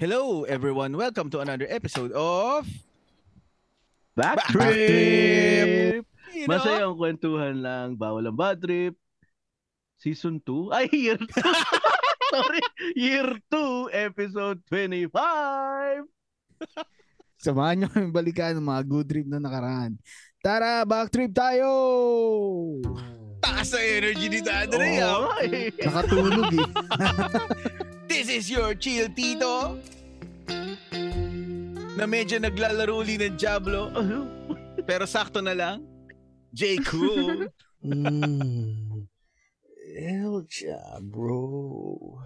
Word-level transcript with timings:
Hello 0.00 0.48
everyone, 0.48 0.96
welcome 0.96 1.28
to 1.28 1.44
another 1.44 1.68
episode 1.68 2.08
of 2.16 2.64
Back, 4.16 4.40
Back 4.40 4.48
Trip! 4.48 4.72
Trip! 4.72 6.04
You 6.32 6.48
know? 6.48 6.56
Masayang 6.56 6.96
kwentuhan 6.96 7.60
lang, 7.60 8.00
bawal 8.00 8.24
ang 8.24 8.32
bad 8.32 8.64
trip. 8.64 8.96
Season 10.00 10.40
2? 10.40 10.72
Ay, 10.72 10.88
year 10.88 11.20
2! 11.20 11.28
Sorry, 12.32 12.64
year 12.96 13.28
2, 13.52 13.92
episode 13.92 14.64
25! 14.72 15.12
Samahan 17.36 17.84
nyo 17.84 17.88
kami 17.92 18.08
balikan 18.08 18.56
ng 18.56 18.64
mga 18.64 18.82
good 18.88 19.04
trip 19.04 19.28
na 19.28 19.36
nakaraan. 19.36 20.00
Tara, 20.40 20.88
back 20.88 21.12
trip 21.12 21.36
tayo! 21.36 21.68
Taas 23.44 23.68
na 23.76 23.84
energy 23.84 24.32
ni 24.32 24.40
Andre 24.48 24.96
Oo, 25.04 25.28
ah. 25.28 25.44
eh. 25.44 25.68
Nakatulog 25.76 26.56
eh. 26.56 26.68
This 28.10 28.26
is 28.26 28.50
your 28.50 28.74
chill 28.74 29.06
tito 29.14 29.78
na 31.94 32.10
medyo 32.10 32.42
naglalaro 32.42 33.06
uli 33.06 33.14
ng 33.14 33.38
Diablo 33.38 33.94
pero 34.90 35.06
sakto 35.06 35.38
na 35.38 35.54
lang. 35.54 35.86
J. 36.50 36.82
Cool. 36.90 37.46
Mm. 37.86 39.06
Elja, 39.94 40.98
bro. 41.06 42.18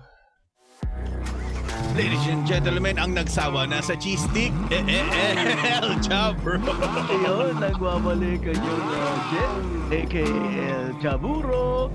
Ladies 1.94 2.26
and 2.26 2.42
gentlemen, 2.42 2.98
ang 2.98 3.14
nagsawa 3.14 3.70
na 3.70 3.78
sa 3.78 3.94
cheese 3.94 4.26
stick, 4.26 4.50
eh, 4.66 4.82
eh, 4.82 4.98
eh, 4.98 5.70
El 5.78 5.94
Jabro. 6.02 6.58
Ayun, 7.06 7.54
nagwabalik 7.62 8.42
ang 8.50 8.58
yung 8.58 8.86
uh, 8.90 9.14
Jet, 9.30 9.62
aka 10.02 10.26
El 10.58 10.90
Chaburo. 10.98 11.94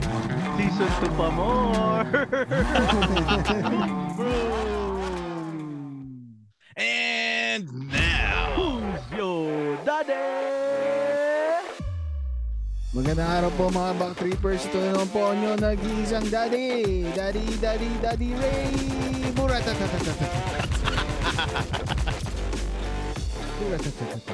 Season 0.56 0.88
2 1.04 1.20
pa 1.20 1.28
more! 1.36 2.08
And 6.80 7.68
now, 7.92 8.56
Who's 8.56 9.04
your 9.20 9.76
daddy? 9.84 10.59
Magandang 12.90 13.30
araw 13.30 13.52
po 13.54 13.70
mga 13.70 13.92
back 14.02 14.14
trippers. 14.18 14.66
Ito 14.66 14.82
naman 14.82 15.08
po 15.14 15.30
nyo 15.38 15.54
nag-iisang 15.62 16.26
daddy. 16.34 17.06
Daddy, 17.14 17.46
daddy, 17.62 17.90
daddy 18.02 18.34
Ray. 18.34 18.74
Buratatatata. 19.38 20.14
Buratatatata. 23.62 24.34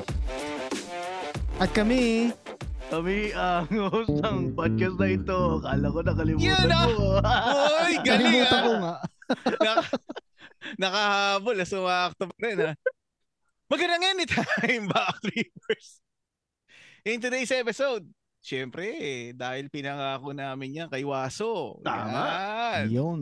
At 1.60 1.70
kami, 1.76 2.32
Kami 2.88 3.36
ang 3.36 3.68
host 3.92 4.24
ng 4.24 4.56
podcast 4.56 5.04
na 5.04 5.08
ito. 5.12 5.60
Akala 5.60 5.88
ko 5.92 6.00
nakalimutan 6.00 6.48
Yun 6.48 6.70
ah! 6.72 6.86
mo. 6.88 7.08
Uy, 7.20 7.94
galing 8.08 8.30
kalimutan 8.32 8.60
ko 8.62 8.72
ah. 8.72 8.80
nga. 8.80 8.96
Nak- 9.68 9.92
nakahabol, 10.80 11.60
ah, 11.60 11.68
sumakto 11.68 12.24
pa 12.32 12.36
rin 12.40 12.58
ah. 12.72 12.76
Magandang 13.68 14.16
anytime, 14.16 14.88
back 14.96 15.20
trippers. 15.20 16.00
In 17.04 17.20
today's 17.20 17.52
episode, 17.52 18.06
syempre, 18.46 18.86
eh, 18.94 19.34
dahil 19.34 19.74
pinangako 19.74 20.30
namin 20.30 20.86
yan 20.86 20.90
kay 20.90 21.02
Waso. 21.02 21.82
Tama. 21.82 22.22
Yan. 22.22 22.86
Yun. 22.94 23.22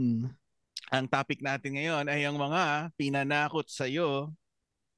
Ang 0.91 1.05
topic 1.07 1.39
natin 1.39 1.79
ngayon 1.79 2.05
ay 2.05 2.27
ang 2.27 2.35
mga 2.35 2.91
pinanakot 2.93 3.63
sa'yo, 3.65 4.35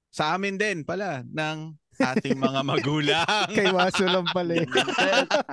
sa 0.10 0.34
amin 0.34 0.58
din 0.58 0.82
pala, 0.82 1.22
ng 1.24 1.72
ating 1.96 2.36
mga 2.36 2.60
magulang. 2.72 3.48
Kay 3.52 3.70
Waso 3.70 4.04
lang 4.04 4.28
pala 4.28 4.60
eh. 4.60 4.68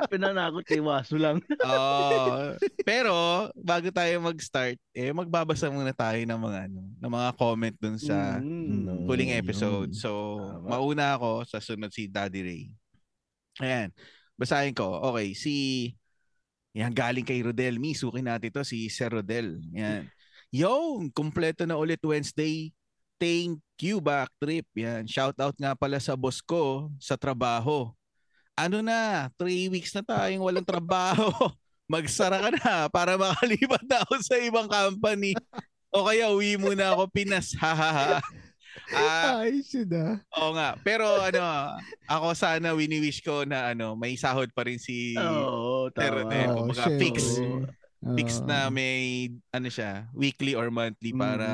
Pinanakot 0.09 0.65
kay 0.65 0.79
Waso 0.79 1.15
lang. 1.15 1.39
Oo. 1.63 2.55
pero 2.83 3.15
bago 3.55 3.91
tayo 3.91 4.19
mag-start, 4.19 4.79
eh 4.91 5.11
magbabasa 5.11 5.67
muna 5.67 5.91
tayo 5.91 6.19
ng 6.19 6.41
mga 6.41 6.59
ano, 6.67 6.83
ng 6.97 7.13
mga 7.13 7.29
comment 7.37 7.77
dun 7.79 7.99
sa 7.99 8.39
Mm, 8.39 9.07
huling 9.07 9.31
Ayun. 9.31 9.43
episode. 9.43 9.91
So, 9.95 10.11
Tama. 10.41 10.67
mauna 10.75 11.15
ako 11.15 11.43
sa 11.45 11.59
sunod 11.59 11.91
si 11.91 12.07
Daddy 12.07 12.41
Ray. 12.43 12.63
Ayan. 13.61 13.91
Basahin 14.43 14.75
ko. 14.75 14.99
Okay, 15.15 15.39
si 15.39 15.55
yan 16.75 16.91
galing 16.91 17.23
kay 17.23 17.39
Rodel. 17.47 17.79
Misukin 17.79 18.27
natin 18.27 18.51
to 18.51 18.67
si 18.67 18.91
Sir 18.91 19.15
Rodel. 19.15 19.63
Yan. 19.71 20.11
Yo, 20.51 20.99
kumpleto 21.15 21.63
na 21.63 21.79
ulit 21.79 22.03
Wednesday. 22.03 22.75
Thank 23.23 23.63
you, 23.79 24.03
back 24.03 24.35
trip. 24.43 24.67
Yan. 24.75 25.07
Shout 25.07 25.39
out 25.39 25.55
nga 25.55 25.79
pala 25.79 26.03
sa 26.03 26.19
boss 26.19 26.43
ko 26.43 26.91
sa 26.99 27.15
trabaho. 27.15 27.95
Ano 28.59 28.83
na, 28.83 29.31
three 29.39 29.71
weeks 29.71 29.95
na 29.95 30.03
tayong 30.03 30.43
walang 30.43 30.67
trabaho. 30.67 31.31
Magsara 31.93 32.41
ka 32.41 32.51
na 32.51 32.75
para 32.89 33.15
makalipat 33.21 33.85
na 33.87 34.03
ako 34.03 34.15
sa 34.25 34.37
ibang 34.43 34.67
company. 34.67 35.39
O 35.93 36.09
kaya 36.09 36.33
uwi 36.33 36.57
muna 36.57 36.97
ako 36.97 37.05
Pinas. 37.13 37.53
Ha 37.61 37.73
ha 37.77 37.91
ha. 37.93 38.09
Ah, 38.89 39.41
Ay, 39.41 39.61
sida. 39.61 40.21
Oo 40.33 40.53
nga. 40.53 40.77
Pero 40.79 41.05
ano, 41.19 41.41
ako 42.07 42.33
sana 42.33 42.73
wini-wish 42.73 43.21
ko 43.21 43.43
na 43.43 43.71
ano, 43.71 43.93
may 43.93 44.15
sahod 44.15 44.49
pa 44.51 44.63
rin 44.63 44.77
si 44.77 45.13
Pero 45.93 46.25
tama. 46.25 46.33
eh, 46.33 46.47
Oo, 46.47 46.57
kumbaga 46.63 46.85
fix. 46.97 47.37
fix 48.15 48.29
na 48.43 48.67
may 48.67 49.29
ano 49.49 49.69
siya, 49.69 50.09
weekly 50.13 50.53
or 50.53 50.69
monthly 50.69 51.13
para 51.13 51.49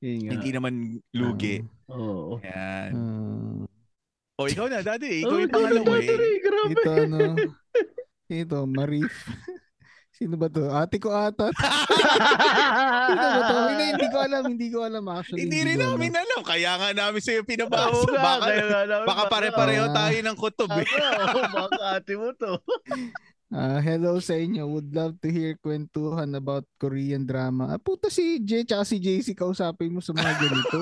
Yun 0.00 0.16
nga. 0.18 0.30
hindi 0.32 0.50
naman 0.50 0.74
lugi. 1.10 1.60
Oo. 1.86 2.40
Yan. 2.40 2.90
Ah. 2.90 3.60
O 4.36 4.48
ikaw 4.48 4.66
na, 4.66 4.80
daddy. 4.80 5.20
Ikaw 5.20 5.30
Oh, 5.30 5.36
yung 5.38 5.52
pangalawa 5.52 5.94
eh. 6.00 6.08
grabe. 6.40 6.72
ito 6.72 6.90
ano. 6.90 7.18
Ito, 8.26 8.58
Marif. 8.64 9.12
Sino 10.20 10.36
ba 10.36 10.52
to? 10.52 10.68
Ate 10.68 11.00
ko 11.00 11.08
ata. 11.08 11.48
Sino 13.08 13.24
ba 13.24 13.40
to? 13.40 13.56
Hindi, 13.72 13.84
hindi 13.96 14.08
ko 14.12 14.18
alam. 14.20 14.42
Hindi 14.52 14.66
ko 14.68 14.78
alam 14.84 15.04
actually. 15.08 15.48
Hindi 15.48 15.58
rin 15.64 15.80
ko 15.80 15.96
namin 15.96 16.12
alam. 16.12 16.28
alam. 16.28 16.40
Kaya 16.44 16.70
nga 16.76 16.88
namin 16.92 17.20
sa'yo 17.24 17.40
nga, 18.12 18.20
Baka, 18.20 18.52
baka 18.52 19.04
baka- 19.08 19.30
pare-pareho 19.32 19.88
tayo 19.96 20.18
ng 20.20 20.36
kutob 20.36 20.70
eh. 20.76 20.84
Baka, 20.84 21.24
oo, 21.24 21.40
baka 21.56 21.84
ate 21.96 22.12
mo 22.20 22.28
to. 22.36 22.52
Ah, 23.50 23.82
hello 23.82 24.22
sa 24.22 24.38
inyo. 24.38 24.62
Would 24.62 24.94
love 24.94 25.18
to 25.18 25.26
hear 25.26 25.58
kwentuhan 25.58 26.30
about 26.32 26.62
Korean 26.78 27.26
drama. 27.26 27.66
Ah, 27.68 27.82
puta 27.82 28.06
si 28.06 28.38
J 28.38 28.62
tsaka 28.62 28.86
si 28.86 28.96
JC 28.96 29.34
kausapin 29.34 29.90
mo 29.90 29.98
sa 29.98 30.14
mga 30.14 30.38
ganito. 30.38 30.78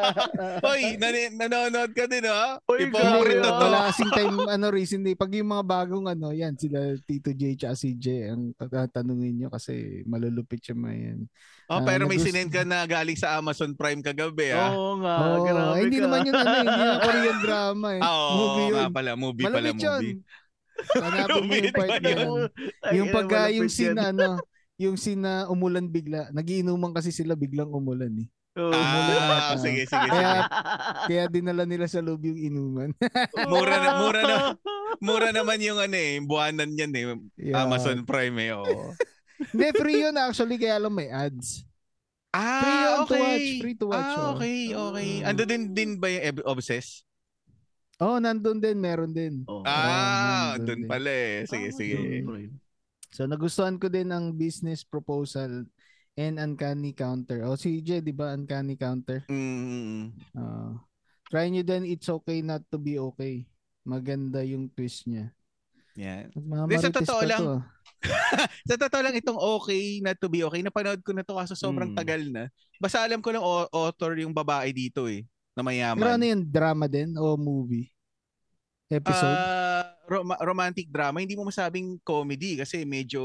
Hoy, 0.62 0.94
nan- 0.94 1.34
nanonood 1.36 1.90
ka 1.90 2.06
din 2.06 2.22
ha? 2.22 2.62
Uy, 2.64 2.86
Hypocrite 2.86 3.02
grabe, 3.34 3.42
na 3.42 3.50
to. 3.50 3.64
Wala 3.66 3.78
kasing 3.90 4.12
time 4.14 4.36
ano 4.46 4.66
recently. 4.70 5.12
Pag 5.12 5.34
yung 5.34 5.50
mga 5.50 5.66
bagong 5.66 6.06
ano, 6.06 6.30
yan 6.30 6.54
sila 6.54 6.78
Tito 7.00 7.34
J 7.34 7.58
tsaka 7.58 7.74
si 7.74 7.98
J 7.98 8.30
ang 8.30 8.42
tatanungin 8.54 9.34
nyo 9.34 9.48
kasi 9.50 9.74
malulupit 10.04 10.62
siya 10.62 10.78
mga 10.78 10.94
yan. 10.94 11.20
Oh, 11.66 11.74
Ah, 11.74 11.82
pero 11.82 12.06
may 12.06 12.14
nagus- 12.14 12.30
sinend 12.30 12.54
ka 12.54 12.62
na 12.62 12.86
galing 12.86 13.18
sa 13.18 13.34
Amazon 13.34 13.74
Prime 13.74 13.98
kagabi 13.98 14.54
ah. 14.54 14.70
Oo 14.70 15.02
nga, 15.02 15.14
Oo, 15.34 15.42
grabe 15.42 15.82
hindi 15.82 15.98
ka. 15.98 16.04
naman 16.06 16.18
yun 16.22 16.34
ano, 16.36 16.46
hindi 16.62 16.78
yung 16.78 17.02
Korean 17.02 17.38
drama 17.42 17.86
eh. 17.90 18.00
Ah, 18.00 18.14
oo 18.14 18.30
movie 18.38 18.66
nga 18.70 18.78
yun. 18.78 18.92
pala, 18.92 19.10
movie 19.16 19.42
pala, 19.42 19.58
Malupit 19.66 19.82
yun. 19.82 20.04
Hanapin 20.96 21.44
mo 21.48 21.54
yung 21.54 21.72
part. 21.72 21.90
Ay, 22.00 22.94
Yung 22.98 23.08
pagka 23.10 23.48
yung 23.50 23.68
scene 23.68 23.96
ano, 23.96 24.38
yung 24.74 24.96
scene 24.96 25.22
na 25.22 25.46
umulan 25.46 25.86
bigla. 25.86 26.30
Nagiinuman 26.30 26.90
kasi 26.90 27.10
sila 27.10 27.34
biglang 27.34 27.70
umulan 27.70 28.10
eh. 28.18 28.28
Oo. 28.54 28.70
Ah, 28.70 29.54
Ah. 29.54 29.58
sige, 29.58 29.82
sige, 29.82 29.86
sige. 29.86 30.08
Kaya 30.10 30.46
kaya 31.06 31.24
dinala 31.26 31.66
nila 31.66 31.90
sa 31.90 31.98
loob 31.98 32.22
yung 32.22 32.38
inuman. 32.38 32.90
Mura 33.50 33.76
na, 33.76 33.90
mura 33.98 34.20
na. 34.22 34.36
Mura 35.02 35.34
naman 35.34 35.58
yung 35.58 35.76
ano 35.76 35.98
eh, 35.98 36.22
buwanan 36.22 36.70
yan 36.70 36.92
eh. 36.94 37.04
Yeah. 37.34 37.66
Amazon 37.66 38.06
Prime 38.06 38.38
eh, 38.38 38.54
oo. 38.54 38.94
Hindi, 39.50 39.66
free 39.74 40.06
yun 40.06 40.14
actually, 40.14 40.54
kaya 40.54 40.78
lang 40.78 40.94
may 40.94 41.10
ads. 41.10 41.66
Ah, 42.30 42.62
Free 42.62 42.78
yun 42.78 42.94
to 42.94 43.02
okay. 43.04 43.20
watch, 43.20 43.50
free 43.58 43.76
to 43.76 43.86
watch, 43.90 44.06
Ah, 44.06 44.18
oh. 44.22 44.30
okay, 44.38 44.58
okay. 44.70 45.10
Ah. 45.22 45.30
Ando 45.30 45.42
din 45.44 45.70
din 45.70 45.98
ba 45.98 46.06
yung 46.06 46.38
Ob- 46.38 46.62
Oh, 48.04 48.20
nandun 48.20 48.60
din, 48.60 48.76
meron 48.76 49.10
din. 49.10 49.48
Oo. 49.48 49.64
Ah, 49.64 50.54
nandun 50.54 50.66
doon 50.68 50.80
din. 50.84 50.90
pala 50.90 51.08
eh. 51.08 51.48
Sige, 51.48 51.68
Ah, 51.68 51.74
sige. 51.74 51.96
So 53.08 53.24
nagustuhan 53.24 53.80
ko 53.80 53.88
din 53.88 54.10
ang 54.10 54.34
business 54.34 54.84
proposal 54.84 55.64
and 56.14 56.36
uncanny 56.36 56.92
counter. 56.92 57.46
Oh, 57.46 57.56
si 57.56 57.80
J, 57.80 58.04
di 58.04 58.12
ba 58.12 58.34
uncanny 58.34 58.76
counter? 58.76 59.24
Mm, 59.26 60.12
Ah. 60.36 60.76
try 61.26 61.48
nyo 61.48 61.64
din, 61.64 61.88
it's 61.88 62.06
okay 62.06 62.44
not 62.44 62.60
to 62.68 62.76
be 62.76 63.00
okay. 63.00 63.48
Maganda 63.82 64.44
yung 64.44 64.68
twist 64.68 65.06
niya. 65.06 65.32
Mga 65.94 66.62
Di, 66.66 66.76
sa 66.76 66.90
totoo 66.90 67.22
lang, 67.22 67.40
to, 67.40 67.50
ah. 67.54 67.62
Sa 68.68 68.74
totoo 68.76 69.00
lang 69.00 69.14
itong 69.14 69.38
okay 69.38 70.02
not 70.02 70.18
to 70.18 70.26
be 70.28 70.42
okay. 70.42 70.60
Napanood 70.60 71.00
ko 71.00 71.14
na 71.14 71.22
to 71.22 71.38
kaso 71.38 71.54
sobrang 71.54 71.94
Mm. 71.94 71.96
tagal 71.96 72.22
na. 72.28 72.50
Basta 72.76 73.00
alam 73.00 73.22
ko 73.22 73.30
lang 73.30 73.40
o- 73.40 73.70
author 73.70 74.18
yung 74.18 74.34
babae 74.34 74.74
dito 74.74 75.06
eh. 75.06 75.22
Na 75.54 75.62
mayaman. 75.62 76.02
Pero 76.02 76.10
ano 76.12 76.26
yun, 76.26 76.42
drama 76.42 76.90
din 76.90 77.14
o 77.14 77.38
movie? 77.38 77.93
Episode? 78.84 79.36
Ah, 79.40 79.96
rom- 80.04 80.40
romantic 80.44 80.92
drama, 80.92 81.16
hindi 81.16 81.32
mo 81.32 81.48
masabing 81.48 81.96
comedy 82.04 82.60
kasi 82.60 82.84
medyo 82.84 83.20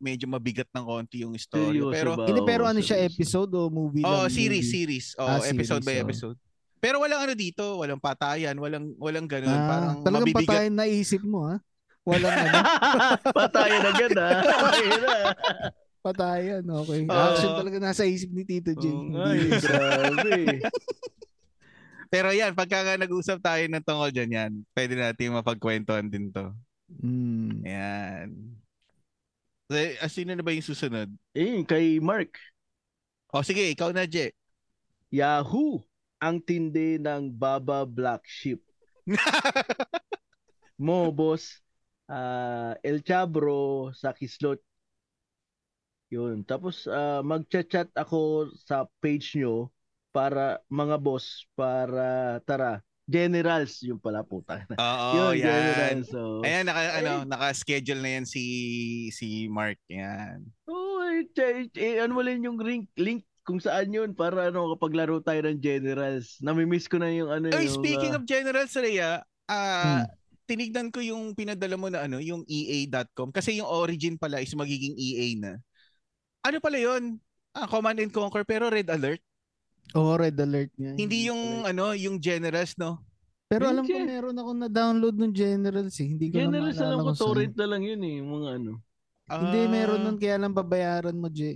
medyo 0.00 0.24
mabigat 0.24 0.66
ng 0.72 0.84
konti 0.84 1.20
yung 1.20 1.36
story. 1.36 1.76
Seryoso 1.76 1.92
Pero 1.92 2.10
ba? 2.16 2.24
Hindi, 2.24 2.40
pero 2.42 2.62
ano 2.64 2.80
siya, 2.80 3.04
episode 3.04 3.52
o 3.52 3.68
movie 3.68 4.00
oh, 4.02 4.24
lang? 4.24 4.32
series, 4.32 4.64
movie? 4.64 4.72
series. 4.72 5.06
Oh, 5.20 5.28
Ah, 5.28 5.44
episode 5.44 5.84
series, 5.84 5.86
by 5.86 5.96
oh. 6.00 6.04
episode. 6.08 6.36
Pero 6.76 6.96
walang 7.04 7.28
ano 7.28 7.34
dito, 7.36 7.80
walang 7.80 8.00
patayan, 8.00 8.56
walang 8.56 8.96
walang 8.96 9.28
ganun, 9.28 9.52
Ah, 9.52 9.68
parang 9.68 9.94
talagang 10.00 10.32
mabibigat. 10.32 10.48
patayin 10.48 10.74
na 10.74 10.84
isip 10.88 11.20
mo, 11.20 11.44
ha? 11.44 11.56
Walang 12.06 12.30
ano. 12.38 12.54
Patayan 13.42 13.82
agad 13.82 14.12
ah. 14.14 14.30
Na. 14.38 14.54
Patayan, 16.06 16.62
okay. 16.62 17.02
Oo. 17.02 17.18
Action 17.18 17.50
talaga 17.58 17.76
nasa 17.82 18.06
isip 18.06 18.30
ni 18.30 18.46
Tito 18.46 18.70
J. 18.78 18.84
Oo 18.86 19.10
nga, 19.10 19.34
Hindi- 19.34 19.50
eh, 19.50 19.58
grabe. 19.58 20.32
Pero 22.06 22.30
yan, 22.30 22.54
pagka 22.54 22.82
nga 22.82 22.94
nag-usap 22.98 23.38
tayo 23.42 23.64
ng 23.66 23.84
tungkol 23.84 24.10
dyan 24.14 24.30
yan, 24.30 24.52
pwede 24.72 24.94
natin 24.94 25.34
mapagkwentuhan 25.34 26.06
din 26.06 26.30
to. 26.30 26.54
Mm. 27.02 27.66
Yan. 27.66 28.28
So, 29.66 29.74
ah, 29.74 30.10
sino 30.10 30.30
na 30.34 30.46
ba 30.46 30.54
yung 30.54 30.62
susunod? 30.62 31.10
Eh, 31.34 31.66
kay 31.66 31.98
Mark. 31.98 32.38
O 33.34 33.42
sige, 33.42 33.66
ikaw 33.66 33.90
na, 33.90 34.06
Je. 34.06 34.30
Yahoo! 35.10 35.82
Ang 36.22 36.40
tindi 36.40 36.96
ng 36.96 37.28
Baba 37.28 37.84
Black 37.84 38.24
Sheep. 38.24 38.62
Mo, 40.78 41.10
boss. 41.10 41.60
ah, 42.06 42.78
El 42.86 43.02
Chabro 43.02 43.90
sa 43.92 44.14
Kislot. 44.14 44.62
Yun. 46.10 46.46
Tapos 46.46 46.86
ah, 46.86 47.20
magchat-chat 47.26 47.90
ako 47.98 48.50
sa 48.62 48.86
page 49.02 49.34
nyo 49.34 49.74
para 50.16 50.64
mga 50.72 50.96
boss 50.96 51.44
para 51.52 52.40
tara 52.48 52.80
generals 53.04 53.84
yung 53.84 54.00
pala 54.00 54.24
puta. 54.24 54.64
Oo, 54.80 55.36
yan. 55.36 55.44
generals. 55.44 56.08
So, 56.08 56.40
Ayan, 56.40 56.64
naka, 56.66 56.82
ano, 57.04 57.12
naka-schedule 57.28 58.00
na 58.00 58.10
yan 58.18 58.26
si 58.26 58.44
si 59.12 59.46
Mark. 59.46 59.76
Yan. 59.92 60.42
Oh, 60.66 61.04
eh, 61.06 62.02
ano 62.02 62.18
lang 62.24 62.42
yung 62.42 62.58
link, 62.58 62.88
link 62.98 63.22
kung 63.46 63.62
saan 63.62 63.94
yun 63.94 64.10
para 64.10 64.50
ano 64.50 64.74
kapag 64.74 64.98
laro 64.98 65.22
tayo 65.22 65.38
ng 65.46 65.62
generals. 65.62 66.42
Namimiss 66.42 66.90
ko 66.90 66.98
na 66.98 67.14
yung 67.14 67.30
ano 67.30 67.54
Oy, 67.54 67.70
yung 67.70 67.78
speaking 67.78 68.10
ah, 68.10 68.18
of 68.18 68.26
General 68.26 68.66
Rhea, 68.66 69.22
ah, 69.46 70.02
Hmm. 70.02 70.04
tinignan 70.50 70.90
ko 70.90 70.98
yung 70.98 71.30
pinadala 71.38 71.78
mo 71.78 71.86
na 71.86 72.10
ano, 72.10 72.18
yung 72.18 72.42
EA.com 72.50 73.30
kasi 73.30 73.62
yung 73.62 73.70
origin 73.70 74.18
pala 74.18 74.42
is 74.42 74.50
magiging 74.58 74.98
EA 74.98 75.38
na. 75.38 75.52
Ano 76.42 76.58
pala 76.58 76.82
yun? 76.82 77.22
Ah, 77.54 77.70
Command 77.70 78.02
and 78.02 78.10
Conquer 78.10 78.42
pero 78.42 78.66
Red 78.66 78.90
Alert. 78.90 79.22
Oo, 79.94 80.12
red 80.16 80.34
alert 80.36 80.72
nga. 80.74 80.92
Hindi 80.92 81.28
yung 81.28 81.62
ano, 81.62 81.92
yung 81.92 82.18
Generals, 82.18 82.74
no? 82.74 82.98
Pero 83.46 83.70
alam 83.70 83.86
ko 83.86 83.94
meron 83.94 84.34
ako 84.34 84.50
na-download 84.58 85.16
ng 85.16 85.30
Generals 85.30 85.94
eh. 85.96 86.08
Hindi 86.08 86.34
ko 86.34 86.42
generals 86.42 86.74
na 86.74 86.82
alam 86.84 86.98
maalala 86.98 87.14
ko 87.14 87.22
torrent 87.22 87.54
na 87.54 87.66
lang 87.70 87.82
yun 87.86 88.00
eh, 88.02 88.14
yung 88.18 88.30
mga 88.32 88.48
ano. 88.58 88.72
Hindi, 89.26 89.58
Ah, 89.58 89.70
meron 89.70 90.00
nun 90.02 90.18
kaya 90.18 90.36
lang 90.36 90.50
babayaran 90.50 91.14
mo, 91.14 91.30
J. 91.30 91.54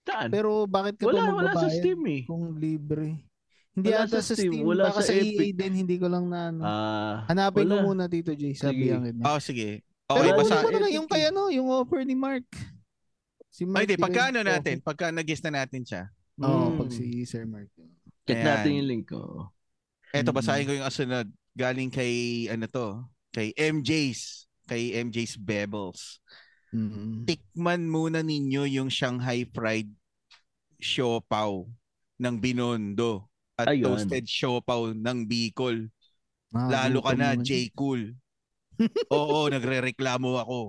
Saan? 0.00 0.28
Pero 0.28 0.64
bakit 0.64 0.96
ka 0.96 1.04
wala, 1.06 1.28
pa 1.28 1.32
wala 1.36 1.52
sa 1.52 1.68
Steam 1.68 2.00
eh. 2.08 2.24
kung 2.24 2.56
libre? 2.56 3.20
Hindi 3.70 3.88
Wala 3.92 4.04
ata 4.04 4.18
sa 4.18 4.32
Steam, 4.34 4.52
Steam, 4.52 4.64
wala 4.66 4.82
baka 4.90 5.00
sa 5.00 5.08
sa 5.08 5.12
EA 5.14 5.46
din, 5.54 5.72
hindi 5.76 5.96
ko 5.96 6.08
lang 6.08 6.24
na 6.26 6.50
ano. 6.50 6.62
Ah, 6.64 7.16
Hanapin 7.28 7.68
wala. 7.68 7.84
mo 7.84 7.92
muna 7.92 8.08
Tito 8.08 8.32
J, 8.32 8.52
sabihan 8.52 9.04
kita. 9.04 9.22
Oh, 9.22 9.38
sige. 9.38 9.84
Pero 10.08 10.18
Okay, 10.18 10.32
kunin 10.34 10.40
basa. 10.42 10.56
mo 10.58 10.68
na 10.68 10.80
lang 10.80 10.92
yung 10.92 11.06
eh. 11.06 11.12
kay 11.12 11.22
ano, 11.28 11.42
yung 11.48 11.68
offer 11.70 12.00
ni 12.02 12.16
Mark. 12.16 12.48
Si 13.46 13.62
Ay, 13.70 13.84
di, 13.84 13.94
pagka 13.94 14.32
ano 14.32 14.40
natin, 14.40 14.80
pagka 14.80 15.08
nag-guess 15.08 15.44
na 15.44 15.62
natin 15.62 15.84
siya. 15.84 16.08
Oo, 16.40 16.72
mm. 16.72 16.76
pag 16.80 16.90
si 16.90 17.24
Sir 17.28 17.44
Mark. 17.44 17.68
Check 18.24 18.40
Ayan. 18.40 18.46
natin 18.48 18.70
yung 18.80 18.88
link 18.88 19.06
ko. 19.08 19.52
Eto, 20.10 20.32
Mm. 20.32 20.38
basahin 20.40 20.66
ko 20.66 20.72
yung 20.74 20.88
asunod. 20.88 21.26
Galing 21.52 21.90
kay, 21.92 22.46
ano 22.48 22.64
to, 22.66 23.04
kay 23.30 23.52
MJ's. 23.56 24.48
Kay 24.64 24.96
MJ's 25.02 25.36
Bebels. 25.36 26.22
Mm. 26.70 27.26
Tikman 27.26 27.90
muna 27.90 28.22
ninyo 28.22 28.64
yung 28.70 28.88
Shanghai 28.88 29.42
Fried 29.50 29.90
Siopaw 30.78 31.66
ng 32.20 32.34
Binondo 32.38 33.26
at 33.60 33.68
Ayun. 33.76 33.92
toasted 33.92 34.24
siopaw 34.24 34.96
ng 34.96 35.18
Bicol. 35.28 35.92
Ah, 36.56 36.88
Lalo 36.88 37.04
ka 37.04 37.12
na, 37.12 37.36
naman. 37.36 37.44
J. 37.44 37.68
Cool. 37.76 38.16
Oo, 39.12 39.52
nagre-reklamo 39.52 40.40
ako. 40.40 40.60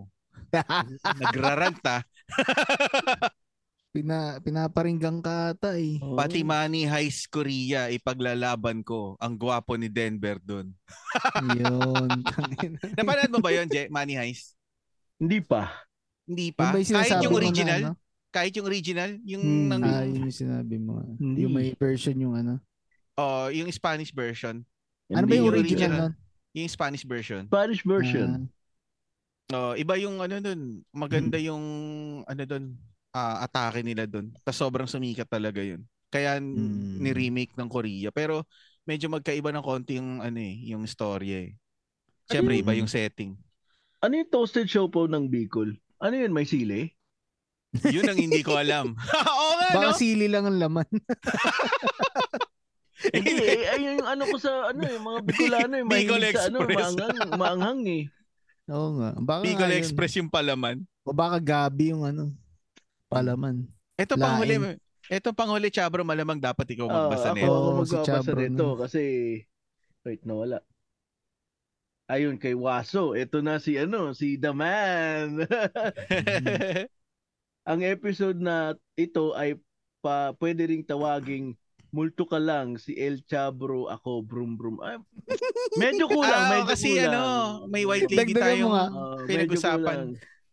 Nagrarant 1.23 1.79
ah. 1.87 2.01
Pina, 3.91 4.39
pinaparinggang 4.39 5.19
ka 5.19 5.51
ata 5.51 5.75
eh. 5.75 5.99
Oh. 5.99 6.15
Pati 6.15 6.47
Manny 6.47 6.87
Heist 6.87 7.27
Korea, 7.27 7.91
ipaglalaban 7.91 8.87
ko. 8.87 9.19
Ang 9.19 9.35
gwapo 9.35 9.75
ni 9.75 9.91
Denver 9.91 10.39
doon. 10.39 10.71
Yun. 11.59 12.07
Napanood 12.95 13.31
mo 13.35 13.43
ba 13.43 13.51
yun, 13.51 13.67
Je? 13.67 13.91
Money 13.91 14.15
Heist? 14.15 14.55
Hindi 15.19 15.43
pa. 15.43 15.67
Hindi 16.23 16.55
pa. 16.55 16.71
yung 16.71 16.87
Kahit 16.87 17.19
yung 17.19 17.27
mo 17.27 17.35
na, 17.35 17.43
original, 17.43 17.81
ano? 17.83 17.93
kahit 18.31 18.53
yung 18.55 18.67
original, 18.71 19.11
yung 19.27 19.43
Hmm. 19.43 19.67
nang, 19.67 19.83
Ah, 19.83 20.07
yun 20.07 20.23
yung 20.23 20.39
sinabi 20.39 20.75
mo. 20.79 21.03
Hindi. 21.19 21.43
Yung 21.43 21.51
may 21.51 21.75
version 21.75 22.15
yung 22.15 22.35
ano. 22.39 22.63
oh, 23.19 23.51
yung 23.51 23.67
Spanish 23.69 24.15
version. 24.15 24.63
Ano 25.11 25.27
ba 25.27 25.35
yung 25.35 25.51
yung 25.51 25.51
original 25.51 25.91
original. 25.91 25.99
nun? 26.07 26.13
Yung 26.55 26.71
Spanish 26.71 27.03
version. 27.03 27.43
Spanish 27.45 27.83
version. 27.83 28.47
Oh, 29.51 29.75
iba 29.75 29.99
yung 29.99 30.23
ano 30.23 30.39
dun. 30.39 30.79
Maganda 30.95 31.35
Hmm. 31.35 31.43
yung 31.45 31.63
ano 32.23 32.43
dun, 32.47 32.79
ah, 33.11 33.43
atake 33.43 33.81
nila 33.81 34.03
dun. 34.05 34.31
Tapos 34.41 34.57
sobrang 34.57 34.87
sumikat 34.87 35.27
talaga 35.27 35.59
yun. 35.59 35.83
Kaya 36.07 36.39
Hmm. 36.39 36.99
ni-remake 36.99 37.55
ng 37.55 37.67
Korea. 37.67 38.11
Pero 38.11 38.43
medyo 38.83 39.07
magkaiba 39.07 39.51
ng 39.51 39.63
konti 39.63 39.95
yung 39.95 40.19
ano 40.19 40.35
eh, 40.35 40.55
yung 40.67 40.83
story 40.83 41.29
eh. 41.31 41.49
Ano 41.51 42.29
Siyempre, 42.29 42.53
yun? 42.55 42.63
iba 42.63 42.73
yung 42.75 42.91
setting. 42.91 43.31
Ano 44.01 44.13
yung 44.15 44.27
toasted 44.27 44.67
siopaw 44.67 45.07
ng 45.07 45.27
Bicol? 45.27 45.75
Ano 45.99 46.15
yun? 46.15 46.31
May 46.31 46.43
sili? 46.43 46.91
Yun 47.87 48.03
ang 48.03 48.19
hindi 48.19 48.43
ko 48.43 48.59
alam. 48.59 48.91
Oo 49.31 49.51
nga, 49.55 49.69
Baka 49.71 49.89
no? 49.91 49.95
sili 49.95 50.27
lang 50.27 50.43
ang 50.43 50.59
laman. 50.59 50.83
Hindi, 53.01 53.33
eh, 53.33 53.65
ayun 53.73 53.97
yung 53.97 54.09
ano 54.11 54.23
ko 54.29 54.37
sa 54.37 54.69
ano 54.69 54.85
eh, 54.85 54.93
mga 54.93 55.19
Bicolano 55.25 55.73
eh, 55.73 55.85
Bicol 55.89 56.21
sa 56.29 56.53
ano, 56.53 56.57
Express. 56.61 56.77
maanghang, 56.77 57.31
maanghang 57.33 57.81
eh. 57.89 58.03
Oo 58.69 58.89
nga. 59.01 59.09
Baka 59.17 59.41
Bicol. 59.41 59.71
Express 59.73 60.13
yung 60.21 60.29
palaman. 60.29 60.85
O 61.01 61.09
baka 61.09 61.41
gabi 61.41 61.89
yung 61.89 62.05
ano. 62.05 62.29
Palaman. 63.11 63.67
Ito 63.99 64.15
Lain. 64.15 64.23
panghuli. 64.23 64.55
Ito 65.11 65.29
panghuli, 65.35 65.67
Chabro, 65.67 66.01
malamang 66.01 66.39
dapat 66.39 66.63
ikaw 66.71 66.87
magbasa 66.87 67.29
ako, 67.29 67.35
nito. 67.35 67.43
ako 67.43 67.51
Oo, 67.51 67.59
si 67.83 67.85
magbabasa 67.91 68.07
Chabro 68.07 68.39
nito 68.39 68.67
kasi 68.79 69.01
wait, 70.01 70.21
nawala. 70.23 70.57
Ayun 72.07 72.35
kay 72.35 72.51
Waso, 72.53 73.13
ito 73.13 73.39
na 73.39 73.55
si 73.55 73.75
ano, 73.75 74.11
si 74.11 74.35
The 74.35 74.51
Man. 74.51 75.43
Ang 77.69 77.79
episode 77.83 78.35
na 78.35 78.75
ito 78.95 79.31
ay 79.31 79.55
pa 80.01 80.33
pwede 80.35 80.65
ring 80.65 80.81
tawaging 80.81 81.53
multo 81.91 82.23
ka 82.23 82.35
lang 82.35 82.75
si 82.75 82.95
El 82.95 83.19
Chabro 83.21 83.85
ako 83.85 84.23
brum 84.23 84.55
brum. 84.55 84.75
Ay, 84.79 84.95
medyo 85.75 86.07
kulang, 86.07 86.41
Ah, 86.41 86.49
medyo 86.53 86.67
kasi 86.67 86.95
kulang. 86.95 87.11
ano, 87.11 87.23
may 87.67 87.83
white 87.83 88.07
lady. 88.07 88.31
Ah, 88.33 88.47
medyo 88.47 88.67
pinag-usapan. 89.27 89.77
kulang. 89.77 90.09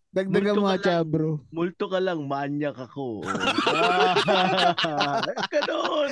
Dagdagan 0.09 0.57
mo 0.57 0.67
ka. 0.67 0.77
Chabro. 0.81 1.45
Multo 1.49 1.85
ka 1.87 1.99
lang, 1.99 2.25
manyak 2.25 2.77
ako. 2.77 3.21
Ah, 3.69 5.21
Ganon. 5.49 6.11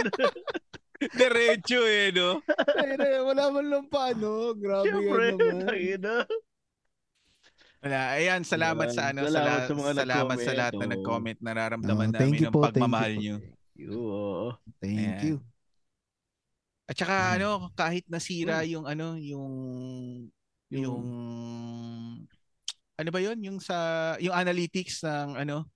Diretso 0.96 1.80
eh, 1.82 2.08
no? 2.10 2.40
Ay, 2.72 2.96
na, 2.96 3.20
wala 3.22 3.44
man 3.50 3.66
lang 3.66 3.84
paano. 3.86 4.52
Grabe 4.54 4.84
Siyempre, 4.86 5.24
yan 5.26 5.36
naman. 5.36 5.60
tangina. 5.62 6.14
Wala. 7.78 8.00
Ayan, 8.16 8.42
salamat 8.42 8.88
sa 8.90 9.12
ano, 9.12 9.20
Salamat 9.22 9.30
salamat, 9.30 9.60
sa 9.62 9.74
mga 9.74 9.92
salamat 9.94 10.36
sa 10.38 10.52
lahat 10.54 10.74
na 10.74 10.86
nag-comment. 10.88 11.38
Nararamdaman 11.38 12.08
Oh, 12.08 12.14
thank 12.14 12.32
namin 12.32 12.38
you 12.38 12.46
ang 12.46 12.52
po, 12.52 12.60
thank 12.62 12.66
you 12.66 12.80
pagmamahal 12.80 13.12
po. 13.12 13.20
nyo. 13.20 13.36
Oo. 13.86 14.46
Thank 14.78 14.96
Ayan. 14.98 15.20
you. 15.22 15.36
At 16.86 16.96
saka 16.96 17.14
ano, 17.34 17.48
kahit 17.72 18.04
nasira 18.06 18.64
yung 18.64 18.84
ano, 18.84 19.16
yung 19.16 19.52
yung 20.68 21.04
ano 22.96 23.08
ba 23.08 23.20
'yon? 23.20 23.38
Yung 23.44 23.58
sa 23.60 23.76
yung 24.18 24.32
analytics 24.32 25.04
ng 25.04 25.36
ano, 25.36 25.68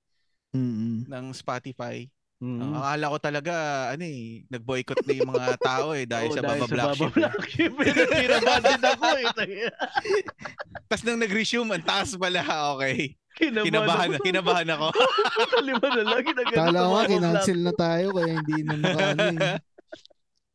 Mm-mm. 0.52 1.06
ng 1.06 1.24
Spotify. 1.30 2.04
Mm. 2.40 2.56
Ang 2.56 2.72
akala 2.72 3.12
ko 3.12 3.18
talaga 3.20 3.52
ano 3.92 4.00
eh, 4.00 4.48
nag-boycott 4.48 5.04
na 5.04 5.12
yung 5.12 5.28
mga 5.28 5.60
tao 5.60 5.92
eh 5.92 6.08
dahil 6.08 6.32
Oo, 6.32 6.36
sa 6.36 6.40
Baba 6.40 6.64
Black 6.64 6.96
Sheep. 6.96 7.04
Baba 7.04 7.16
Black 7.20 7.40
Sheep. 7.52 7.72
Pinatiraban 7.76 8.60
din 8.64 8.80
ako 8.82 9.06
eh. 9.12 9.26
Tapos 10.88 11.02
nang 11.04 11.20
nag-resume, 11.20 11.68
ang 11.76 11.84
taas 11.84 12.16
pala. 12.16 12.40
Okay. 12.80 13.20
Kinabahan, 13.36 13.68
Kinabahan, 13.68 14.08
ako. 14.10 14.24
kinabahan 14.24 14.68
ako. 14.72 14.88
Sa 15.52 15.60
lima 15.60 15.86
na 15.86 16.02
lang. 16.02 16.20
ginagano 16.24 16.56
Kala 16.56 16.80
ko 16.80 16.96
kinancel 17.06 17.58
na 17.60 17.72
tayo 17.76 18.06
kaya 18.16 18.32
hindi 18.40 18.56
na 18.64 18.74
nakaano 18.74 19.22
eh. 19.22 19.58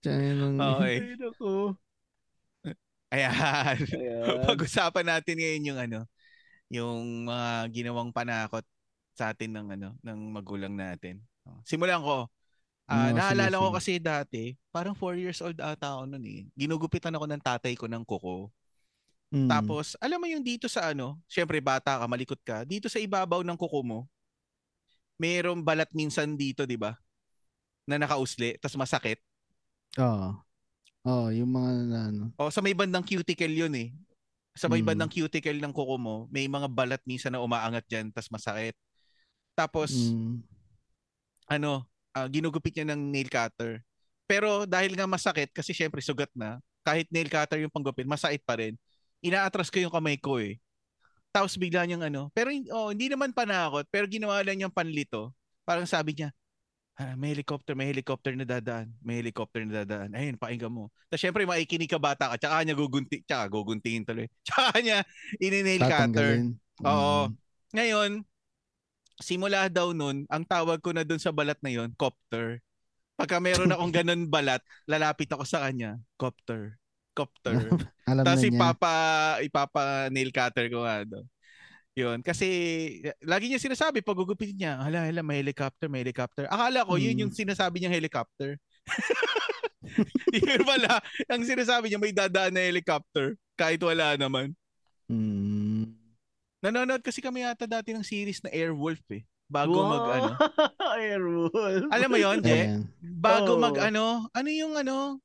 Nung- 0.37 0.57
Okay. 0.61 0.95
Ay. 3.15 3.21
Ayan. 3.29 3.77
Ayan. 3.79 4.41
Pag-usapan 4.43 5.05
natin 5.07 5.35
ngayon 5.37 5.69
yung 5.69 5.79
ano, 5.79 5.99
yung 6.81 7.27
mga 7.27 7.71
ginawang 7.71 8.11
panakot 8.11 8.63
sa 9.15 9.31
atin 9.31 9.55
ng 9.55 9.67
ano, 9.79 9.89
ng 10.03 10.19
magulang 10.35 10.75
natin. 10.75 11.23
Oh, 11.47 11.59
Simulan 11.63 12.03
ko. 12.03 12.27
Ah, 12.85 13.09
Oo, 13.09 13.17
sige, 13.17 13.17
naalala 13.17 13.55
ko 13.57 13.67
sige. 13.71 13.77
kasi 13.79 13.91
dati, 13.97 14.43
parang 14.69 14.93
4 14.93 15.17
years 15.17 15.41
old 15.41 15.57
ata 15.57 15.97
ako 15.97 16.03
noon 16.05 16.25
eh. 16.27 16.41
Ginugupitan 16.53 17.15
ako 17.15 17.25
ng 17.25 17.41
tatay 17.41 17.73
ko 17.73 17.89
ng 17.89 18.03
kuko. 18.05 18.53
Mm. 19.33 19.49
Tapos, 19.49 19.97
alam 19.97 20.21
mo 20.21 20.29
yung 20.29 20.45
dito 20.45 20.69
sa 20.69 20.93
ano, 20.93 21.17
syempre 21.25 21.57
bata 21.57 21.97
ka, 21.97 22.05
malikot 22.05 22.39
ka, 22.45 22.61
dito 22.61 22.85
sa 22.85 23.01
ibabaw 23.01 23.41
ng 23.41 23.57
kuko 23.57 23.81
mo, 23.81 23.99
mayroong 25.17 25.63
balat 25.63 25.89
minsan 25.95 26.37
dito, 26.37 26.67
di 26.67 26.77
ba? 26.77 26.93
Na 27.89 27.97
nakausli, 27.97 28.59
tas 28.61 28.75
masakit. 28.77 29.17
Oo. 29.97 30.45
Oo, 31.05 31.29
yung 31.29 31.49
mga 31.53 31.71
ano. 32.11 32.33
O 32.35 32.49
sa 32.49 32.61
may 32.61 32.73
bandang 32.73 33.05
cuticle 33.05 33.53
yun 33.53 33.73
eh. 33.77 33.93
Sa 34.55 34.71
may 34.71 34.79
Mm. 34.79 34.87
bandang 34.87 35.11
cuticle 35.11 35.59
ng 35.59 35.75
kuko 35.75 35.99
mo, 35.99 36.15
may 36.31 36.47
mga 36.47 36.71
balat 36.71 37.01
minsan 37.03 37.35
na 37.35 37.43
umaangat 37.43 37.83
dyan, 37.91 38.07
tas 38.15 38.31
masakit. 38.31 38.71
Tapos, 39.51 39.91
Mm. 39.91 40.39
ano, 41.51 41.83
ah, 42.15 42.27
ginugupit 42.31 42.71
niya 42.71 42.87
ng 42.95 43.01
nail 43.11 43.27
cutter. 43.27 43.83
Pero 44.25 44.63
dahil 44.63 44.95
nga 44.95 45.05
masakit, 45.05 45.51
kasi 45.51 45.75
syempre 45.75 45.99
sugat 45.99 46.31
na, 46.31 46.63
kahit 46.87 47.05
nail 47.11 47.27
cutter 47.27 47.59
yung 47.61 47.73
panggupit, 47.73 48.07
masakit 48.07 48.41
pa 48.47 48.57
rin. 48.57 48.79
Inaatras 49.19 49.67
ko 49.67 49.77
yung 49.77 49.91
kamay 49.93 50.15
ko 50.17 50.39
eh. 50.39 50.57
Tapos 51.35 51.59
bigla 51.59 51.83
niyang 51.83 52.07
ano, 52.07 52.31
pero 52.31 52.47
oh, 52.71 52.95
hindi 52.95 53.11
naman 53.11 53.35
panakot, 53.35 53.83
pero 53.91 54.07
ginawa 54.07 54.39
lang 54.39 54.55
niyang 54.55 54.71
panlito. 54.71 55.35
Parang 55.67 55.83
sabi 55.83 56.15
niya, 56.15 56.31
ah, 56.99 57.15
may 57.19 57.35
helicopter, 57.35 57.75
may 57.75 57.87
helicopter 57.91 58.31
na 58.35 58.47
dadaan. 58.47 58.91
May 59.03 59.19
helicopter 59.19 59.61
na 59.67 59.83
dadaan. 59.83 60.15
Ayun, 60.15 60.39
pakinggan 60.39 60.71
mo. 60.71 60.91
Tapos 61.11 61.21
syempre 61.21 61.43
maikinig 61.43 61.91
ka 61.91 61.99
bata 61.99 62.31
ka, 62.31 62.35
tsaka 62.39 62.63
niya 62.63 62.75
gugunti, 62.75 63.23
tsaka 63.27 63.51
guguntingin 63.51 64.07
tuloy. 64.07 64.27
Tsaka 64.47 64.79
niya 64.79 65.03
ini-nail 65.39 65.83
cutter. 65.83 65.91
Tatanggalin. 65.91 66.45
Oo. 66.83 67.15
Mm. 67.27 67.31
Ngayon, 67.75 68.11
simula 69.19 69.67
daw 69.67 69.91
nun, 69.91 70.23
ang 70.31 70.43
tawag 70.47 70.79
ko 70.79 70.95
na 70.95 71.03
dun 71.03 71.19
sa 71.19 71.35
balat 71.35 71.59
na 71.59 71.71
yon, 71.71 71.91
copter. 71.95 72.63
Pagka 73.15 73.39
meron 73.39 73.71
akong 73.71 73.93
ganun 74.03 74.27
balat, 74.27 74.63
lalapit 74.87 75.27
ako 75.31 75.43
sa 75.47 75.67
kanya, 75.67 75.99
copter. 76.19 76.79
Copter. 77.15 77.71
Alam 78.11 78.23
na 78.23 78.27
Tapos 78.27 78.43
ipapa, 78.43 78.95
ipapa 79.39 80.11
nail 80.11 80.35
cutter 80.35 80.67
ko 80.67 80.83
nga 80.83 81.03
doon. 81.07 81.25
Yun. 81.95 82.19
Kasi, 82.19 82.47
lagi 83.23 83.47
niya 83.47 83.55
sinasabi, 83.55 84.03
pag 84.03 84.19
gugupitin 84.19 84.59
niya, 84.59 84.73
hala, 84.83 85.07
hala, 85.07 85.23
may 85.23 85.39
helicopter, 85.39 85.87
may 85.87 86.03
helicopter. 86.03 86.43
Akala 86.51 86.83
ko, 86.83 86.99
yun 86.99 87.15
yung 87.23 87.31
sinasabi 87.31 87.79
niyang 87.79 87.95
helicopter. 87.95 88.59
yun 90.35 90.61
pala, 90.67 90.99
ang 91.31 91.43
sinasabi 91.47 91.87
niya, 91.87 91.99
may 91.99 92.11
dadaan 92.11 92.51
na 92.51 92.67
helicopter. 92.67 93.39
Kahit 93.55 93.79
wala 93.79 94.19
naman. 94.19 94.51
Mm. 95.07 95.95
Nanonood 96.59 96.99
kasi 96.99 97.23
kami 97.23 97.47
yata 97.47 97.63
dati 97.63 97.95
ng 97.95 98.03
series 98.03 98.43
na 98.43 98.51
Airwolf 98.51 98.99
eh. 99.15 99.23
Bago 99.45 99.77
Wow. 99.77 99.87
mag 99.87 100.05
ano. 100.19 100.29
Airwolf. 100.99 101.87
Alam 101.95 102.09
mo 102.11 102.17
yon, 102.19 102.43
Je? 102.43 102.59
Bago 102.99 103.55
Oo. 103.55 103.61
mag 103.61 103.77
ano, 103.79 104.27
ano 104.35 104.49
yung 104.51 104.75
ano? 104.75 105.23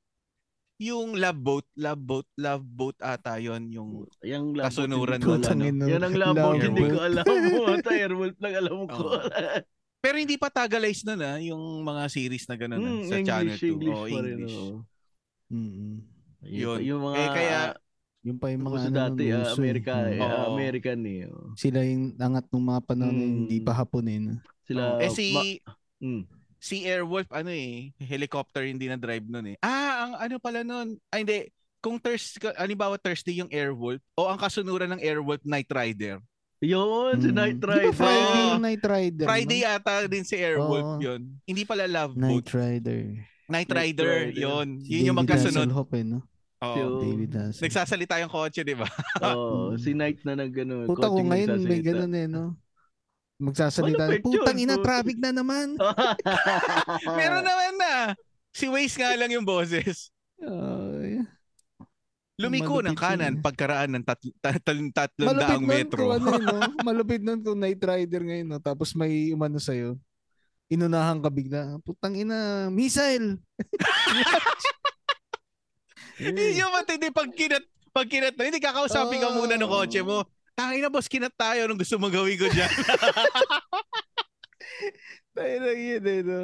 Yung 0.80 1.12
love 1.12 1.36
boat, 1.36 1.66
love 1.76 2.00
boat, 2.00 2.24
love 2.34 2.64
boat 2.64 2.96
ata 2.98 3.36
yon 3.36 3.68
yung 3.68 4.08
Yung 4.24 4.56
labo, 4.56 4.64
Kasunuran 4.64 5.20
ko 5.20 5.36
wala, 5.36 5.44
alam. 5.44 5.60
no? 5.60 5.60
Putangin, 5.60 5.74
no? 5.76 5.84
Yan 5.86 6.02
ang 6.02 6.16
labo, 6.16 6.40
Labo. 6.40 6.56
hindi 6.56 6.82
ko 6.82 6.98
alam. 6.98 7.24
Ata 7.76 7.90
Airwolf 7.92 8.36
lang 8.38 8.54
alam 8.56 8.78
ko. 8.86 9.04
Pero 10.00 10.16
hindi 10.16 10.34
pa 10.34 10.48
Tagalize 10.48 11.04
nun 11.04 11.20
ah, 11.20 11.36
yung 11.36 11.60
mga 11.84 12.02
series 12.08 12.48
na 12.48 12.56
gano'n 12.56 12.80
ah, 12.80 12.88
Hmm, 12.96 13.04
sa 13.04 13.16
Channel 13.20 13.52
2. 13.52 13.60
English, 13.60 13.62
English 13.62 14.00
rin. 14.00 14.24
English. 14.40 14.56
oo. 14.56 14.76
Mm-mm. 15.50 15.92
Yun. 16.42 16.78
Yung 16.80 17.00
mga, 17.02 17.16
Eh, 17.18 17.28
kaya- 17.30 17.76
Yung 18.22 18.36
pa 18.36 18.46
yung 18.48 18.62
mga 18.62 18.78
ano, 18.82 18.96
dati, 18.98 19.24
eh. 19.26 19.44
Amerika, 19.50 19.92
Mm. 19.94 20.08
eh, 20.08 20.18
ah, 20.18 20.24
Oo. 20.24 20.44
American 20.50 20.98
eh. 21.04 21.20
oh. 21.26 21.52
Sila 21.54 21.78
yung 21.82 22.16
angat 22.16 22.46
ng 22.48 22.64
mga 22.66 22.80
panahon 22.86 23.12
na 23.12 23.26
Mm. 23.26 23.36
hindi 23.38 23.56
pa 23.60 23.72
hapon 23.74 24.04
eh. 24.06 24.20
Sila, 24.62 24.96
eh 24.96 25.08
si 25.08 25.24
ma- 25.30 25.44
mm. 26.00 26.22
Si 26.60 26.84
Airwolf 26.84 27.26
ano 27.32 27.48
eh, 27.48 27.90
helicopter 27.98 28.62
hindi 28.62 28.86
na 28.86 28.94
drive 28.94 29.24
nun 29.24 29.48
eh. 29.48 29.56
Ah, 29.58 30.04
ang 30.04 30.12
ano 30.20 30.36
pala 30.36 30.60
nun? 30.60 31.00
Ay 31.08 31.24
hindi, 31.24 31.38
kung 31.80 31.96
Thursday, 31.96 32.52
halimbawa 32.54 32.94
Thursday 32.94 33.32
yung 33.34 33.48
Airwolf 33.48 34.04
o 34.14 34.28
ang 34.28 34.36
kasunuran 34.36 34.92
ng 34.92 35.00
Airwolf 35.00 35.40
Night 35.42 35.66
Rider. 35.66 36.20
Yun, 36.60 37.16
si 37.16 37.32
Mm. 37.32 37.34
Night 37.34 37.56
Di 37.56 37.64
ba 37.64 37.72
Rider. 37.72 37.92
Friday 37.96 38.20
Oo. 38.36 38.50
yung 38.52 38.62
Night 38.62 38.84
Rider? 38.84 39.24
Friday 39.24 39.60
no? 39.60 39.68
ata 39.72 39.92
din 40.04 40.22
si 40.22 40.36
Airwolf 40.36 40.84
Oo. 40.86 41.00
yun. 41.00 41.20
Hindi 41.42 41.64
pala 41.64 41.88
Love 41.88 42.14
Night 42.14 42.28
Boat. 42.44 42.48
Rider. 42.52 43.00
Night 43.48 43.66
Night 43.66 43.70
Rider, 43.72 44.12
Rider. 44.28 44.36
yun. 44.36 44.68
Si 44.78 44.92
Yun 44.92 45.08
yung 45.08 45.18
magkasunod. 45.18 45.64
Hasselhoff 45.66 45.90
eh, 45.90 46.04
no? 46.04 46.20
Oo. 46.60 46.76
Yung- 46.76 47.00
David 47.00 47.32
Hasselhoff. 47.32 47.64
Nagsasalita 47.64 48.14
yung 48.20 48.28
kotse, 48.28 48.60
di 48.60 48.76
ba? 48.76 48.84
Oo, 49.24 49.72
Mm. 49.72 49.80
si 49.82 49.90
Night 49.96 50.20
na 50.22 50.36
nag 50.36 50.52
ano, 50.54 50.84
Puta 50.84 51.08
ko 51.08 51.16
ngayon 51.18 51.64
may 51.64 51.80
ganun 51.80 52.12
eh, 52.12 52.28
no? 52.28 52.60
Magsasalita. 53.40 54.12
Yun, 54.12 54.20
Putang 54.20 54.60
ina, 54.60 54.76
traffic 54.76 55.16
na 55.16 55.32
naman. 55.32 55.80
Meron 57.18 57.40
naman 57.40 57.74
na. 57.80 58.12
Si 58.52 58.68
Waze 58.68 59.00
nga 59.00 59.16
lang 59.16 59.32
yung 59.32 59.48
boses. 59.48 60.12
Ay. 60.36 61.24
Lumiko 62.40 62.80
ng 62.80 62.96
kanan 62.96 63.36
yun. 63.36 63.44
pagkaraan 63.44 63.92
ng 63.96 64.04
tat- 64.04 64.36
tat- 64.40 64.64
tat- 64.64 64.92
tatlong 64.96 65.36
Malupit 65.36 65.44
daang 65.44 65.64
metro. 65.64 66.04
kung 66.08 66.12
ano, 66.16 66.28
eh, 66.32 66.40
no? 66.40 66.60
Malupit 66.88 67.20
nun 67.20 67.40
kung 67.44 67.60
Night 67.60 67.80
Rider 67.80 68.22
ngayon, 68.24 68.48
no? 68.48 68.60
Tapos 68.60 68.96
may 68.96 69.28
umano 69.32 69.60
sa'yo. 69.60 69.96
Inunahan 70.72 71.20
ka 71.20 71.28
bigla. 71.28 71.76
Putang 71.84 72.16
ina, 72.16 72.68
missile! 72.72 73.36
Hindi 76.20 76.60
yung 76.60 76.72
matindi 76.72 77.08
pag 77.12 77.28
kinat, 77.32 77.64
pag 77.92 78.08
kinat 78.08 78.36
na, 78.36 78.44
hindi 78.44 78.60
kakausapin 78.60 79.24
ka 79.24 79.32
muna 79.32 79.56
ng 79.56 79.64
kotse 79.64 80.04
mo. 80.04 80.20
Tangin 80.60 80.84
na 80.84 80.92
boss, 80.92 81.08
kinat 81.08 81.32
tayo. 81.32 81.64
Anong 81.64 81.80
gusto 81.80 81.96
mong 81.96 82.12
gawin 82.12 82.36
ko 82.36 82.44
dyan? 82.46 82.68
Tayo 85.32 85.56
lang 85.62 85.78
yun 85.80 86.04
eh, 86.04 86.20
no? 86.20 86.42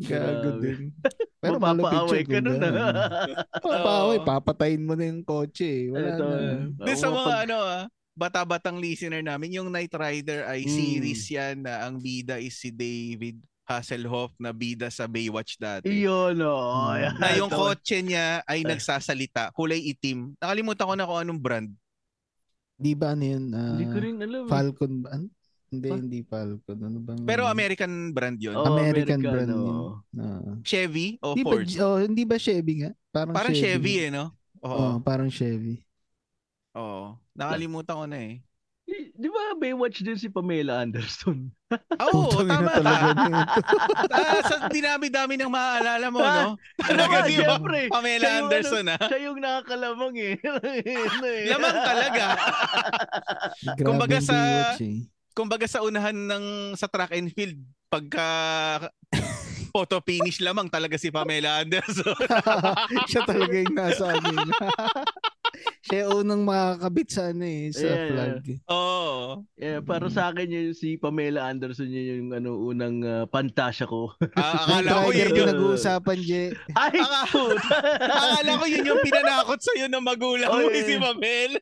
Gago 0.00 0.50
din. 0.62 0.94
Pero 1.42 1.56
yun 1.58 2.28
ka 2.28 2.38
nun 2.40 2.56
ganun. 2.62 2.94
ah. 2.94 3.44
Papaaway, 3.64 4.18
papatayin 4.22 4.86
mo 4.86 4.94
na 4.94 5.08
yung 5.08 5.26
kotse 5.26 5.66
eh. 5.66 5.84
Wala 5.90 6.08
Ito, 6.14 6.24
na. 6.24 6.86
Di 6.86 6.92
sa 6.94 7.08
oo, 7.10 7.16
mga 7.16 7.26
pag- 7.26 7.42
ano 7.48 7.56
ah, 7.58 7.84
bata-batang 8.14 8.78
listener 8.78 9.24
namin, 9.24 9.56
yung 9.56 9.68
Night 9.68 9.92
Rider 9.92 10.44
ay 10.46 10.62
Mm. 10.62 10.72
series 10.72 11.24
yan 11.26 11.56
na 11.64 11.84
ang 11.84 11.98
bida 11.98 12.38
is 12.38 12.54
si 12.54 12.70
David 12.70 13.40
Hasselhoff 13.64 14.34
na 14.36 14.50
bida 14.50 14.90
sa 14.90 15.06
Baywatch 15.06 15.54
dati. 15.56 15.86
Iyon, 15.88 16.38
oh. 16.42 16.90
Hmm. 16.90 17.16
Na 17.16 17.34
yung 17.34 17.48
kotse 17.48 18.02
niya 18.02 18.42
ay 18.44 18.62
nagsasalita, 18.62 19.54
kulay 19.54 19.78
itim. 19.86 20.34
Nakalimutan 20.38 20.86
ko 20.86 20.94
na 20.94 21.06
kung 21.06 21.20
anong 21.20 21.40
brand. 21.40 21.70
Di 22.80 22.92
ba 22.96 23.12
ano 23.12 23.24
yun? 23.28 23.44
ah, 23.52 23.76
Hindi 23.76 23.86
ko 23.86 23.98
rin 24.00 24.16
alam. 24.16 24.42
eh. 24.42 24.48
Falcon 24.48 24.92
ba? 25.04 25.08
Ano? 25.12 25.26
Hindi, 25.70 25.86
Pa- 25.86 26.00
hindi 26.00 26.20
Falcon. 26.24 26.78
Ano 26.80 26.98
bang... 26.98 27.20
Pero 27.22 27.42
American 27.46 27.92
brand 28.10 28.34
yun. 28.40 28.56
Oo, 28.56 28.74
American, 28.74 29.20
American, 29.20 29.20
brand 29.22 29.50
oo. 29.52 29.62
yun. 29.62 29.78
Ah. 30.18 30.54
Chevy 30.64 31.20
o 31.22 31.36
Di 31.36 31.42
ba, 31.44 31.52
Ford? 31.52 31.68
oh, 31.78 31.98
hindi 32.00 32.22
ba 32.24 32.36
Chevy 32.40 32.72
nga? 32.82 32.90
Parang, 33.12 33.34
Parang 33.36 33.54
Chevy, 33.54 33.94
eh, 34.02 34.10
no? 34.10 34.34
Oo. 34.64 34.74
Oo, 34.74 34.96
parang 35.04 35.30
Chevy. 35.30 35.84
Oo. 36.74 37.14
Nakalimutan 37.36 37.94
ko 37.96 38.04
na 38.08 38.18
eh. 38.18 38.34
Di- 39.20 39.28
ba 39.28 39.52
Baywatch 39.52 40.00
din 40.00 40.16
si 40.16 40.26
Pamela 40.26 40.80
Anderson? 40.80 41.52
Oo, 42.00 42.32
Putang 42.32 42.48
ina 42.48 42.56
tama 42.56 42.72
talaga 42.72 43.08
ka. 43.12 43.40
Ah, 44.16 44.40
sa 44.42 44.56
dinami-dami 44.66 45.36
ng 45.36 45.46
maaalala 45.46 46.06
mo, 46.08 46.18
no? 46.18 46.56
Talaga, 46.80 47.16
Ah, 47.20 47.28
di 47.28 47.36
ba? 47.36 47.60
Pamela 47.92 48.16
Siya 48.18 48.32
yung 48.32 48.40
Anderson, 48.42 48.84
ah. 48.88 48.98
Siya 48.98 49.18
yung 49.20 49.38
nakakalamang 49.38 50.14
eh. 50.16 50.32
Ano 50.48 50.66
eh. 51.28 51.46
Lamang 51.46 51.78
talaga. 51.84 52.24
Kumbaga 53.76 54.18
sa- 54.18 54.34
Baywatch 54.34 54.82
eh. 54.82 54.98
Kumbaga 55.30 55.66
sa 55.68 55.80
unahan 55.80 56.16
ng 56.16 56.44
sa 56.74 56.88
track 56.88 57.14
and 57.14 57.30
field, 57.30 57.54
pagka 57.86 58.26
photo 59.70 60.02
finish 60.02 60.42
lamang 60.42 60.66
talaga 60.66 60.96
si 60.96 61.08
Pamela 61.08 61.62
Anderson. 61.62 62.16
Siya 63.06 63.22
talaga 63.22 63.54
yung 63.54 63.76
nasa 63.76 64.10
amin. 64.10 64.48
Siya 65.80 66.04
yung 66.06 66.24
unang 66.24 66.42
makakabit 66.44 67.08
sa 67.08 67.22
ano 67.32 67.44
eh, 67.44 67.72
sa 67.72 67.86
Yeah, 67.86 68.06
flag. 68.08 68.42
Oo. 68.68 69.44
Yeah, 69.56 69.80
para 69.80 70.06
sa 70.12 70.30
akin 70.30 70.48
yun 70.48 70.68
si 70.76 70.96
Pamela 71.00 71.48
Anderson 71.48 71.88
yun 71.88 72.06
yung 72.06 72.30
ano 72.36 72.50
unang 72.56 73.00
uh, 73.00 73.24
pantasya 73.28 73.88
ko. 73.88 74.12
Ah, 74.36 74.64
akala 74.80 75.08
ko 75.08 75.10
yun 75.12 75.32
yung 75.32 75.38
pinag-uusapan, 75.44 76.18
Je. 76.20 76.44
Ay, 76.76 76.96
akala 77.00 78.60
ko 78.60 78.64
yun 78.68 78.88
yung 78.88 79.02
pinanakot 79.04 79.60
sa 79.60 79.72
ng 79.76 80.04
magulang 80.04 80.48
mo 80.48 80.68
Oh, 80.68 80.72
si 80.72 80.94
yeah. 80.96 81.02
Pamela. 81.02 81.60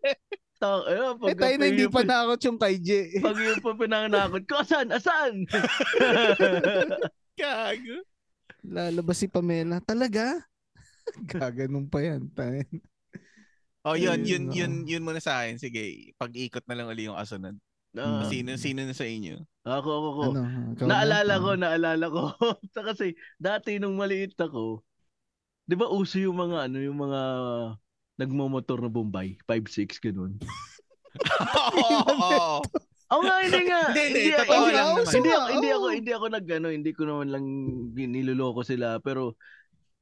Ta- 0.58 0.86
eh, 0.90 0.98
pag, 1.14 1.30
Eh 1.30 1.36
tayo 1.38 1.54
na 1.54 1.66
hindi 1.70 1.86
pa 1.86 2.02
nakot 2.02 2.40
yung 2.42 2.58
kay 2.58 2.76
Je. 2.82 3.22
Pag 3.22 3.38
yung 3.38 3.62
pa 3.62 3.72
pinanakot 3.78 4.42
ko, 4.50 4.54
asan? 4.58 4.90
Asan? 4.90 5.46
Gago. 7.38 7.96
Lalabas 8.66 9.22
si 9.22 9.30
Pamela. 9.30 9.78
Talaga? 9.78 10.42
Gaganong 11.30 11.86
pa 11.86 12.02
yan. 12.02 12.26
Tayo. 12.34 12.66
Oh, 13.86 13.94
yun, 13.94 14.26
yun, 14.26 14.50
yun, 14.50 14.72
yun 14.84 15.02
muna 15.02 15.22
sa 15.22 15.42
akin. 15.42 15.56
Sige, 15.56 16.10
pag-ikot 16.18 16.66
na 16.66 16.74
lang 16.74 16.90
uli 16.90 17.06
yung 17.06 17.16
asunod. 17.16 17.54
Ah, 17.96 18.26
Sino, 18.28 18.52
sino 18.60 18.84
na 18.84 18.92
sa 18.92 19.08
inyo? 19.08 19.40
ako, 19.64 19.88
ako, 19.90 20.08
ako. 20.12 20.22
Ano? 20.28 20.42
ikaw 20.76 20.84
na? 20.84 20.90
Naalala 20.92 21.34
ko, 21.40 21.48
Ah. 21.48 21.58
naalala 21.58 22.06
ko. 22.08 22.22
Sa 22.76 22.82
kasi 22.84 23.16
dati 23.40 23.80
nung 23.80 23.96
maliit 23.96 24.36
ako, 24.36 24.84
'di 25.64 25.74
ba 25.76 25.88
uso 25.88 26.20
yung 26.20 26.36
mga 26.36 26.68
ano, 26.68 26.78
yung 26.80 26.98
mga 27.00 27.20
nagmomotor 28.20 28.84
na 28.84 28.90
Bombay, 28.92 29.40
5-6 29.48 30.00
ganun. 30.04 30.36
Oo, 31.16 31.98
oo. 32.12 32.60
Oo 33.08 33.22
nga, 33.24 33.36
hindi 33.40 33.60
nga. 33.64 33.80
Hindi, 33.88 34.02
hindi, 34.04 34.20
hindi, 34.20 34.36
totoo 34.36 34.60
hindi, 34.60 34.74
lang 34.76 34.84
ako, 34.84 34.98
naman. 35.00 35.12
hindi, 35.16 35.30
ako, 35.32 35.46
hindi 35.48 35.68
ako, 35.72 35.86
hindi 35.88 36.12
ako 36.12 36.26
nag, 36.28 36.46
ano, 36.52 36.68
hindi 36.68 36.90
ko 36.92 37.02
naman 37.08 37.28
lang 37.32 37.44
niloloko 37.96 38.60
sila, 38.60 39.00
pero 39.00 39.32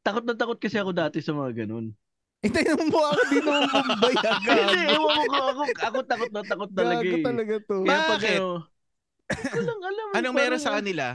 takot 0.03 0.27
na 0.27 0.35
takot 0.35 0.59
kasi 0.59 0.75
ako 0.75 0.91
dati 0.91 1.23
sa 1.23 1.31
mga 1.31 1.65
ganun. 1.67 1.95
Tayo 2.43 2.73
mo 2.85 3.01
ako 3.03 3.21
din 3.27 3.43
naman 3.43 3.63
Bombay. 3.67 4.15
ah, 4.19 4.39
Hindi, 4.39 4.81
ewan 4.89 5.21
ko, 5.25 5.37
ako, 5.43 5.63
ako 5.81 5.99
takot 6.05 6.31
na 6.31 6.43
takot 6.43 6.71
talaga 6.71 7.03
Gago 7.03 7.17
eh. 7.17 7.25
talaga 7.25 7.55
to. 7.61 7.77
Kaya 7.83 7.99
pag 7.99 8.11
Bakit? 8.13 8.39
ano, 8.39 8.49
hindi 9.27 9.49
ko 9.49 9.61
lang 9.61 9.81
alam. 9.83 10.07
eh, 10.07 10.17
Anong 10.17 10.35
meron 10.35 10.47
parang- 10.53 10.63
sa 10.63 10.77
kanila? 10.77 11.07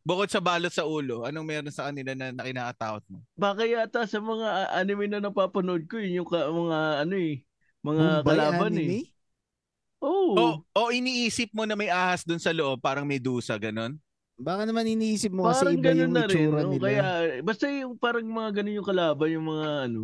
Bukod 0.00 0.28
sa 0.32 0.40
balot 0.40 0.72
sa 0.72 0.88
ulo, 0.88 1.22
anong 1.22 1.44
meron 1.44 1.68
sa 1.70 1.84
kanila 1.84 2.16
na 2.16 2.32
nakinatakot 2.32 3.04
mo? 3.06 3.20
Baka 3.34 3.62
yata 3.62 4.08
sa 4.08 4.18
mga 4.18 4.46
a- 4.46 4.72
anime 4.80 5.04
na 5.06 5.20
napapanood 5.20 5.84
ko, 5.84 6.00
yun 6.00 6.24
yung 6.24 6.28
ka, 6.28 6.48
mga 6.48 6.78
ano 7.04 7.14
eh, 7.14 7.44
mga 7.82 8.04
Bombay 8.18 8.28
kalaban 8.32 8.72
anime? 8.72 8.88
eh. 8.94 9.06
Oo. 10.00 10.32
O, 10.32 10.44
o 10.64 10.88
iniisip 10.88 11.52
mo 11.52 11.66
na 11.66 11.74
may 11.74 11.90
ahas 11.90 12.24
doon 12.24 12.38
sa 12.38 12.50
loob, 12.50 12.80
parang 12.80 13.04
medusa, 13.04 13.58
ganun? 13.58 14.00
Baka 14.34 14.64
naman 14.64 14.86
iniisip 14.88 15.28
mo 15.28 15.44
kasi 15.44 15.60
parang 15.60 15.76
iba 15.76 15.84
ganun 15.84 16.00
yung 16.00 16.14
na 16.14 16.24
rin. 16.24 16.36
itsura 16.40 16.60
No? 16.62 16.70
nila. 16.70 16.84
Kaya, 16.86 17.04
basta 17.42 17.64
yung 17.66 17.94
parang 17.94 18.24
mga 18.24 18.50
ganun 18.54 18.78
yung 18.78 18.88
kalaban, 18.88 19.28
yung 19.28 19.46
mga 19.46 19.68
ano, 19.84 20.00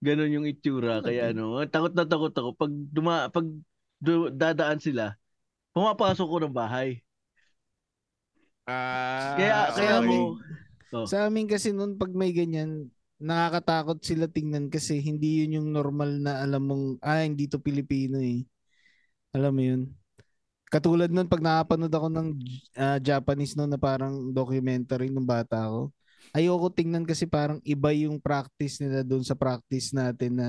ganun 0.00 0.34
yung 0.34 0.46
itsura. 0.48 1.04
Kaya 1.04 1.30
ano, 1.30 1.60
takot 1.68 1.92
na 1.92 2.04
takot 2.08 2.32
ako. 2.32 2.50
Pag, 2.56 2.72
duma, 2.90 3.28
pag 3.28 3.46
du- 4.00 4.32
dadaan 4.32 4.80
sila, 4.80 5.14
pumapasok 5.76 6.26
ko 6.26 6.36
ng 6.40 6.56
bahay. 6.56 7.04
Ah, 8.64 9.34
Kaya, 9.36 9.56
kaya 9.76 9.94
okay. 10.00 10.08
mo, 10.08 10.18
Sa 11.06 11.26
amin 11.26 11.46
kasi 11.46 11.70
noon 11.70 11.94
pag 11.94 12.10
may 12.10 12.34
ganyan, 12.34 12.90
nakakatakot 13.20 14.00
sila 14.00 14.26
tingnan 14.26 14.72
kasi 14.72 14.98
hindi 14.98 15.44
yun 15.44 15.60
yung 15.60 15.68
normal 15.70 16.18
na 16.18 16.40
alam 16.40 16.62
mong, 16.64 16.84
ah, 17.04 17.22
hindi 17.22 17.46
to 17.46 17.60
Pilipino 17.60 18.18
eh. 18.18 18.42
Alam 19.36 19.52
mo 19.54 19.62
yun? 19.62 19.82
Katulad 20.70 21.10
nun, 21.10 21.26
pag 21.26 21.42
nakapanood 21.42 21.92
ako 21.92 22.08
ng 22.10 22.28
ah, 22.78 22.98
Japanese 23.02 23.54
noon 23.58 23.70
na 23.74 23.80
parang 23.80 24.30
documentary 24.30 25.10
nung 25.10 25.26
bata 25.26 25.66
ako, 25.66 25.90
ayoko 26.30 26.68
tingnan 26.70 27.04
kasi 27.08 27.26
parang 27.26 27.58
iba 27.64 27.90
yung 27.94 28.20
practice 28.22 28.78
nila 28.80 29.02
doon 29.02 29.24
sa 29.26 29.34
practice 29.34 29.90
natin 29.94 30.38
na 30.38 30.48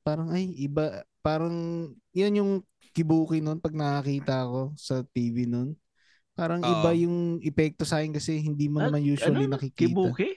parang 0.00 0.32
ay 0.32 0.48
iba, 0.56 1.04
parang 1.20 1.52
yun 2.16 2.32
yung 2.40 2.52
kibuki 2.96 3.38
noon 3.38 3.60
pag 3.60 3.76
nakakita 3.76 4.48
ko 4.48 4.72
sa 4.74 5.04
TV 5.14 5.46
noon. 5.46 5.76
Parang 6.34 6.64
Oo. 6.64 6.72
iba 6.72 6.90
yung 6.96 7.36
epekto 7.44 7.84
sa 7.84 8.00
akin 8.00 8.16
kasi 8.16 8.40
hindi 8.40 8.66
mo 8.66 8.80
Ah, 8.80 8.88
naman 8.88 9.04
usually 9.04 9.44
ano? 9.44 9.54
nakikita. 9.60 10.10
Kibuki? 10.10 10.30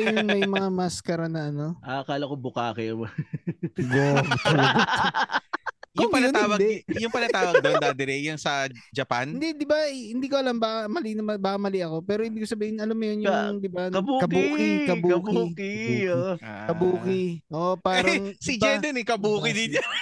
Yung 0.00 0.28
may 0.28 0.44
mga 0.44 0.68
maskara 0.72 1.28
na 1.28 1.48
ano? 1.52 1.76
Ah, 1.84 2.00
akala 2.04 2.28
ko 2.28 2.36
bukake. 2.36 2.88
Go. 2.92 4.04
yung 5.94 6.10
pala 6.10 6.26
yun, 6.26 6.34
tawag, 6.34 6.58
hindi. 6.58 6.74
yung 6.98 7.12
pala 7.12 7.28
tawag 7.28 7.54
doon, 7.58 7.76
Daddy 7.78 8.04
Ray, 8.04 8.22
yung 8.26 8.36
sa 8.36 8.66
Japan? 8.90 9.30
hindi, 9.30 9.54
di 9.54 9.62
ba, 9.62 9.86
hindi 9.86 10.26
ko 10.26 10.36
alam, 10.36 10.58
baka 10.58 10.90
mali, 10.90 11.14
na, 11.14 11.22
baka 11.38 11.54
mali 11.56 11.78
ako. 11.80 12.02
Pero 12.02 12.20
ibig 12.22 12.42
ko 12.42 12.48
sabihin, 12.50 12.78
alam 12.78 12.92
mo 12.92 13.04
yun, 13.04 13.22
yung, 13.22 13.58
di 13.58 13.70
ba, 13.70 13.86
Kabuki! 13.88 14.20
kabuki, 14.20 14.68
kabuki. 14.84 15.34
Kabuki! 15.54 15.74
oh. 16.10 16.34
Ah. 16.38 16.66
Kabuki. 16.68 17.22
Oh, 17.48 17.74
parang, 17.78 18.10
Eh, 18.10 18.34
si 18.44 18.58
iba. 18.58 18.74
Jeden 18.74 18.98
eh, 18.98 19.06
kabuki 19.06 19.50
din 19.50 19.78
yan. 19.78 19.86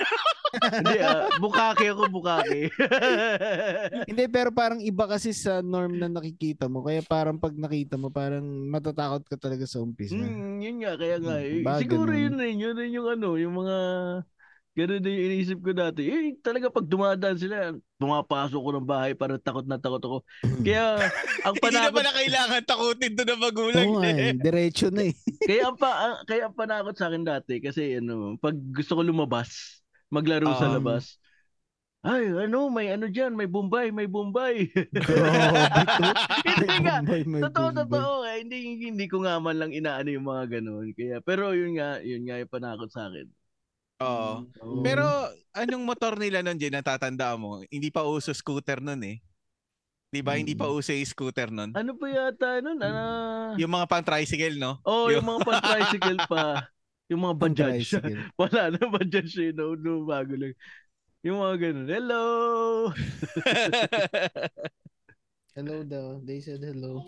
Hindi, 0.53 1.01
ah, 1.01 1.33
bukake 1.41 1.89
ako, 1.89 2.13
bukake. 2.13 2.69
Hindi, 4.09 4.25
pero 4.29 4.53
parang 4.53 4.81
iba 4.81 5.09
kasi 5.09 5.33
sa 5.33 5.61
norm 5.61 5.97
na 5.97 6.13
nakikita 6.13 6.69
mo. 6.69 6.85
Kaya 6.85 7.01
parang 7.01 7.41
pag 7.41 7.57
nakita 7.57 7.97
mo, 7.97 8.13
parang 8.13 8.45
matatakot 8.69 9.25
ka 9.25 9.41
talaga 9.41 9.65
sa 9.65 9.81
umpisa. 9.81 10.13
Hmm, 10.13 10.61
yun 10.61 10.85
nga, 10.85 10.93
kaya 10.97 11.17
nga. 11.19 11.41
eh. 11.41 11.65
Ba, 11.65 11.81
Siguro 11.81 12.13
ganun. 12.13 12.21
yun 12.21 12.35
rin, 12.37 12.55
yun 12.61 12.75
rin 12.77 12.93
yung 12.93 13.09
ano, 13.09 13.41
yung 13.41 13.55
mga, 13.57 13.77
ganun 14.73 15.05
din 15.05 15.13
yung 15.13 15.27
iniisip 15.29 15.59
ko 15.61 15.71
dati. 15.77 16.03
Eh, 16.09 16.33
talaga 16.41 16.73
pag 16.73 16.89
dumadaan 16.89 17.37
sila, 17.37 17.77
pumapasok 18.01 18.61
ko 18.61 18.71
ng 18.73 18.89
bahay, 18.89 19.13
parang 19.13 19.37
takot 19.37 19.69
na 19.69 19.77
takot 19.77 20.01
ako. 20.01 20.19
Kaya, 20.65 20.97
ang 21.47 21.55
Hindi 21.61 21.77
na 21.77 21.93
panakot, 21.93 21.97
pala 22.01 22.11
kailangan 22.17 22.63
takutin 22.65 23.13
doon 23.13 23.29
ng 23.37 23.43
magulang. 23.45 23.87
Oo 23.87 24.01
nga 24.01 24.11
eh. 24.11 24.33
diretso 24.33 24.89
na 24.89 25.13
eh. 25.13 25.15
kaya 25.49 25.69
ang, 25.69 25.77
pa, 25.77 25.91
ang- 25.93 26.21
kaya 26.25 26.43
ang 26.49 26.57
panakot 26.57 26.97
sa 26.97 27.13
akin 27.13 27.25
dati, 27.25 27.61
kasi 27.61 28.01
ano, 28.01 28.41
pag 28.41 28.57
gusto 28.57 28.97
ko 28.97 29.03
lumabas, 29.05 29.81
maglaro 30.09 30.57
sa 30.57 30.73
Um, 30.73 30.81
labas, 30.81 31.21
ay, 32.03 32.27
ano, 32.35 32.67
may 32.67 32.91
ano 32.91 33.07
dyan, 33.07 33.37
may 33.39 33.47
Bombay, 33.47 33.95
may 33.95 34.11
Bombay. 34.11 34.67
Hindi 36.49 36.67
nga, 36.83 36.99
Bombay, 36.99 37.23
may 37.29 37.43
totoo, 37.47 37.69
Bombay. 37.71 37.81
totoo. 37.87 38.13
Eh, 38.27 38.37
hindi, 38.43 38.59
hindi 38.91 39.07
ko 39.07 39.23
nga 39.23 39.39
man 39.39 39.55
lang 39.55 39.71
inaano 39.71 40.11
yung 40.11 40.27
mga 40.27 40.59
ganun. 40.59 40.91
Kaya, 40.99 41.23
pero 41.23 41.55
yun 41.55 41.79
nga, 41.79 42.03
yun 42.03 42.27
nga 42.27 42.43
yung 42.43 42.51
panakot 42.51 42.91
sa 42.91 43.07
akin. 43.07 43.31
Oo. 44.03 44.31
Oo. 44.61 44.83
Pero 44.83 45.07
anong 45.53 45.85
motor 45.85 46.19
nila 46.19 46.43
nun, 46.43 46.59
Jen, 46.59 46.75
natatanda 46.75 47.33
mo? 47.35 47.63
Hindi 47.67 47.89
pa 47.89 48.03
uso 48.03 48.31
scooter 48.31 48.79
nun 48.79 49.01
eh. 49.03 49.23
Di 50.09 50.21
ba? 50.21 50.37
Hindi 50.37 50.53
pa 50.53 50.69
Mm. 50.69 50.75
uso 50.77 50.93
yung 50.93 51.09
scooter 51.09 51.49
nun. 51.49 51.73
ano 51.73 51.97
pa 51.97 52.07
yata 52.07 52.61
nun? 52.61 52.77
Ah, 52.83 53.57
Yung 53.57 53.73
mga 53.73 53.87
pang 53.89 54.05
tricycle, 54.05 54.61
no? 54.61 54.77
oh, 54.85 55.09
yung- 55.09 55.25
yung 55.25 55.29
mga 55.29 55.41
pan-tricycle 55.49 56.21
pa. 56.29 56.69
Yung 57.09 57.23
mga 57.23 57.37
bajaj. 57.39 57.81
Wala 58.41 58.63
na 58.71 58.83
bajaj 58.89 59.29
yun. 59.33 59.55
No, 59.55 59.73
no, 59.73 60.05
bago 60.05 60.33
lang. 60.33 60.53
Yung 61.23 61.39
mga 61.39 61.55
ganun. 61.61 61.89
Hello! 61.89 62.23
Hello 65.53 65.85
daw. 65.85 66.17
They 66.25 66.41
said 66.41 66.61
hello. 66.61 67.05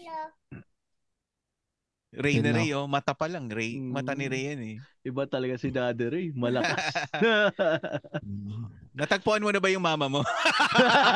Ray 2.15 2.39
na 2.39 2.55
Ray, 2.55 2.71
oh. 2.75 2.87
Mata 2.87 3.11
pa 3.11 3.27
lang. 3.27 3.51
Ray. 3.51 3.83
Mata 3.83 4.15
ni 4.15 4.27
Mm. 4.27 4.33
Ray 4.33 4.43
yan 4.47 4.61
eh. 4.63 4.77
Iba 5.03 5.27
talaga 5.27 5.59
si 5.59 5.69
Daddy 5.75 6.07
Ray. 6.07 6.27
Malakas. 6.31 6.79
Mm. 8.25 8.71
Natagpuan 8.95 9.43
mo 9.43 9.51
na 9.51 9.59
ba 9.59 9.67
yung 9.69 9.83
mama 9.83 10.07
mo? 10.07 10.23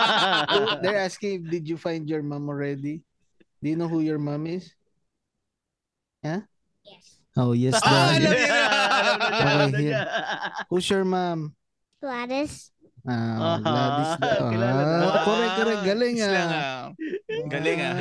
They're 0.82 0.98
asking, 0.98 1.46
did 1.46 1.70
you 1.70 1.78
find 1.78 2.02
your 2.10 2.26
mom 2.26 2.50
already? 2.50 3.06
Do 3.62 3.70
you 3.70 3.78
know 3.78 3.86
who 3.86 4.02
your 4.02 4.18
mom 4.18 4.50
is? 4.50 4.74
Huh? 6.26 6.42
Yes. 6.82 7.06
Oh, 7.38 7.54
yes. 7.54 7.78
Ah, 7.78 8.10
alam 8.10 8.18
niya. 8.18 8.46
Alam 9.30 9.68
Okay. 9.70 9.94
Who's 10.66 10.90
your 10.90 11.06
mom? 11.06 11.54
Gladys. 12.02 12.74
Ah, 13.06 13.14
Ah, 13.38 13.58
Gladys. 13.62 14.10
Ah, 14.18 15.22
correct, 15.22 15.54
correct. 15.54 15.82
Galing 15.86 16.16
ah. 16.18 16.34
ah. 16.34 16.82
Galing, 17.46 17.78
ah. 17.78 17.94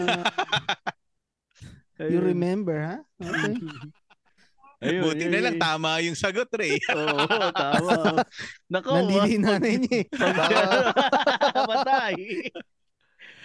You 1.97 2.21
Ayun. 2.21 2.29
remember, 2.29 2.77
ha? 2.77 2.97
Okay. 3.17 3.57
Ayun, 4.77 5.10
Buti 5.10 5.25
yun, 5.25 5.33
na 5.33 5.39
lang, 5.41 5.57
tama 5.57 5.97
yung 6.05 6.13
sagot, 6.13 6.45
Ray. 6.53 6.77
Oo, 6.93 7.49
tama. 7.49 8.21
Nako, 8.69 8.89
Nandili 8.93 9.41
nanay 9.41 9.73
niya 9.81 10.05
eh. 10.05 10.07
Matay. 11.73 12.15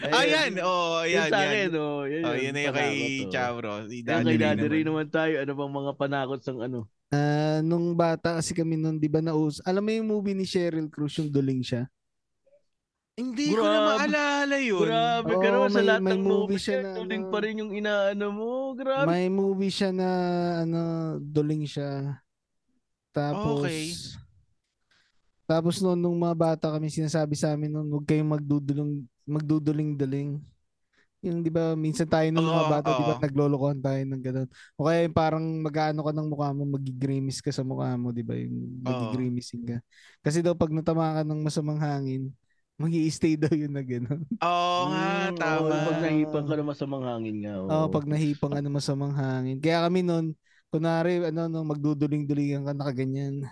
Ayan, 0.02 0.60
oh, 0.60 1.00
Yan, 1.06 1.08
ayan, 1.08 1.30
sa 1.30 1.38
yan. 1.40 1.48
akin, 1.48 1.70
oh. 1.78 2.00
Yan, 2.04 2.24
Oh, 2.26 2.34
yun 2.36 2.52
na 2.52 2.60
yung 2.60 2.76
kay 2.76 2.96
oh. 3.24 3.30
Chavro. 3.32 3.72
Yan 3.86 4.04
Daddy 4.04 4.28
kay 4.28 4.36
Daddy 4.36 4.66
Ray 4.68 4.82
naman. 4.84 5.08
tayo. 5.08 5.34
Ano 5.40 5.52
bang 5.54 5.72
mga 5.72 5.92
panakot 5.96 6.40
sang 6.42 6.60
ano? 6.60 6.84
Ah, 7.08 7.60
nung 7.60 7.92
bata 7.92 8.36
kasi 8.36 8.52
kami 8.52 8.76
noon, 8.76 8.96
'di 8.96 9.06
ba 9.06 9.20
naus? 9.20 9.60
Alam 9.62 9.84
mo 9.84 9.90
yung 9.92 10.08
movie 10.08 10.32
ni 10.32 10.44
Cheryl 10.44 10.88
Cruz 10.88 11.16
yung 11.16 11.28
duling 11.28 11.60
siya? 11.60 11.84
Hindi 13.22 13.54
ko 13.54 13.62
na 13.62 13.70
Grabe. 13.70 13.86
maalala 13.86 14.56
yun. 14.58 14.82
Grabe 14.82 15.32
ka 15.38 15.48
naman 15.48 15.70
sa 15.70 15.78
may- 15.78 15.86
lahat 15.86 16.02
may 16.02 16.10
ng 16.10 16.22
movie 16.26 16.58
siya 16.58 16.78
na 16.82 16.90
Tuling 16.98 17.22
ano. 17.22 17.30
pa 17.30 17.38
rin 17.38 17.60
yung 17.62 17.72
inaano 17.72 18.26
mo. 18.34 18.50
Grabe. 18.74 19.06
May 19.06 19.26
movie 19.30 19.70
siya 19.70 19.90
na 19.94 20.08
ano, 20.66 20.80
duling 21.22 21.62
siya. 21.62 22.18
Tapos 23.14 23.62
Okay. 23.62 23.86
Tapos 25.42 25.78
noon 25.78 26.00
nung 26.00 26.16
mga 26.16 26.36
bata 26.38 26.66
kami 26.72 26.88
sinasabi 26.88 27.36
sa 27.36 27.52
amin 27.52 27.68
noon, 27.68 27.88
huwag 27.92 28.06
kayong 28.08 28.40
magdudulong 28.40 29.04
magduduling-duling. 29.22 30.40
Yung 31.22 31.38
'di 31.38 31.50
ba 31.54 31.78
minsan 31.78 32.08
tayo 32.08 32.26
ng 32.34 32.42
mga 32.42 32.64
Oo, 32.66 32.72
bata 32.72 32.88
'di 32.90 33.04
ba 33.06 33.14
naglolokohan 33.20 33.78
tayo 33.78 34.00
ng 34.02 34.22
ganun. 34.22 34.48
O 34.74 34.90
kaya 34.90 35.06
yung 35.06 35.14
parang 35.14 35.44
mag-ano 35.62 36.02
ka 36.02 36.10
ng 36.10 36.26
mukha 36.26 36.50
mo, 36.50 36.66
magigrimis 36.66 37.38
ka 37.38 37.54
sa 37.54 37.62
mukha 37.62 37.94
mo, 37.94 38.10
'di 38.10 38.24
ba? 38.26 38.34
Yung 38.34 38.82
magigrimising 38.82 39.62
ka. 39.62 39.76
Kasi 40.18 40.42
daw 40.42 40.56
pag 40.56 40.72
natama 40.74 41.20
ka 41.20 41.22
ng 41.22 41.40
masamang 41.46 41.78
hangin, 41.78 42.32
magi 42.82 43.06
stay 43.08 43.38
daw 43.38 43.48
yun 43.48 43.70
na 43.70 43.80
gano'n. 43.80 44.22
Oo 44.42 44.80
nga, 44.90 45.06
Mm, 45.30 45.36
tama. 45.38 45.62
oo, 45.62 45.86
pag 45.86 45.98
nahipan 46.02 46.44
ka 46.44 46.54
naman 46.54 46.74
sa 46.74 46.86
mga 46.86 47.06
hangin 47.08 47.36
nga. 47.40 47.52
Oo, 47.56 47.68
Oo, 47.70 47.86
pag 47.88 48.04
nahipang 48.04 48.52
ano 48.52 48.68
masamang 48.68 49.14
hangin. 49.14 49.58
Kaya 49.58 49.86
kami 49.86 50.02
noon, 50.02 50.26
kunwari 50.68 51.22
ano 51.22 51.46
no 51.46 51.62
magduduling-dulingan 51.62 52.66
ka 52.66 52.72
nakaganyan. 52.74 53.46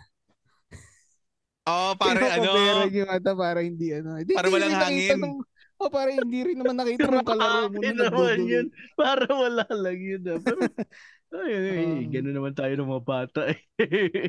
Oo, 1.65 1.91
parang 1.95 2.25
ano. 2.27 2.51
Pinapaperan 2.51 2.91
yung 2.99 3.11
ata 3.13 3.33
para 3.37 3.61
hindi 3.63 3.87
ano. 3.95 4.17
Hindi, 4.19 4.33
Para 4.35 4.49
walang 4.51 4.75
hangin. 4.75 5.19
nung- 5.21 5.45
oh, 5.79 5.91
para 5.93 6.11
hindi 6.11 6.39
rin 6.43 6.57
naman 6.59 6.77
nakita 6.77 7.07
ng 7.07 7.23
kalaro 7.23 7.69
mo 7.69 7.79
na 7.79 7.93
naman 7.95 8.39
yun. 8.43 8.67
Para 8.99 9.25
wala 9.29 9.65
lang 9.69 9.99
yun. 10.01 10.23
Ah. 10.27 10.41
Pero, 10.41 10.61
ay, 11.31 11.51
ay, 11.55 11.67
ay, 11.71 11.87
Oo. 11.87 12.11
ganun 12.11 12.35
naman 12.35 12.55
tayo 12.59 12.73
ng 12.75 12.91
mga 12.91 13.05
bata. 13.07 13.41
eh. 13.47 13.59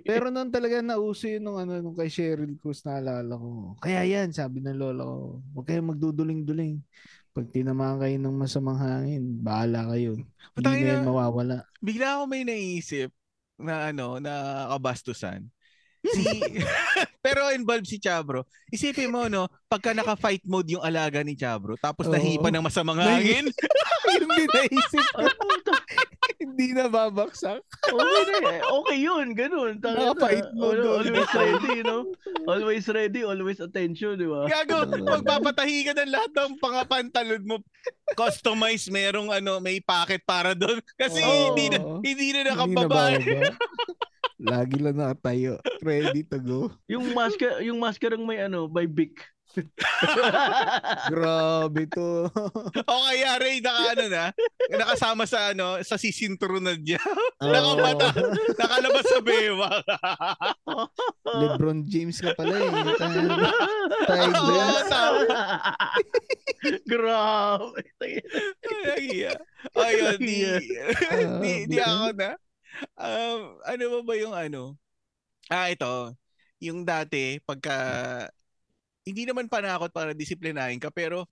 Pero 0.05 0.29
noon 0.29 0.53
talaga 0.53 0.85
nauso 0.85 1.25
yun 1.25 1.41
nung 1.41 1.57
ano 1.57 1.81
nung 1.81 1.97
kay 1.97 2.13
Cheryl 2.13 2.53
Cruz 2.61 2.85
naalala 2.85 3.33
ko. 3.33 3.73
Kaya 3.81 4.05
yan, 4.05 4.29
sabi 4.29 4.61
ng 4.61 4.77
lola 4.77 5.01
ko, 5.01 5.41
huwag 5.57 5.65
kayong 5.65 5.97
magduduling-duling. 5.97 6.77
Pag 7.31 7.49
tinamaan 7.49 7.97
kayo 7.97 8.15
ng 8.21 8.35
masamang 8.37 8.77
hangin, 8.77 9.39
bahala 9.41 9.89
kayo. 9.89 10.13
Hindi 10.13 10.61
Patay 10.61 10.79
na 10.83 10.89
yan 10.93 11.07
mawawala. 11.07 11.55
Bigla 11.81 12.07
ako 12.19 12.23
may 12.29 12.43
naisip 12.45 13.09
na 13.57 13.89
ano, 13.89 14.21
na 14.21 14.67
kabastusan. 14.77 15.49
Si 16.01 16.25
pero 17.25 17.53
involved 17.53 17.85
si 17.85 18.01
Chabro. 18.01 18.49
Isipin 18.73 19.13
mo 19.13 19.29
no, 19.29 19.45
pagka 19.69 19.93
naka-fight 19.93 20.41
mode 20.49 20.73
yung 20.73 20.81
alaga 20.81 21.21
ni 21.21 21.37
Chabro, 21.37 21.77
tapos 21.77 22.09
nahipa 22.09 22.49
ng 22.49 22.65
masamang 22.65 22.97
hangin. 22.97 23.45
Yun 24.17 24.29
din 24.33 24.49
naisip 24.49 25.05
ko. 25.13 25.29
Hindi 26.41 26.73
na 26.73 26.89
babaksak. 26.89 27.61
okay 27.61 28.23
na 28.41 28.49
eh. 28.57 28.61
Okay 28.65 28.97
yun, 28.97 29.37
ganun. 29.37 29.77
Tangina. 29.77 30.11
Nakapait 30.17 30.47
mo 30.57 30.73
doon. 30.73 31.05
Always 31.05 31.33
ready, 31.37 31.69
you 31.77 31.85
know? 31.85 32.01
Always 32.49 32.85
ready, 32.89 33.21
always 33.21 33.59
attention, 33.61 34.17
di 34.17 34.25
ba? 34.25 34.49
Gago, 34.49 34.89
magpapatahi 34.89 35.85
ka 35.85 35.93
ng 35.93 36.09
lahat 36.09 36.31
ng 36.33 36.53
pangapantalon 36.57 37.43
mo. 37.45 37.55
Customize, 38.17 38.89
merong 38.89 39.29
ano, 39.29 39.61
may 39.61 39.77
packet 39.77 40.25
para 40.25 40.57
doon. 40.57 40.81
Kasi 40.97 41.21
Oo. 41.21 41.53
hindi 41.53 41.69
na 41.69 41.77
hindi 42.01 42.11
na 42.11 42.21
Hindi 42.21 42.27
na 42.33 42.41
nakababa. 42.53 43.03
Lagi 44.41 44.77
lang 44.81 44.97
nakatayo. 44.97 45.61
Ready 45.85 46.25
to 46.25 46.41
go. 46.41 46.59
Yung 46.89 47.13
masker, 47.13 47.61
yung 47.61 47.77
maskerang 47.77 48.25
may 48.25 48.41
ano, 48.41 48.65
by 48.65 48.89
Bic. 48.89 49.21
Grabe 51.11 51.83
to. 51.91 52.27
O 52.91 52.93
kaya 53.07 53.39
Ray, 53.39 53.59
naka 53.59 53.83
ano 53.93 54.05
na, 54.07 54.25
nakasama 54.71 55.23
sa 55.27 55.51
ano, 55.51 55.79
sa 55.83 55.99
sisinturunan 55.99 56.79
niya. 56.79 56.99
Oo. 57.43 57.51
Nakamata, 57.51 58.07
nakalabas 58.55 59.05
sa 59.07 59.19
bewa. 59.19 59.69
Lebron 61.41 61.83
James 61.87 62.19
ka 62.19 62.31
pala 62.35 62.55
eh. 62.55 62.71
Na. 62.71 63.51
tama. 64.87 65.23
Grabe. 66.87 67.81
Ayun, 69.75 70.17
di, 70.19 70.39
di, 71.41 71.53
di 71.67 71.77
ako 71.79 72.07
na. 72.15 72.31
Um, 72.97 73.59
ano 73.67 73.83
ba 73.83 73.99
ba 74.01 74.13
yung 74.15 74.33
ano? 74.35 74.79
Ah, 75.51 75.67
ito. 75.67 76.15
Yung 76.63 76.85
dati, 76.87 77.41
pagka, 77.43 77.75
hindi 79.07 79.25
naman 79.25 79.49
panakot 79.49 79.89
para 79.89 80.13
disiplinahin 80.13 80.77
ka, 80.77 80.93
pero, 80.93 81.25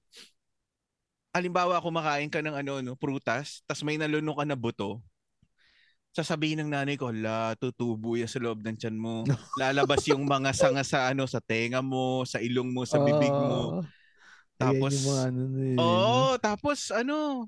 alimbawa, 1.34 1.78
kumakain 1.82 2.30
ka 2.30 2.42
ng 2.42 2.58
ano, 2.58 2.82
no, 2.82 2.94
prutas, 2.98 3.62
tas 3.70 3.86
may 3.86 3.98
nalunok 4.02 4.42
ka 4.42 4.46
na 4.50 4.58
buto, 4.58 5.02
sasabihin 6.10 6.66
ng 6.66 6.74
nanay 6.74 6.98
ko, 6.98 7.14
la, 7.14 7.54
tutubo 7.56 8.18
yan 8.18 8.30
sa 8.30 8.42
loob 8.42 8.66
ng 8.66 8.78
tiyan 8.78 8.98
mo. 8.98 9.22
Lalabas 9.62 10.02
yung 10.10 10.26
mga 10.26 10.52
sanga 10.58 10.82
sa 10.82 11.14
ano, 11.14 11.30
sa 11.30 11.38
tenga 11.38 11.86
mo, 11.86 12.26
sa 12.26 12.42
ilong 12.42 12.74
mo, 12.74 12.82
sa 12.84 12.98
bibig 12.98 13.30
mo. 13.30 13.86
Ayan 14.60 14.82
Tapos, 14.82 14.94
mga 14.98 15.22
ano 15.30 15.42
yun, 15.56 15.78
Oo, 15.80 16.22
tapos 16.42 16.80
ano, 16.92 17.48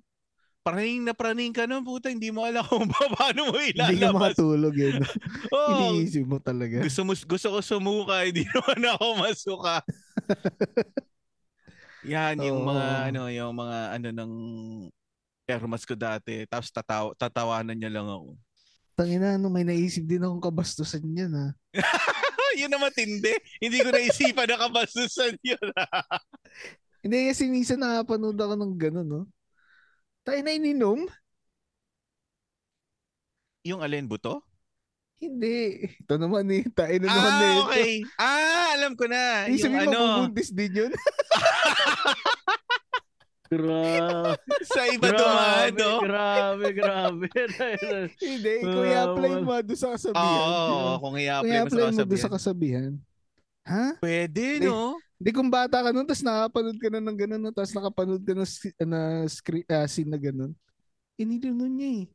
praning 0.61 1.01
na 1.01 1.13
praning 1.13 1.49
ka 1.49 1.65
nun, 1.65 1.81
puta, 1.81 2.13
hindi 2.13 2.29
mo 2.29 2.45
alam 2.45 2.61
kung 2.69 2.85
pa- 2.85 3.09
paano 3.11 3.49
mo 3.49 3.57
Hindi 3.57 3.77
ka 3.77 3.91
ilalabas. 3.91 4.37
makatulog 4.37 4.75
yun. 4.77 5.01
Oo, 5.57 5.69
Iniisip 5.97 6.25
mo 6.25 6.37
talaga. 6.37 6.85
gusto, 6.85 7.01
mo, 7.01 7.13
gusto 7.17 7.47
ko 7.49 7.59
sumuka, 7.59 8.21
hindi 8.29 8.45
naman 8.45 8.81
ako 8.93 9.05
masuka. 9.17 9.75
Yan, 12.05 12.41
yung 12.41 12.61
Oo. 12.61 12.69
mga, 12.69 12.85
ano, 13.09 13.21
yung 13.29 13.53
mga, 13.53 13.77
ano, 13.97 14.07
ng 14.09 14.31
airmas 15.45 15.83
ko 15.83 15.93
dati. 15.93 16.45
Tapos 16.47 16.71
tataw 16.71 17.11
tatawanan 17.17 17.75
niya 17.75 17.91
lang 17.91 18.07
ako. 18.07 18.37
Tangina, 18.95 19.35
ano, 19.35 19.49
may 19.49 19.65
naisip 19.65 20.05
din 20.05 20.21
akong 20.21 20.39
kabastusan 20.41 21.01
yan 21.11 21.33
ha. 21.33 21.47
yun 22.55 22.69
na 22.69 22.77
matindi. 22.77 23.33
Hindi 23.57 23.77
ko 23.81 23.89
naisipan 23.89 24.45
na 24.45 24.61
kabastusan 24.61 25.35
yun. 25.41 25.67
Hindi 27.01 27.17
kasi 27.33 27.49
minsan 27.49 27.81
nakapanood 27.81 28.37
ako 28.37 28.53
ng 28.55 28.73
gano'n, 28.77 29.07
no? 29.07 29.21
Tayo 30.21 30.39
na 30.39 30.51
ininom? 30.51 31.09
yung 33.61 33.77
alin 33.79 34.09
buto? 34.09 34.41
Hindi. 35.21 35.85
Ito 36.01 36.17
naman 36.17 36.49
eh. 36.49 36.65
Tayo 36.67 36.97
na 36.97 37.05
naman 37.05 37.29
na 37.29 37.37
Ah, 37.37 37.53
ito. 37.53 37.61
okay. 37.63 37.93
Ah, 38.17 38.67
alam 38.73 38.97
ko 38.97 39.05
na. 39.05 39.45
Yung 39.45 39.61
sabihin, 39.61 39.85
ano, 39.85 39.97
mabubuntis 40.01 40.49
din 40.49 40.71
yun. 40.73 40.91
Grabe. 43.45 44.39
sa 44.65 44.81
iba 44.87 45.11
Grabe, 45.11 45.21
dumado. 45.77 45.89
grabe, 46.01 46.67
grabe. 46.73 47.25
Hindi. 48.17 48.53
Kung 48.63 48.81
Ah, 48.81 48.89
i-apply 48.89 49.31
mo 49.37 49.53
doon 49.59 49.77
sa 49.77 49.89
kasabihan. 49.93 50.25
oo, 50.41 50.89
kung 50.97 51.01
Kung 51.03 51.17
i-apply 51.19 51.45
mo 51.45 51.69
sa 51.69 51.69
i-apply 51.69 51.83
mo 51.93 52.01
doon 52.01 52.17
sa 52.17 52.33
kasabihan. 52.33 52.91
Ha? 53.65 53.95
Pwede, 53.97 54.57
Hindi. 54.57 54.67
no? 54.67 54.97
Hindi 55.21 55.31
kung 55.31 55.53
bata 55.53 55.85
ka 55.85 55.93
nun, 55.93 56.09
tapos 56.09 56.25
nakapanood 56.25 56.77
ka 56.81 56.87
na 56.89 56.97
ng 56.97 57.17
gano'n, 57.17 57.41
no? 57.41 57.53
tapos 57.53 57.73
nakapanood 57.77 58.23
ka 58.25 58.33
si- 58.41 58.73
na 58.81 59.21
screen, 59.29 59.65
ah, 59.69 59.85
scene 59.85 60.09
na 60.09 60.17
gano'n. 60.17 60.49
Inilunon 61.15 61.69
niya 61.69 61.89
eh. 62.01 62.05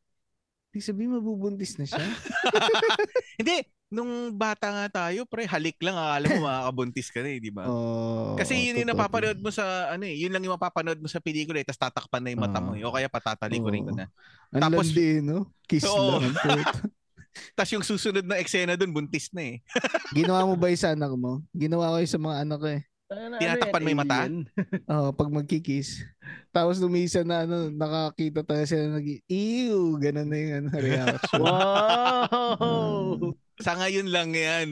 Ibig 0.75 0.83
sabihin, 0.83 1.15
mabubuntis 1.15 1.79
na 1.79 1.87
siya. 1.87 2.03
Hindi, 3.39 3.63
nung 3.87 4.35
bata 4.35 4.75
nga 4.75 5.07
tayo, 5.07 5.23
pre, 5.23 5.47
halik 5.47 5.79
lang, 5.79 5.95
akala 5.95 6.27
mo 6.35 6.51
makakabuntis 6.51 7.09
ka 7.15 7.23
na 7.23 7.31
eh, 7.31 7.39
di 7.39 7.55
ba? 7.55 7.71
oh, 7.71 8.35
Kasi 8.35 8.59
yun 8.59 8.83
yung 8.83 8.91
napapanood 8.91 9.39
mo 9.39 9.55
sa, 9.55 9.95
ano 9.95 10.03
eh, 10.03 10.19
yun 10.19 10.35
lang 10.35 10.43
yung 10.43 10.59
mapapanood 10.59 10.99
mo 10.99 11.07
sa 11.07 11.23
pelikula 11.23 11.63
eh, 11.63 11.67
tapos 11.67 11.87
tatakpan 11.87 12.27
na 12.27 12.35
yung 12.35 12.43
mata 12.43 12.59
mo 12.59 12.75
eh, 12.75 12.83
o 12.83 12.91
kaya 12.91 13.07
patatalikurin 13.07 13.87
ko 13.87 13.95
Oo. 13.95 13.99
na. 14.03 14.11
Ang 14.51 14.63
Tapos- 14.67 14.91
landi, 14.91 15.23
no? 15.23 15.55
Kiss 15.71 15.87
Oo. 15.87 16.19
lang. 16.19 16.35
Tapos 17.55 17.73
yung 17.73 17.87
susunod 17.87 18.25
na 18.25 18.41
eksena 18.41 18.77
dun, 18.77 18.93
buntis 18.93 19.33
na 19.33 19.57
eh. 19.57 19.57
Ginawa 20.17 20.47
mo 20.47 20.55
ba 20.55 20.73
yung 20.73 20.81
sa 20.81 20.93
anak 20.93 21.13
mo? 21.15 21.43
Ginawa 21.53 21.95
ko 21.95 21.97
yung 22.01 22.15
sa 22.15 22.21
mga 22.21 22.37
anak 22.45 22.59
ko 22.61 22.69
eh. 22.73 22.83
Tinatakpan 23.39 23.83
mo 23.87 23.89
yung 23.95 24.03
mata? 24.03 24.27
Oo, 24.99 25.09
pag 25.15 25.31
magkikis. 25.31 26.03
Tapos 26.51 26.83
lumisa 26.83 27.23
na 27.23 27.47
ano, 27.47 27.71
nakakita 27.71 28.43
tayo 28.43 28.67
sila 28.67 28.99
nag 28.99 29.07
ew, 29.31 29.95
ganun 30.03 30.27
na 30.27 30.37
yung 30.43 30.55
ano, 30.59 30.69
reaction. 30.91 31.39
Wow! 31.39 33.31
Sa 33.63 33.79
ngayon 33.79 34.11
lang 34.11 34.35
yan. 34.35 34.69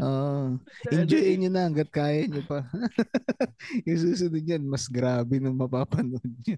Oo. 0.00 0.56
Enjoyin 0.88 1.44
nyo 1.44 1.50
na 1.52 1.68
hanggat 1.68 1.92
kaya 1.92 2.24
nyo 2.24 2.40
pa. 2.48 2.64
yung 3.84 4.00
susunod 4.00 4.42
yan, 4.42 4.64
mas 4.64 4.88
grabe 4.88 5.36
nung 5.36 5.60
mapapanood 5.60 6.24
nyo. 6.24 6.56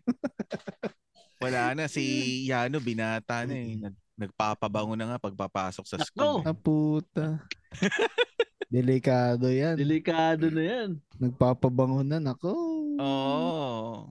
Wala 1.42 1.74
na, 1.74 1.90
si 1.90 2.46
Yano 2.46 2.78
binata 2.78 3.42
na 3.44 3.58
eh. 3.58 3.76
Nag, 3.82 3.98
nagpapabango 4.14 4.94
na 4.94 5.14
nga 5.14 5.18
pagpapasok 5.22 5.84
sa 5.86 5.96
school. 6.02 6.42
eh. 6.42 6.48
Ah, 6.48 6.56
puta. 6.56 7.26
Delikado 8.74 9.50
yan. 9.50 9.78
Delikado 9.78 10.50
na 10.50 10.62
yan. 10.62 10.90
Nagpapabango 11.18 12.02
na, 12.02 12.18
nako. 12.18 12.50
Oo. 12.98 14.10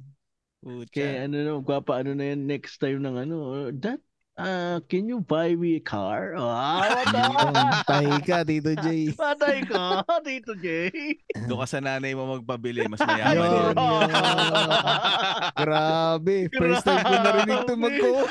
Pucha. 0.63 1.03
Kaya 1.03 1.27
ano 1.27 1.35
na, 1.43 1.51
magpapa 1.59 1.99
ano 1.99 2.15
na 2.15 2.31
yan 2.31 2.47
next 2.47 2.79
time 2.79 3.03
ng 3.03 3.15
ano, 3.27 3.35
that, 3.75 3.99
uh, 4.37 4.79
can 4.89 5.05
you 5.07 5.21
buy 5.21 5.53
me 5.55 5.77
a 5.77 5.83
car? 5.83 6.33
Ah, 6.37 6.81
what 6.81 7.85
Tahi 7.85 8.17
ka, 8.25 8.43
Tito 8.43 8.73
Jay. 8.85 9.13
Patay 9.13 9.65
ka, 9.67 10.01
Tito 10.25 10.53
Jay. 10.57 11.19
Doon 11.45 11.59
ka 11.61 11.67
sa 11.69 11.79
nanay 11.81 12.13
mo 12.17 12.39
magpabili, 12.39 12.85
mas 12.89 13.01
mayaman 13.01 13.47
yun. 13.49 13.75
yun. 13.75 13.75
Grabe. 15.63 16.37
First 16.53 16.83
time 16.85 17.03
ko 17.05 17.13
narinig 17.21 17.61
to 17.67 17.75
Grabe. 17.75 17.83
mag-comment. 17.83 18.29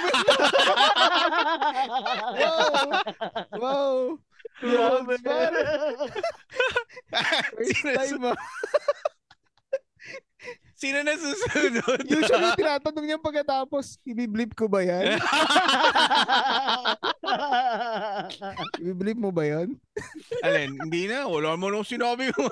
Wow. 2.33 2.77
Wow. 3.59 3.95
Grabe. 4.63 5.15
First 7.57 7.83
time 7.83 8.25
ah. 8.31 8.37
Sino 10.83 10.99
na 11.07 11.15
susunod? 11.15 12.03
Usually, 12.11 12.51
tinatanong 12.59 13.07
niya 13.07 13.23
pagkatapos, 13.23 14.03
ibiblip 14.03 14.59
ko 14.59 14.67
ba 14.67 14.83
yan? 14.83 15.15
Ibiblip 18.83 19.19
mo 19.23 19.31
ba 19.31 19.47
yan? 19.47 19.79
Alin, 20.43 20.75
hindi 20.83 21.07
na. 21.07 21.31
Wala 21.31 21.55
mo 21.55 21.71
nung 21.71 21.87
sinabi 21.87 22.35
mo. 22.35 22.51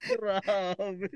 Grabe. 0.00 1.06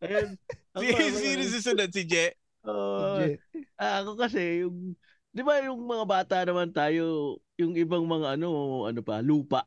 Ayun. 0.00 0.30
Si, 0.70 0.86
ako, 0.86 1.18
sino 1.18 1.42
susunod? 1.50 1.90
Si 1.90 2.06
Je? 2.06 2.30
oh, 2.62 3.18
Legit. 3.18 3.42
Ah, 3.74 4.06
ako 4.06 4.14
kasi 4.14 4.62
yung 4.62 4.94
'di 5.34 5.42
ba 5.42 5.58
yung 5.66 5.82
mga 5.82 6.04
bata 6.06 6.36
naman 6.46 6.70
tayo, 6.70 7.36
yung 7.58 7.74
ibang 7.74 8.06
mga 8.06 8.38
ano, 8.38 8.86
ano 8.86 9.00
pa, 9.02 9.18
lupa. 9.18 9.66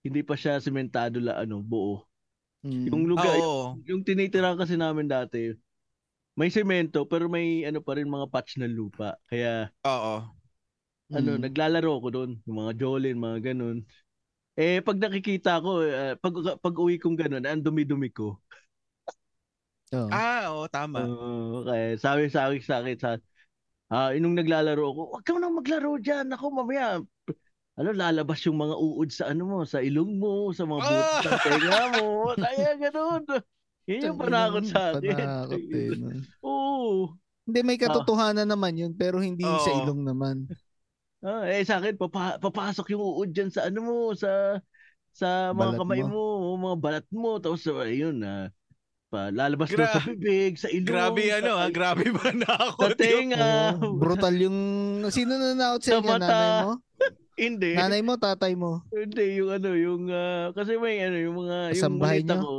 Hindi 0.00 0.24
pa 0.24 0.32
siya 0.32 0.64
sementado 0.64 1.20
la 1.20 1.44
ano, 1.44 1.60
buo. 1.60 2.08
Mm. 2.64 2.88
Yung 2.88 3.04
lugar, 3.08 3.40
Oo. 3.42 3.80
yung 3.84 4.04
tinitirahan 4.04 4.56
kasi 4.60 4.76
namin 4.76 5.08
dati, 5.08 5.52
may 6.38 6.50
semento 6.52 7.04
pero 7.08 7.28
may 7.30 7.64
ano 7.68 7.80
pa 7.84 7.96
rin 7.98 8.08
mga 8.10 8.28
patch 8.32 8.58
ng 8.60 8.72
lupa. 8.74 9.18
Kaya 9.28 9.70
Oo. 9.84 10.14
ano, 11.12 11.36
Mm. 11.36 11.38
naglalaro 11.38 12.00
ko 12.00 12.08
doon, 12.10 12.30
yung 12.48 12.58
mga 12.64 12.72
jolin, 12.80 13.16
mga 13.20 13.38
ganun. 13.54 13.84
Eh 14.58 14.80
pag 14.84 14.98
nakikita 15.00 15.60
ko, 15.64 15.82
eh, 15.84 16.16
pag 16.20 16.34
pag 16.62 16.76
uwi 16.78 16.98
kong 17.00 17.18
ganun, 17.18 17.44
ang 17.46 17.62
dumi-dumi 17.64 18.10
ko. 18.14 18.40
Oo. 19.92 20.10
Ah, 20.10 20.48
oo, 20.52 20.68
tama. 20.68 21.14
Oo, 21.20 21.64
kaya 21.68 21.96
sabi 22.00 22.30
sa 22.32 22.48
akin 22.50 22.62
sa 22.62 22.76
akin 22.82 22.96
sa 23.00 23.10
ah 23.92 24.10
inong 24.16 24.36
naglalaro 24.40 24.82
ako, 24.92 25.02
wag 25.18 25.24
ka 25.26 25.32
nang 25.38 25.56
maglaro 25.58 25.96
diyan. 26.00 26.32
Ako 26.34 26.46
mamaya 26.54 27.00
ano 27.74 27.88
lalabas 27.90 28.38
yung 28.42 28.54
mga 28.56 28.76
uod 28.76 29.08
sa 29.08 29.24
ano 29.28 29.42
mo, 29.44 29.58
sa 29.62 29.78
ilong 29.78 30.14
mo, 30.14 30.50
sa 30.50 30.62
mga 30.62 30.80
buto 30.80 30.94
Ah! 30.94 31.20
ng 31.20 31.40
tenga 31.40 31.80
mo. 31.92 32.06
Kaya 32.44 32.70
ganoon. 32.78 33.22
Yun 33.84 34.06
yung 34.06 34.18
panakot 34.18 34.64
sa 34.64 34.80
akin. 34.92 35.10
Panakot 35.12 35.62
eh. 35.74 35.88
no? 35.92 36.08
Oo. 36.40 37.18
Hindi, 37.44 37.60
may 37.60 37.76
katotohanan 37.76 38.46
naman 38.46 38.72
yun, 38.72 38.92
pero 38.92 39.18
hindi 39.18 39.44
sa 39.44 39.70
Oo. 39.70 39.80
ilong 39.82 40.00
naman. 40.02 40.48
Ah, 41.20 41.44
eh 41.44 41.60
sa 41.60 41.76
akin 41.76 41.96
papa, 41.96 42.36
papasok 42.38 42.92
yung 42.92 43.02
uod 43.02 43.30
diyan 43.30 43.48
sa 43.48 43.66
ano 43.66 43.80
mo, 43.80 43.98
sa 44.12 44.60
sa 45.10 45.50
mga 45.50 45.72
Balat 45.72 45.80
kamay 45.80 46.00
mo. 46.04 46.20
mo. 46.46 46.56
mga 46.58 46.76
balat 46.78 47.06
mo, 47.10 47.30
tapos 47.38 47.64
ayun 47.80 48.18
na 48.18 48.50
pa 49.06 49.30
lalabas 49.30 49.70
Gra- 49.70 49.88
sa 49.88 50.02
bibig, 50.04 50.56
sa 50.56 50.66
ilong. 50.68 50.84
Grabe 50.84 51.22
sa- 51.24 51.38
ano 51.38 51.50
ha, 51.54 51.66
grabe 51.70 52.06
ba 52.10 52.28
na 52.30 52.50
ako? 52.50 52.80
Sa 52.82 52.96
tenga. 53.00 53.46
Oo, 53.74 53.94
brutal 53.94 54.34
yung... 54.36 54.58
Sino 55.08 55.36
na 55.36 55.54
naot 55.54 55.80
Sa 55.80 55.86
sa 55.86 55.96
inyo? 55.96 56.08
mata. 56.08 56.24
Nanay 56.24 56.50
mo? 56.60 56.72
Hindi. 57.34 57.74
Nanay 57.74 58.00
mo, 58.06 58.14
tatay 58.14 58.54
mo? 58.54 58.82
Hindi, 58.94 59.42
yung 59.42 59.50
ano, 59.50 59.70
yung, 59.74 60.02
ah, 60.10 60.54
kasi 60.54 60.78
may 60.78 61.02
ano, 61.02 61.18
yung 61.18 61.36
mga, 61.42 61.56
yung 61.74 61.74
Kasambahay 61.74 62.18
malita 62.22 62.34
nyo? 62.38 62.42
ko. 62.42 62.54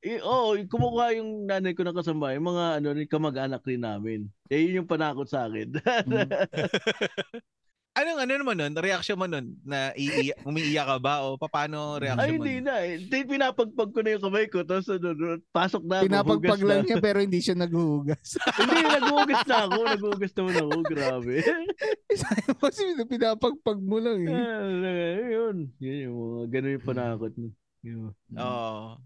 Eh, 0.00 0.16
oo, 0.24 0.56
yung 0.56 0.70
kumukuha 0.72 1.12
yung 1.20 1.44
nanay 1.44 1.76
ko 1.76 1.84
ng 1.84 1.96
kasambahay, 1.96 2.40
yung 2.40 2.48
mga 2.48 2.64
ano, 2.80 2.88
yung 2.96 3.12
kamag-anak 3.12 3.60
rin 3.68 3.84
namin. 3.84 4.20
Eh, 4.48 4.64
yun 4.64 4.84
yung 4.84 4.88
panakot 4.88 5.28
sa 5.28 5.44
akin. 5.44 5.76
Mm. 6.08 6.28
Anong 8.00 8.18
ano 8.24 8.32
naman 8.32 8.56
nun? 8.56 8.74
Reaction 8.80 9.20
mo 9.20 9.28
nun? 9.28 9.60
Na 9.60 9.92
iiyak, 9.92 10.40
umiiyak 10.48 10.88
ka 10.88 10.96
ba? 10.96 11.20
O 11.20 11.36
paano 11.36 12.00
reaction 12.00 12.24
Ay, 12.24 12.32
mo? 12.32 12.40
hindi 12.40 12.54
nun? 12.56 12.64
na 12.64 12.74
eh. 12.80 12.96
Di, 12.96 13.28
pinapagpag 13.28 13.90
ko 13.92 14.00
na 14.00 14.10
yung 14.16 14.24
kamay 14.24 14.46
ko, 14.48 14.64
tapos 14.64 14.88
ano, 14.88 15.12
ano, 15.12 15.36
pasok 15.52 15.84
na 15.84 16.00
ako. 16.00 16.06
Pinapagpag 16.08 16.62
lang 16.64 16.80
na. 16.80 16.86
niya 16.88 16.96
pero 16.96 17.18
hindi 17.20 17.40
siya 17.44 17.56
naghuhugas. 17.60 18.40
hindi, 18.64 18.80
naghugas 18.88 19.42
na 19.44 19.56
ako. 19.68 19.78
Naghugas 19.84 20.32
naman 20.32 20.54
ako. 20.56 20.72
Grabe. 20.88 21.34
Sabi 22.64 22.90
mo 22.96 23.04
pinapagpag 23.04 23.80
mo 23.84 23.96
lang 24.00 24.18
eh. 24.24 24.32
Ah, 24.32 25.28
yun. 25.28 25.56
Yun 25.76 25.96
yung 26.08 26.16
mga 26.16 26.46
ganun 26.56 26.72
yung 26.72 26.86
panakot. 26.88 27.32
mo. 27.36 27.48
Yun. 27.84 28.12
Oo. 28.40 28.96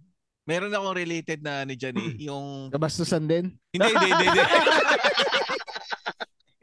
Meron 0.45 0.77
akong 0.77 0.97
related 1.01 1.41
na 1.41 1.65
ano 1.67 1.73
dyan 1.73 1.97
eh. 1.97 2.11
Yung... 2.29 2.69
Kabastusan 2.69 3.25
din. 3.25 3.57
Hindi, 3.73 3.89
hindi, 3.97 4.09
hindi. 4.13 4.27
hindi. 4.29 4.43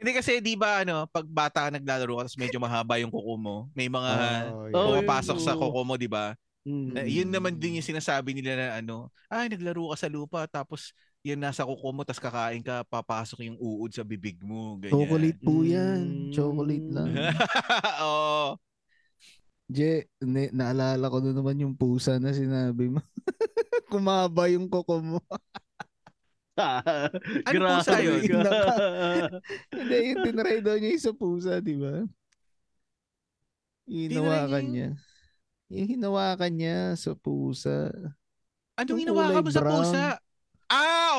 Hindi 0.02 0.18
kasi 0.18 0.42
di 0.42 0.58
ba 0.58 0.82
ano, 0.82 1.06
pag 1.06 1.22
bata 1.30 1.70
ka 1.70 1.70
naglalaro 1.70 2.26
ka 2.26 2.34
medyo 2.34 2.58
mahaba 2.58 2.98
yung 2.98 3.14
kuko 3.14 3.38
mo, 3.38 3.70
may 3.70 3.86
mga 3.86 4.12
Oh, 4.50 4.66
pumapasok 4.90 5.38
sa 5.38 5.54
kuko 5.54 5.86
mo, 5.86 5.94
di 5.94 6.10
ba? 6.10 6.34
Mm. 6.66 6.94
Eh, 6.98 7.22
yun 7.22 7.30
naman 7.30 7.54
din 7.54 7.78
yung 7.78 7.86
sinasabi 7.86 8.34
nila 8.34 8.58
na 8.58 8.66
ano, 8.82 9.14
ay 9.30 9.46
naglaro 9.46 9.94
ka 9.94 10.06
sa 10.06 10.10
lupa 10.10 10.46
tapos 10.50 10.90
yan 11.22 11.38
nasa 11.38 11.62
kuko 11.62 11.94
mo 11.94 12.02
tapos 12.02 12.18
kakain 12.18 12.66
ka, 12.66 12.82
papasok 12.90 13.46
yung 13.46 13.58
uod 13.62 13.94
sa 13.94 14.02
bibig 14.02 14.42
mo, 14.42 14.74
ganyan. 14.82 14.94
Chocolate 14.94 15.38
po 15.38 15.54
yan. 15.62 16.02
Mm. 16.02 16.32
Chocolate 16.34 16.88
lang. 16.90 17.06
Oo. 18.10 18.58
Je, 19.70 20.10
ne, 20.18 20.50
naalala 20.50 21.06
ko 21.06 21.22
na 21.22 21.30
naman 21.30 21.62
yung 21.62 21.78
pusa 21.78 22.18
na 22.18 22.34
sinabi 22.34 22.90
mo. 22.90 23.00
Kumaba 23.92 24.50
yung 24.50 24.66
kuko 24.66 24.98
mo. 24.98 25.18
Ano 27.48 27.58
pusa 27.80 27.96
yun? 28.04 28.20
Hindi, 29.72 29.96
yung 30.12 30.20
tinry 30.20 30.60
daw 30.60 30.76
niya 30.76 30.90
yung 30.92 31.04
sa 31.04 31.14
pusa, 31.16 31.52
di 31.64 31.74
ba? 31.80 32.04
Hinawakan 33.88 34.64
niya. 34.68 34.88
Yung 35.72 35.88
hinawakan 35.88 36.52
niya 36.52 36.78
sa 37.00 37.16
pusa. 37.16 37.88
Anong 38.76 39.00
hinawakan 39.08 39.42
mo 39.44 39.50
sa 39.50 39.64
pusa? 39.64 40.02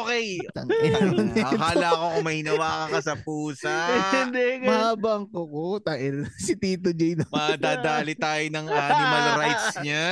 Okay. 0.04 0.28
Tangina 0.52 0.98
nito. 1.00 1.39
Akala 1.42 1.88
ko 1.96 2.06
kung 2.20 2.26
may 2.28 2.38
hinawakan 2.44 2.88
ka 2.92 3.00
sa 3.00 3.16
pusa. 3.16 3.74
Hindi. 4.12 4.68
Mahaba 4.68 5.10
ang 5.18 5.28
kuko. 5.32 5.80
Tangina. 5.80 6.28
Si 6.44 6.60
Tito 6.60 6.92
J 6.92 7.16
na. 7.18 7.26
Madadali 7.32 8.13
tayo 8.26 8.46
ng 8.52 8.68
animal 8.68 9.26
rights 9.39 9.68
niya. 9.80 10.06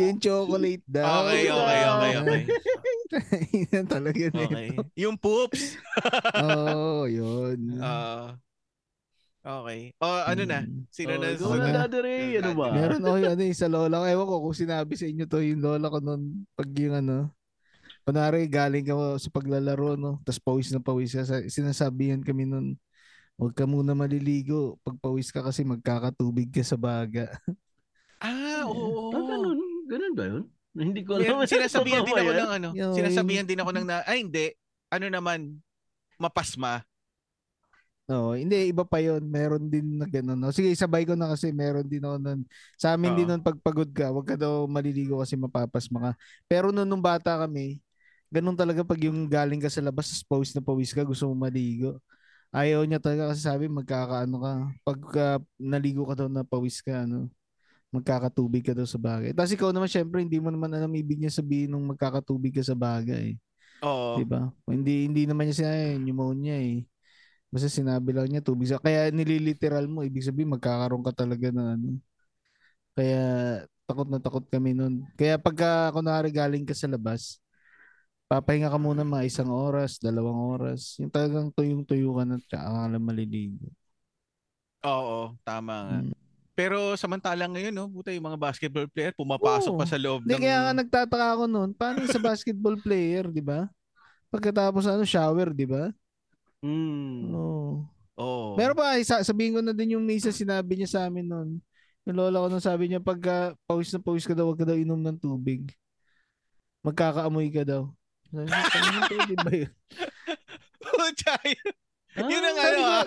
Yung 0.00 0.16
chocolate 0.16 0.84
daw. 0.88 1.28
Okay, 1.28 1.44
okay, 1.52 1.80
okay, 1.84 2.12
okay. 2.16 2.42
Yan 3.70 3.86
talaga 3.86 4.26
Okay. 4.34 4.68
Yung 4.98 5.14
poops. 5.20 5.78
Oo, 6.40 7.04
oh, 7.04 7.04
yun. 7.06 7.78
Ah. 7.78 8.34
Okay. 9.44 9.80
O, 10.00 10.06
ano 10.08 10.42
na? 10.42 10.58
Mm. 10.64 10.82
Sino 10.88 11.12
na? 11.14 11.26
Ikaw 11.30 11.52
na, 11.52 11.64
Sige. 11.64 11.74
Daddy 11.76 11.98
Ray. 12.00 12.24
Ano 12.40 12.50
ba? 12.56 12.66
Meron 12.72 13.02
ako 13.04 13.16
yung 13.20 13.32
ano 13.32 13.42
yung 13.44 13.60
sa 13.60 13.68
lola 13.68 13.94
ko. 14.00 14.04
Ewan 14.08 14.26
ko 14.26 14.36
kung 14.42 14.56
sinabi 14.56 14.92
sa 14.96 15.06
inyo 15.06 15.24
to 15.28 15.38
yung 15.38 15.60
lola 15.60 15.86
ko 15.86 15.98
noon 16.00 16.22
pag 16.52 16.68
yung 16.74 16.96
ano. 16.96 17.16
Kunwari 18.04 18.44
galing 18.48 18.84
ka 18.84 18.94
sa 19.16 19.28
paglalaro 19.28 19.96
no. 19.96 20.20
Tapos 20.24 20.40
pawis 20.40 20.68
na 20.72 20.80
pawis 20.80 21.12
ka. 21.12 21.22
Sa- 21.22 21.46
Sinasabihan 21.46 22.20
kami 22.20 22.44
noon. 22.44 22.76
Huwag 23.34 23.52
ka 23.52 23.64
muna 23.64 23.92
maliligo. 23.92 24.76
Pag 24.80 24.96
pawis 24.98 25.28
ka 25.28 25.40
kasi 25.40 25.64
magkakatubig 25.64 26.48
ka 26.48 26.62
sa 26.62 26.76
baga. 26.76 27.28
Ah, 28.20 28.64
oo. 28.64 29.12
Ah, 29.12 29.20
ganun. 29.20 29.58
Ganun 29.84 30.12
ba 30.16 30.24
yun? 30.24 30.44
Hindi 30.74 31.00
ko 31.04 31.18
alam. 31.18 31.44
Sinasabihan 31.44 32.02
din 32.08 32.16
ako 32.16 32.32
ng 32.32 32.50
ano. 32.50 32.68
Yung- 32.72 32.96
Sinasabihan 32.96 33.46
din 33.46 33.60
ako 33.60 33.70
ng 33.74 33.86
na, 33.86 34.00
ay 34.06 34.24
hindi. 34.24 34.54
Ano 34.88 35.06
naman, 35.10 35.58
mapasma. 36.16 36.82
No, 38.04 38.36
hindi 38.36 38.68
iba 38.68 38.84
pa 38.84 39.00
'yon. 39.00 39.24
Meron 39.24 39.64
din 39.72 39.96
na 39.96 40.04
gano'n. 40.04 40.36
No? 40.36 40.52
Sige, 40.52 40.68
sabay 40.76 41.08
ko 41.08 41.16
na 41.16 41.32
kasi 41.32 41.48
meron 41.56 41.88
din 41.88 42.04
noon. 42.04 42.44
Sa 42.76 42.92
amin 42.92 43.16
din 43.16 43.24
Oo. 43.24 43.32
noon 43.32 43.40
pagpagod 43.40 43.88
ka, 43.96 44.12
wag 44.12 44.28
ka 44.28 44.36
daw 44.36 44.68
maliligo 44.68 45.24
kasi 45.24 45.40
mapapasma 45.40 46.12
ka. 46.12 46.20
Pero 46.44 46.68
noon 46.68 46.84
nung 46.84 47.00
bata 47.00 47.40
kami, 47.40 47.80
ganun 48.28 48.56
talaga 48.60 48.84
pag 48.84 49.00
yung 49.00 49.24
galing 49.24 49.56
ka 49.56 49.72
sa 49.72 49.80
labas, 49.80 50.20
pawis 50.28 50.52
na 50.52 50.60
pawis 50.60 50.92
ka, 50.92 51.00
gusto 51.00 51.32
mo 51.32 51.48
maligo. 51.48 51.96
Ayaw 52.52 52.84
niya 52.84 53.00
talaga 53.00 53.32
kasi 53.32 53.40
sabi 53.44 53.72
magkakaano 53.72 54.36
ka. 54.36 54.52
Pag 54.84 55.00
ah, 55.18 55.38
naligo 55.56 56.04
ka 56.04 56.14
daw 56.24 56.28
na 56.28 56.44
pawis 56.44 56.84
ka, 56.84 57.08
ano, 57.08 57.32
magkakatubig 57.94 58.66
ka 58.68 58.76
daw 58.76 58.84
sa 58.84 59.00
bagay. 59.00 59.32
Tapos 59.32 59.52
ikaw 59.54 59.70
naman 59.72 59.88
syempre 59.88 60.20
hindi 60.20 60.36
mo 60.42 60.52
naman 60.52 60.72
alam 60.76 60.92
ibig 60.92 61.22
niya 61.22 61.32
sabihin 61.32 61.72
nung 61.72 61.88
magkakatubig 61.88 62.52
ka 62.52 62.62
sa 62.66 62.76
bagay. 62.76 63.38
Oo. 63.80 64.20
Di 64.20 64.24
ba? 64.28 64.50
Hindi 64.68 65.08
hindi 65.08 65.24
naman 65.24 65.48
niya 65.48 65.64
sinabi 65.64 66.02
pneumonia 66.02 66.56
eh. 66.58 66.84
Basta 67.54 67.70
sinabi 67.70 68.10
lang 68.10 68.26
niya 68.26 68.42
tubig 68.42 68.66
sa 68.66 68.82
kaya 68.82 69.14
nililiteral 69.14 69.86
mo 69.86 70.02
ibig 70.02 70.26
sabihin 70.26 70.50
magkakaroon 70.58 71.06
ka 71.06 71.14
talaga 71.14 71.54
ng 71.54 71.68
ano. 71.78 71.88
Kaya 72.98 73.22
takot 73.86 74.10
na 74.10 74.18
takot 74.18 74.42
kami 74.50 74.74
noon. 74.74 75.06
Kaya 75.14 75.38
pagka 75.38 75.94
kunwari 75.94 76.34
galing 76.34 76.66
ka 76.66 76.74
sa 76.74 76.90
labas, 76.90 77.38
papahinga 78.26 78.66
ka 78.66 78.74
muna 78.74 79.06
mga 79.06 79.30
isang 79.30 79.54
oras, 79.54 80.02
dalawang 80.02 80.50
oras. 80.50 80.98
Yung 80.98 81.14
talagang 81.14 81.54
tuyong-tuyo 81.54 82.10
ka 82.18 82.26
na 82.26 82.42
tsaka 82.42 82.66
ka 82.66 82.90
lang 82.90 83.06
maliligo. 83.06 83.70
Oo, 84.82 85.38
tama 85.46 85.74
nga. 85.86 85.98
Mm. 86.02 86.12
Pero 86.58 86.98
samantalang 86.98 87.54
ngayon, 87.54 87.74
no, 87.74 87.86
buta 87.86 88.10
yung 88.10 88.30
mga 88.30 88.38
basketball 88.38 88.86
player, 88.90 89.14
pumapasok 89.14 89.74
Oo. 89.74 89.78
pa 89.78 89.86
sa 89.86 89.98
loob 89.98 90.26
Hindi 90.26 90.38
ng... 90.38 90.42
kaya 90.42 90.58
nga 90.58 90.72
nagtataka 90.74 91.26
ako 91.38 91.44
noon, 91.46 91.70
paano 91.74 92.02
sa 92.10 92.18
basketball 92.18 92.78
player, 92.82 93.30
di 93.30 93.42
ba? 93.42 93.70
Pagkatapos 94.34 94.86
ano, 94.86 95.02
shower, 95.06 95.54
di 95.54 95.66
ba? 95.66 95.94
Mm. 96.64 97.28
Oo. 97.36 97.84
Oo. 98.16 98.56
Meron 98.56 98.72
pa, 98.78 98.96
isa, 98.96 99.20
sabihin 99.20 99.52
ko 99.52 99.60
na 99.60 99.76
din 99.76 100.00
yung 100.00 100.06
isa 100.08 100.32
sinabi 100.32 100.80
niya 100.80 100.88
sa 100.88 101.00
amin 101.04 101.26
noon. 101.28 101.50
Yung 102.08 102.16
lola 102.16 102.40
ko 102.40 102.48
nung 102.48 102.64
sabi 102.64 102.88
niya, 102.88 103.04
pagka 103.04 103.52
pawis 103.68 103.92
na 103.92 104.00
pawis 104.00 104.24
ka 104.24 104.32
daw, 104.32 104.48
huwag 104.48 104.60
ka 104.60 104.64
daw 104.64 104.76
inom 104.76 104.96
ng 105.00 105.20
tubig. 105.20 105.76
Magkakaamoy 106.84 107.48
ka 107.52 107.64
daw. 107.64 107.88
Sabi 108.28 108.48
"Tangina, 108.48 109.00
pwede 109.08 109.34
ba 109.40 109.52
yun? 109.52 109.72
Pucha, 110.84 111.34
yun- 111.44 111.78
yun 112.28 112.44
ang 112.44 112.58
Ah, 112.60 112.66
ano 112.68 112.80
ah. 112.84 113.04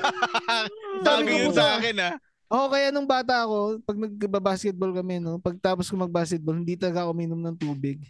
Sabi 1.05 1.29
yun 1.41 1.53
sa 1.53 1.65
akin 1.77 1.95
ah. 2.01 2.13
Oo, 2.47 2.67
kaya 2.71 2.95
nung 2.95 3.07
bata 3.07 3.43
ako, 3.43 3.83
pag 3.83 3.97
nagbabasketball 3.99 4.95
kami, 4.95 5.19
no, 5.19 5.35
pagtapos 5.37 5.91
ko 5.91 5.99
magbasketball, 5.99 6.55
hindi 6.55 6.79
talaga 6.79 7.03
ako 7.03 7.11
minom 7.11 7.41
ng 7.43 7.57
tubig. 7.59 8.07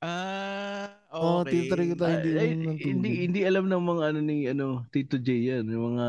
Ah, 0.00 1.03
Okay. 1.14 1.70
titry 1.70 1.84
ko 1.88 1.96
tayo 1.96 2.16
Ay, 2.16 2.26
hindi 2.26 2.34
ay, 2.34 2.48
tubig. 2.74 2.86
hindi 2.90 3.10
hindi 3.22 3.40
alam 3.42 3.64
ng 3.66 3.84
mga 3.86 4.02
ano 4.04 4.18
ni 4.18 4.36
ano 4.44 4.66
Tito 4.90 5.14
J 5.14 5.28
yan, 5.30 5.64
yung 5.64 5.94
mga 5.94 6.06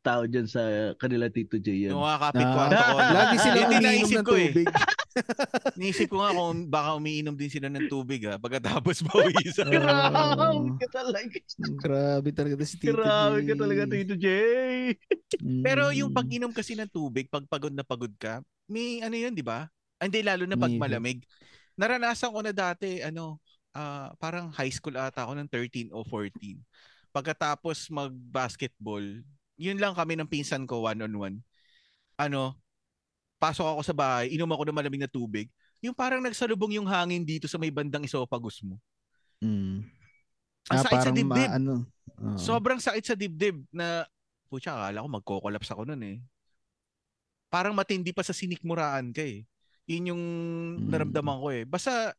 tao 0.00 0.22
diyan 0.24 0.44
sa 0.44 0.60
kanila 0.94 1.26
Tito 1.26 1.56
J 1.56 1.88
yan. 1.88 1.92
Yung 1.92 2.04
mga 2.04 2.20
kapit 2.20 2.44
Ah, 2.44 2.52
ko. 2.52 2.60
ano. 2.60 2.76
Lagi 3.10 3.36
sila 3.38 3.56
Hindi 3.56 3.76
umiinom 3.80 4.10
ng 4.12 4.22
ko 4.22 4.34
eh. 4.36 4.48
tubig. 4.52 4.66
Naisip 5.80 6.06
ko 6.06 6.16
nga 6.20 6.30
kung 6.30 6.68
baka 6.68 6.90
umiinom 6.94 7.34
din 7.34 7.48
sila 7.48 7.66
ng 7.66 7.88
tubig 7.88 8.20
ah, 8.24 8.36
pagkatapos 8.36 9.00
bawisan. 9.08 9.66
Grabe 9.66 10.68
ka 10.76 10.88
talaga. 10.92 11.36
Grabe 11.80 12.28
talaga 12.30 12.54
si 12.62 12.76
Tito 12.76 12.94
Grabe 12.94 13.40
J. 13.40 13.46
ka 13.46 13.54
talaga 13.56 13.82
Tito 13.88 14.14
J. 14.14 14.26
Mm. 15.40 15.62
Pero 15.62 15.90
yung 15.90 16.12
pag-inom 16.12 16.52
kasi 16.52 16.76
ng 16.76 16.86
tubig, 16.86 17.26
pag 17.26 17.42
pagod 17.46 17.72
na 17.72 17.82
pagod 17.82 18.12
ka, 18.14 18.44
may 18.68 19.00
ano 19.00 19.16
yun, 19.16 19.32
di 19.32 19.42
ba? 19.42 19.64
Hindi, 19.96 20.20
lalo 20.20 20.44
na 20.44 20.54
pag 20.54 20.70
malamig. 20.72 21.24
Naranasan 21.74 22.28
ko 22.28 22.40
na 22.40 22.52
dati, 22.52 23.00
ano, 23.00 23.40
ah, 23.72 24.10
parang 24.16 24.50
high 24.50 24.70
school 24.70 24.94
ata 24.94 25.24
ako 25.24 25.32
ng 25.36 25.48
13 25.48 25.90
o 25.90 26.02
14. 26.02 26.58
Pagkatapos 27.10 27.90
mag-basketball, 27.90 29.02
yun 29.54 29.78
lang 29.78 29.92
kami 29.92 30.14
ng 30.14 30.26
pinsan 30.26 30.64
ko 30.64 30.86
one-on-one. 30.86 31.42
Ano, 32.14 32.54
pasok 33.36 33.66
ako 33.66 33.80
sa 33.82 33.94
bahay, 33.96 34.30
inom 34.30 34.48
ako 34.48 34.68
ng 34.68 34.76
malamig 34.76 35.02
na 35.02 35.10
tubig. 35.10 35.50
Yung 35.80 35.96
parang 35.96 36.20
nagsalubong 36.20 36.76
yung 36.76 36.86
hangin 36.86 37.24
dito 37.24 37.48
sa 37.48 37.56
may 37.56 37.72
bandang 37.72 38.04
esophagus 38.04 38.60
mo. 38.62 38.76
Mm. 39.40 39.80
Ang 40.68 40.76
Ah, 40.76 40.84
sakit 40.84 41.00
sa 41.00 41.10
dibdib. 41.10 41.48
ma- 41.48 41.56
ano. 41.56 41.74
oo. 42.20 42.36
Sobrang 42.36 42.76
sakit 42.78 43.00
sa 43.02 43.16
dibdib 43.16 43.64
na, 43.72 44.04
putya, 44.46 44.76
akala 44.76 45.00
ko 45.00 45.08
magkokolaps 45.08 45.72
ako 45.72 45.88
nun 45.88 46.04
eh. 46.04 46.18
Parang 47.50 47.74
matindi 47.74 48.12
pa 48.12 48.22
sa 48.22 48.36
sinikmuraan 48.36 49.10
ka 49.10 49.24
eh. 49.24 49.42
Yun 49.90 50.14
yung 50.14 50.22
Mm. 50.78 50.88
naramdaman 50.92 51.36
ko 51.40 51.48
eh. 51.50 51.64
Basta, 51.66 52.12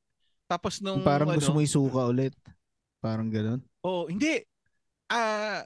tapos 0.51 0.83
nung, 0.83 0.99
parang 0.99 1.31
ano, 1.31 1.39
gusto 1.39 1.55
mo 1.55 1.63
isuka 1.63 2.11
ulit. 2.11 2.35
Parang 2.99 3.31
ganun. 3.31 3.63
Oh, 3.79 4.11
hindi. 4.11 4.43
Ah, 5.07 5.63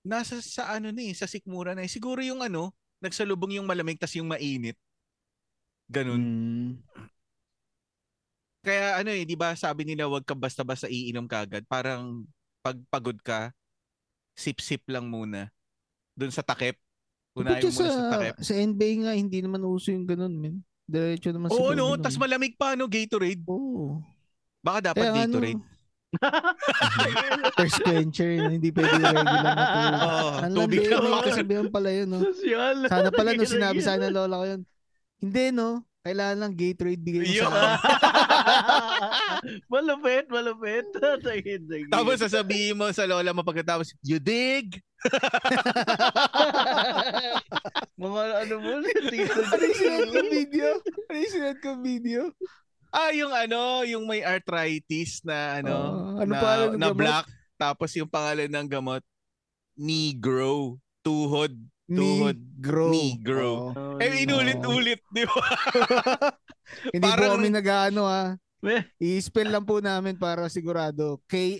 nasa 0.00 0.40
sa 0.40 0.72
ano 0.72 0.88
ni, 0.88 1.12
sa 1.12 1.28
sikmura 1.28 1.76
na 1.76 1.84
eh. 1.84 1.92
Siguro 1.92 2.24
yung 2.24 2.40
ano, 2.40 2.72
nagsalubong 3.04 3.60
yung 3.60 3.68
malamig 3.68 4.00
tas 4.00 4.16
yung 4.16 4.32
mainit. 4.32 4.74
Ganun. 5.92 6.22
Mm. 6.24 6.70
Kaya 8.62 9.02
ano 9.02 9.10
eh, 9.10 9.26
'di 9.26 9.34
ba, 9.34 9.58
sabi 9.58 9.82
nila 9.82 10.06
wag 10.06 10.22
ka 10.22 10.38
basta-basta 10.38 10.86
iinom 10.86 11.26
kagad. 11.26 11.66
Parang 11.66 12.24
pag 12.62 12.78
pagod 12.88 13.18
ka, 13.20 13.50
sip-sip 14.38 14.86
lang 14.88 15.10
muna. 15.10 15.50
Doon 16.14 16.32
sa 16.32 16.46
takip. 16.46 16.78
Unahin 17.34 17.60
mo 17.60 17.70
muna 17.74 17.90
sa 17.90 17.92
sa, 17.92 18.12
takip. 18.16 18.34
sa 18.38 18.54
NBA 18.54 18.92
nga, 19.02 19.12
hindi 19.18 19.38
naman 19.42 19.66
uso 19.66 19.90
yung 19.90 20.06
ganun, 20.06 20.34
men. 20.38 20.62
Diretso 20.84 21.30
naman 21.30 21.48
Oo, 21.48 21.70
sila 21.72 21.78
no, 21.78 21.84
uminom. 21.94 22.02
tas 22.02 22.16
malamig 22.18 22.54
pa 22.58 22.74
no, 22.74 22.90
Gatorade. 22.90 23.42
Oo. 23.46 24.02
Baka 24.60 24.92
dapat 24.92 25.04
Kaya 25.08 25.24
ano, 25.24 25.38
Gatorade. 25.38 25.62
Thirst 27.56 27.80
quencher, 27.80 28.36
yun, 28.36 28.60
hindi 28.60 28.68
pwede 28.68 29.00
regular 29.00 29.24
na 29.40 29.64
tubig. 29.64 29.96
Oo, 29.96 30.28
Ang 30.36 30.52
tubig 30.52 30.80
lang. 30.84 31.00
may 31.00 31.24
kasabihan 31.24 31.68
pala 31.72 31.88
yun, 31.88 32.08
no? 32.12 32.20
Sosyal. 32.20 32.76
Sana 32.84 33.08
pala 33.08 33.32
nung 33.32 33.48
sinabi 33.48 33.80
sana 33.80 34.12
ng 34.12 34.14
lola 34.14 34.36
ko 34.36 34.44
yun. 34.44 34.60
Hindi, 35.24 35.44
no? 35.56 35.80
Kailangan 36.02 36.36
lang 36.36 36.52
Gatorade 36.52 37.00
bigay 37.00 37.20
mo 37.22 37.32
sa 37.32 37.46
akin. 37.46 37.78
malupit, 39.72 40.26
malupit. 40.28 40.86
Tagin, 41.24 41.62
tagin. 41.64 41.88
Tapos 41.88 42.18
sasabihin 42.18 42.74
mo 42.74 42.90
sa 42.90 43.06
lola 43.08 43.30
mo 43.30 43.40
pagkatapos, 43.40 43.94
you 44.04 44.18
dig? 44.18 44.82
Mga 48.08 48.34
ano 48.42 48.54
mo, 48.58 48.70
Ano 49.52 49.62
yung 49.62 49.76
sinuot 49.78 50.10
kong 50.10 50.30
video? 50.30 50.66
Ano 50.82 51.16
yung 51.18 51.32
sinuot 51.32 51.58
kong 51.60 51.80
video? 51.84 52.20
Ah, 52.92 53.08
yung 53.14 53.32
ano, 53.32 53.86
yung 53.88 54.04
may 54.04 54.20
arthritis 54.20 55.24
na 55.24 55.62
ano, 55.62 55.72
Oo. 55.72 56.20
Ano 56.20 56.30
na, 56.34 56.40
ng 56.68 56.76
na 56.76 56.88
gamot? 56.92 57.00
black. 57.00 57.26
Tapos 57.56 57.90
yung 57.96 58.10
pangalan 58.10 58.50
ng 58.52 58.68
gamot, 58.68 59.02
Negro. 59.78 60.76
Tuhod. 61.00 61.56
Tuhod. 61.88 62.36
Negro. 62.36 62.84
Negro. 62.92 63.50
Oo. 63.72 63.96
Eh, 63.96 64.28
inulit-ulit, 64.28 65.00
di 65.08 65.24
ba? 65.24 65.44
Hindi 66.92 67.04
po 67.04 67.12
Parang- 67.16 67.40
kami 67.40 67.48
nag-ano 67.48 68.02
ha. 68.04 68.36
I-spell 69.02 69.50
lang 69.50 69.66
po 69.66 69.82
namin 69.82 70.14
para 70.14 70.46
sigurado. 70.46 71.18
E 71.18 71.58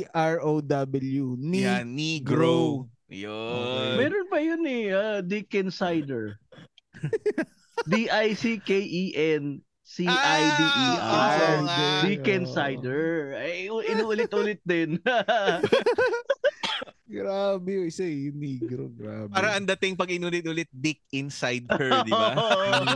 K-N-E-E-G-R-O-W. 0.00 1.24
Ni 1.36 1.60
Yan, 1.68 1.84
Negro. 1.84 2.88
Yun. 3.10 3.98
Meron 3.98 4.26
pa 4.30 4.38
yun 4.38 4.62
eh, 4.70 4.94
uh, 4.94 5.18
Dicken 5.20 5.74
Cider. 5.74 6.38
D-I-C-K-E-N 7.90 9.60
C-I-D-E-R. 9.90 11.02
Ah, 11.02 11.34
oo 11.34 11.66
nga. 11.66 12.06
Dicken 12.06 12.46
Cider. 12.46 13.34
Ay, 13.34 13.66
inuulit-ulit 13.90 14.62
din. 14.62 15.02
Grabe 17.10 17.68
yung 17.74 17.86
isa 17.90 18.06
eh, 18.06 18.30
yung 18.30 18.38
negro. 18.38 18.86
Grabe. 18.94 19.34
Para 19.34 19.58
ang 19.58 19.66
dating 19.66 19.98
pag 19.98 20.14
inulit-ulit, 20.14 20.70
dick 20.70 21.02
inside 21.10 21.66
her, 21.74 22.06
di 22.06 22.14
ba? 22.14 22.38
Mm, 22.38 22.86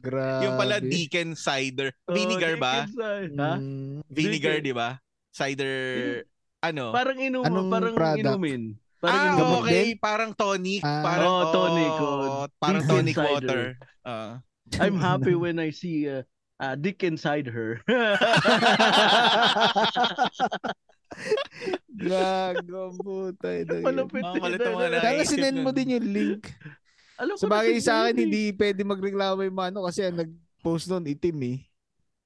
grabe. 0.00 0.42
yung 0.48 0.56
pala 0.56 0.80
Deacon 0.80 1.36
cider. 1.36 1.92
Vinegar 2.08 2.56
ba? 2.56 2.88
Ha? 2.88 3.52
Mm, 3.60 4.00
Vinegar, 4.08 4.64
di 4.64 4.72
ba? 4.72 4.96
Cider, 5.36 5.76
ano? 6.64 6.96
Parang 6.96 7.20
inum 7.20 7.44
Anong 7.44 7.68
parang 7.68 7.92
product? 7.92 8.24
inumin. 8.24 8.72
Parang 9.02 9.18
ah, 9.18 9.34
inumin. 9.34 9.58
okay. 9.66 9.86
Parang 9.98 10.30
tonic. 10.30 10.78
Ah. 10.86 11.02
parang, 11.02 11.26
Oh, 11.26 11.42
tonic, 11.50 11.90
oh. 11.98 12.46
Parang 12.62 12.82
Deacon 12.86 12.94
tonic 13.02 13.16
cider. 13.18 13.26
water. 13.34 13.62
Ah. 14.06 14.32
I'm 14.82 14.94
happy 14.94 15.34
when 15.42 15.58
I 15.58 15.74
see 15.74 16.06
uh, 16.06 16.22
uh, 16.62 16.78
Dick 16.78 17.02
inside 17.02 17.50
her. 17.50 17.82
Gago, 21.92 22.94
puta. 22.96 23.48
ina 23.52 23.74
yun. 23.78 23.84
Malupit 23.84 24.22
Mga 24.24 24.38
din. 24.38 24.72
Sana 24.72 24.98
Naisip 25.02 25.36
sinend 25.36 25.58
mo 25.60 25.70
din 25.74 25.98
yung 25.98 26.06
link. 26.08 26.42
Alam 27.20 27.34
ko 27.36 27.42
Sa 27.42 27.50
bagay 27.50 27.76
sa 27.82 28.06
akin, 28.06 28.16
hindi 28.16 28.54
pwede 28.54 28.80
magreklamo 28.86 29.42
yung 29.44 29.58
mano 29.58 29.84
kasi 29.84 30.06
ang 30.08 30.16
nag-post 30.22 30.88
nun 30.88 31.04
itim 31.04 31.38
eh. 31.42 31.58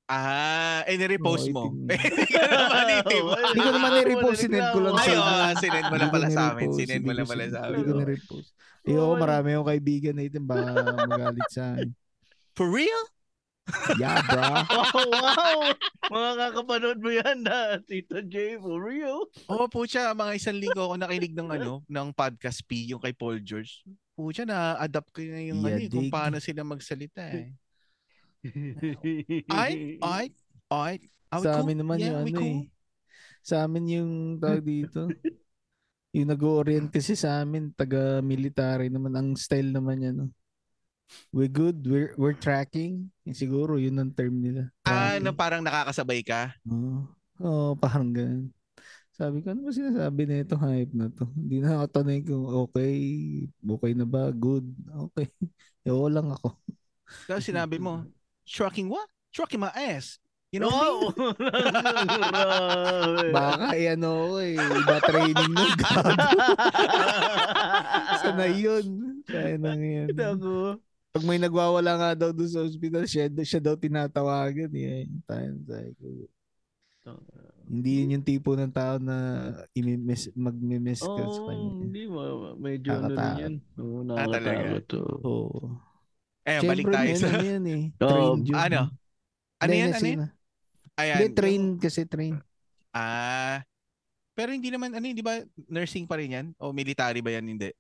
Ah, 0.07 0.87
eh, 0.87 0.95
nirepost 0.95 1.51
mo. 1.51 1.75
Hindi. 1.75 1.99
Hindi 1.99 3.59
ko 3.59 3.71
naman 3.75 3.91
i-repost, 4.07 4.39
sinend 4.47 4.71
ko 4.71 4.79
lang 4.79 4.95
Ay, 4.95 5.03
sa 5.03 5.11
inyo. 5.11 5.23
ah, 5.27 5.53
sinend 5.59 5.87
mo 5.91 5.97
lang 5.99 6.07
Hindi 6.07 6.15
pala 6.15 6.29
sa 6.31 6.43
amin. 6.47 6.55
nirepost, 6.63 6.79
Sinend 6.79 7.03
mo 7.03 7.11
hindi 7.11 7.19
lang 7.19 7.27
pala 7.27 7.45
sa 7.51 7.59
Hindi 7.59 7.75
amin. 7.75 7.83
ko 7.83 7.93
na-repost. 7.99 8.49
Ayoko, 8.87 9.13
marami 9.19 9.49
akong 9.51 9.71
kaibigan 9.75 10.15
na 10.15 10.23
itim 10.23 10.45
ba 10.47 10.57
magalit 11.11 11.49
sa 11.51 11.63
akin. 11.75 11.89
For 12.55 12.71
real? 12.71 13.03
Yeah, 13.99 14.23
bro. 14.31 14.47
Wow, 14.47 14.95
wow. 15.27 15.59
Mga 16.07 16.31
kakapanood 16.39 16.99
mo 17.03 17.11
yan 17.11 17.39
na 17.43 17.83
Tito 17.83 18.23
J, 18.23 18.63
for 18.63 18.79
real. 18.79 19.27
Oo, 19.51 19.67
oh, 19.67 19.67
pucha, 19.67 20.15
mga 20.15 20.39
isang 20.39 20.55
linggo 20.55 20.87
ako 20.87 20.95
nakinig 21.03 21.35
ng 21.35 21.51
ano, 21.51 21.83
ng 21.83 22.09
podcast 22.15 22.63
P, 22.63 22.95
yung 22.95 23.03
kay 23.03 23.11
Paul 23.11 23.43
George. 23.43 23.83
Pucha, 24.15 24.47
na-adapt 24.47 25.11
ko 25.11 25.19
na 25.19 25.43
yung 25.43 25.67
ano, 25.67 25.83
eh, 25.83 25.91
kung 25.91 26.07
paano 26.07 26.39
sila 26.39 26.63
magsalita 26.63 27.27
eh. 27.27 27.51
Ay, 29.51 29.99
ay, 30.03 30.27
ay. 30.71 30.95
Are 31.31 31.43
Sa 31.43 31.59
cool? 31.59 31.63
amin 31.67 31.79
naman 31.83 31.99
Yeah, 31.99 32.07
yung 32.15 32.19
ano 32.31 32.39
cool? 32.39 32.47
eh. 32.47 32.63
Sa 33.43 33.55
amin 33.67 33.85
yung 33.91 34.13
tawag 34.39 34.63
dito. 34.63 35.01
yung 36.17 36.29
nag-orient 36.33 36.89
kasi 36.89 37.13
sa 37.13 37.43
amin, 37.45 37.75
taga-military 37.77 38.89
naman. 38.89 39.13
Ang 39.15 39.29
style 39.37 39.71
naman 39.75 40.01
yan. 40.03 40.15
No? 40.23 40.29
We're 41.31 41.51
good. 41.53 41.85
We're, 41.87 42.15
we're 42.19 42.39
tracking. 42.39 43.11
Yung 43.29 43.37
siguro, 43.37 43.79
yun 43.79 43.99
ang 44.01 44.11
term 44.15 44.41
nila. 44.43 44.71
Ah, 44.87 45.19
Tracking. 45.19 45.23
na 45.23 45.31
parang 45.35 45.63
nakakasabay 45.63 46.23
ka? 46.27 46.55
Oo, 46.67 47.07
oh, 47.43 47.71
parang 47.79 48.11
ganun. 48.11 48.51
Sabi 49.17 49.41
ko, 49.41 49.53
ano 49.57 49.65
ba 49.65 49.73
sinasabi 49.73 50.23
na 50.29 50.45
ito 50.45 50.57
hype 50.61 50.93
na 50.93 51.09
to? 51.09 51.25
Hindi 51.33 51.57
na 51.65 51.81
ako 51.81 51.85
tanay 51.89 52.19
kung 52.21 52.45
okay, 52.69 52.97
okay 53.65 53.93
na 53.97 54.05
ba, 54.05 54.29
good, 54.29 54.67
okay. 55.09 55.29
Oo 55.89 56.09
lang 56.13 56.37
ako. 56.37 56.53
Tapos 57.25 57.45
sinabi 57.47 57.79
mo, 57.81 58.05
trucking 58.47 58.89
what? 58.89 59.07
Trucking 59.31 59.61
my 59.61 59.69
ass. 59.71 60.17
You 60.55 60.63
know 60.63 60.71
what 60.71 60.79
I 60.79 60.89
mean? 60.89 61.13
Wow. 61.13 61.35
Grabe. 61.37 63.33
Baka 63.35 63.67
eh, 63.75 63.93
ano 63.93 64.09
ako 64.25 64.37
eh, 64.39 64.55
iba 64.57 64.97
training 65.03 65.51
nun, 65.53 65.73
gago. 65.83 66.11
Sanay 68.23 68.53
yun. 68.57 68.85
Kaya 69.27 69.59
nang 69.59 69.83
yan. 69.83 70.09
Naku. 70.15 70.79
Pag 71.11 71.25
may 71.25 71.37
nagwawala 71.37 71.93
nga 71.97 72.11
daw 72.15 72.31
doon 72.31 72.49
sa 72.49 72.63
hospital, 72.63 73.05
siya, 73.05 73.27
siya 73.43 73.61
daw 73.61 73.75
tinatawagan. 73.75 74.71
Eh. 74.71 75.09
Tayo, 75.25 75.51
tayo 75.65 75.91
ko. 75.99 76.07
Hindi 77.67 77.91
yun 77.99 78.15
yung 78.15 78.25
tipo 78.25 78.55
ng 78.55 78.71
tao 78.71 79.03
na 79.03 79.17
imimiss, 79.75 80.31
magmimiss 80.33 81.03
ka 81.03 81.11
sa 81.27 81.41
Oh, 81.43 81.51
kanya. 81.51 81.71
hindi 81.83 82.03
mo. 82.07 82.21
Medyo 82.55 82.91
ano 82.95 83.03
rin 83.03 83.17
Nakakatakot. 83.19 83.43
yan. 83.43 83.55
Oo, 83.75 83.99
Ah, 84.15 84.27
talaga? 84.31 84.51
nakakatakot. 84.55 84.85
to. 84.87 85.03
Eh, 86.47 86.63
Siyempre, 86.63 86.71
balik 86.71 86.87
tayo 86.95 87.09
yan, 87.11 87.19
sa... 87.19 87.29
ano 87.29 87.43
yan 87.43 87.65
eh. 87.67 87.83
Oh, 88.07 88.09
Trained 88.09 88.47
yun. 88.47 88.55
Ano? 88.57 88.81
Ano 89.59 89.73
yan? 89.75 89.91
Ano 89.91 90.07
yan? 90.07 90.21
Ayan. 90.97 91.17
Hindi, 91.19 91.29
train 91.35 91.63
kasi 91.77 92.01
train. 92.07 92.35
Ah. 92.95 93.61
Pero 94.33 94.55
hindi 94.55 94.71
naman, 94.71 94.95
ano, 94.95 95.05
hindi 95.05 95.21
ba 95.21 95.43
nursing 95.69 96.07
pa 96.07 96.17
rin 96.17 96.33
yan? 96.33 96.47
O 96.63 96.71
military 96.71 97.21
ba 97.21 97.35
yan? 97.35 97.45
Hindi. 97.45 97.75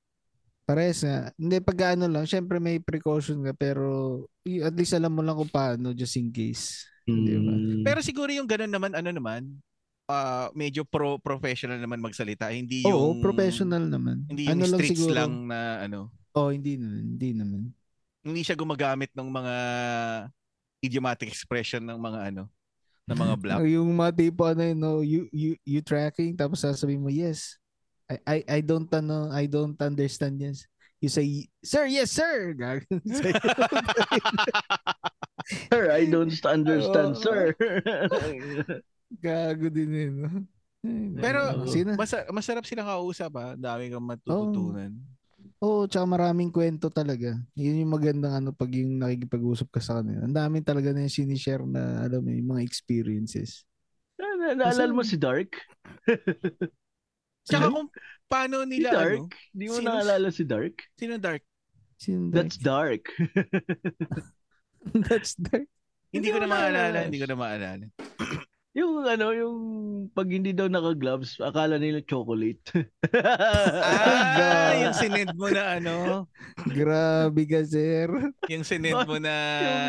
Pares 0.66 1.06
nga. 1.06 1.30
Hindi, 1.38 1.62
pag 1.62 1.94
ano 1.94 2.10
lang, 2.10 2.26
syempre 2.26 2.58
may 2.58 2.82
precaution 2.82 3.38
ka, 3.46 3.54
pero 3.54 4.20
at 4.42 4.74
least 4.74 4.98
alam 4.98 5.14
mo 5.14 5.22
lang 5.22 5.38
kung 5.38 5.52
paano, 5.52 5.94
just 5.94 6.18
in 6.18 6.34
case. 6.34 6.82
Di 7.06 7.38
ba? 7.38 7.54
Mm. 7.54 7.86
Pero 7.86 8.02
siguro 8.02 8.34
yung 8.34 8.50
ganun 8.50 8.74
naman, 8.74 8.92
ano 8.98 9.14
naman, 9.14 9.46
ah 10.06 10.50
medyo 10.54 10.86
pro 10.86 11.18
professional 11.22 11.78
naman 11.78 12.02
magsalita. 12.02 12.50
Hindi 12.50 12.82
yung... 12.82 12.94
Oo, 12.94 13.08
professional 13.22 13.86
naman. 13.86 14.26
Hindi 14.26 14.46
yung 14.46 14.58
ano 14.58 14.64
lang 14.74 14.80
streets 14.82 15.02
siguro. 15.06 15.14
lang 15.14 15.32
na 15.46 15.58
ano. 15.86 16.10
Oo, 16.34 16.50
hindi 16.50 16.78
naman. 16.78 17.02
Hindi 17.14 17.30
naman. 17.34 17.62
Hindi 18.26 18.42
siya 18.42 18.58
gumagamit 18.58 19.14
ng 19.14 19.28
mga 19.30 19.54
idiomatic 20.82 21.30
expression 21.30 21.86
ng 21.86 21.94
mga 21.94 22.34
ano, 22.34 22.50
ng 23.06 23.14
mga 23.14 23.34
black. 23.38 23.58
Yung 23.78 23.94
mga 23.94 24.12
tipo 24.18 24.42
ano 24.42 24.66
yun, 24.66 24.78
no, 24.82 24.98
you, 25.06 25.30
you, 25.30 25.54
you 25.62 25.78
tracking, 25.78 26.34
tapos 26.34 26.66
sasabihin 26.66 27.06
mo, 27.06 27.08
yes. 27.08 27.54
I, 28.10 28.18
I, 28.26 28.38
I 28.58 28.60
don't 28.66 28.90
ano, 28.90 29.30
I 29.30 29.46
don't 29.46 29.78
understand 29.78 30.42
yes. 30.42 30.66
You 30.98 31.06
say, 31.12 31.46
sir, 31.62 31.86
yes, 31.86 32.10
sir. 32.10 32.56
Sir, 35.46 35.94
I 35.94 36.10
don't 36.10 36.34
understand, 36.42 37.14
Oo. 37.14 37.22
sir. 37.22 37.54
Gago 39.24 39.70
din 39.70 39.90
yun. 39.94 40.14
No? 40.18 40.30
Ay, 40.82 41.22
Pero. 41.22 41.40
Sino? 41.70 41.94
Masa- 41.94 42.26
masarap 42.34 42.66
silang 42.66 42.90
kausap 42.90 43.30
ha. 43.38 43.54
Dami 43.54 43.86
kang 43.86 44.02
matututunan. 44.02 44.90
Oo, 45.56 45.82
oh, 45.82 45.88
tsaka 45.88 46.04
maraming 46.04 46.52
kwento 46.52 46.92
talaga. 46.92 47.32
Yun 47.56 47.80
yung 47.80 47.92
magandang 47.96 48.44
ano 48.44 48.50
pag 48.52 48.68
yung 48.76 49.00
nakikipag-usap 49.00 49.72
ka 49.72 49.80
sa 49.80 49.98
kanila. 49.98 50.20
Ang 50.28 50.36
dami 50.36 50.60
talaga 50.60 50.92
na 50.92 51.08
yung 51.08 51.14
sinishare 51.16 51.64
na 51.64 52.04
alam 52.04 52.20
mo, 52.20 52.28
yung 52.28 52.50
mga 52.52 52.62
experiences. 52.62 53.64
Na- 54.20 54.52
Naalala 54.52 54.92
mo 54.92 55.00
si 55.00 55.16
Dark? 55.16 55.56
Tsaka 57.48 57.66
Sino? 57.66 57.72
kung 57.72 57.88
paano 58.28 58.62
Si 58.62 58.68
nila 58.68 58.90
Dark? 58.92 59.22
ano, 59.32 59.52
Di 59.56 59.64
mo 59.70 59.74
Sino- 59.80 59.88
naalala 59.96 60.28
si 60.28 60.42
Dark? 60.44 60.76
sino 60.92 61.14
dark? 61.16 61.42
Sino 61.96 62.28
That's 62.28 62.58
dark? 62.60 63.06
Dark. 63.08 65.06
That's 65.08 65.32
dark. 65.40 65.64
Hindi 66.16 66.28
ko 66.32 66.38
na 66.40 66.48
maalala, 66.48 67.08
hindi 67.08 67.20
ko 67.20 67.26
na 67.28 67.36
maalala. 67.36 67.86
Yung 68.76 69.08
ano, 69.08 69.32
yung 69.32 69.56
pag 70.12 70.28
hindi 70.28 70.52
daw 70.52 70.68
naka-gloves, 70.68 71.40
akala 71.40 71.80
nila 71.80 72.04
chocolate. 72.04 72.60
Ah, 73.08 74.76
yung 74.84 74.92
sinend 74.92 75.32
mo 75.32 75.48
na 75.48 75.80
ano, 75.80 76.28
Grabe 76.68 77.48
ka, 77.48 77.64
sir. 77.64 78.04
yung 78.52 78.68
sinend 78.68 79.08
mo 79.08 79.16
na 79.16 79.32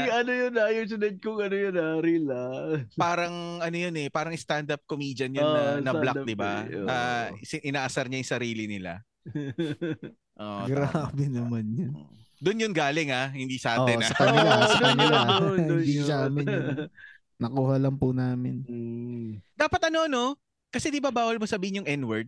yung 0.07 0.15
ano 0.15 0.31
yun 0.31 0.53
ah, 0.55 0.71
yung 0.71 0.87
sunod 0.87 1.15
kong 1.19 1.39
ano 1.43 1.55
yun 1.59 1.75
ah, 1.75 1.95
real 1.99 2.27
ah. 2.31 2.79
parang 2.95 3.59
ano 3.59 3.75
yun 3.75 3.95
eh, 3.99 4.07
parang 4.07 4.31
stand-up 4.33 4.79
comedian 4.87 5.35
yun 5.35 5.43
Oo, 5.43 5.83
na, 5.83 5.83
na 5.83 5.91
black, 5.91 6.23
di 6.23 6.35
ba? 6.39 6.63
eh. 6.63 6.87
Ah, 6.87 7.27
si- 7.43 7.59
inaasar 7.61 8.07
niya 8.07 8.23
yung 8.23 8.33
sarili 8.33 8.65
nila. 8.71 9.03
Oh, 10.37 10.69
Grabe 10.69 11.25
naman 11.33 11.65
yun. 11.73 11.97
Doon 12.37 12.61
yun 12.61 12.69
galing 12.69 13.09
ah, 13.09 13.33
hindi 13.33 13.57
sa 13.57 13.81
atin 13.81 14.05
ah. 14.05 14.05
sa 14.05 14.15
kanila, 14.21 14.51
Oo, 14.53 14.69
sa 14.69 14.77
kanila. 14.85 15.17
doon 15.41 15.57
Hindi 15.81 15.93
sa 15.97 16.15
amin 16.29 16.45
yun. 16.45 16.65
Nakuha 17.37 17.77
lang 17.77 17.95
po 17.95 18.09
namin. 18.11 18.65
Mm. 18.65 19.41
Dapat 19.53 19.93
ano, 19.93 20.09
no? 20.09 20.25
Kasi 20.67 20.89
di 20.89 20.97
ba 20.97 21.13
bawal 21.13 21.37
mo 21.37 21.45
sabihin 21.45 21.81
yung 21.81 21.89
N-word? 22.01 22.27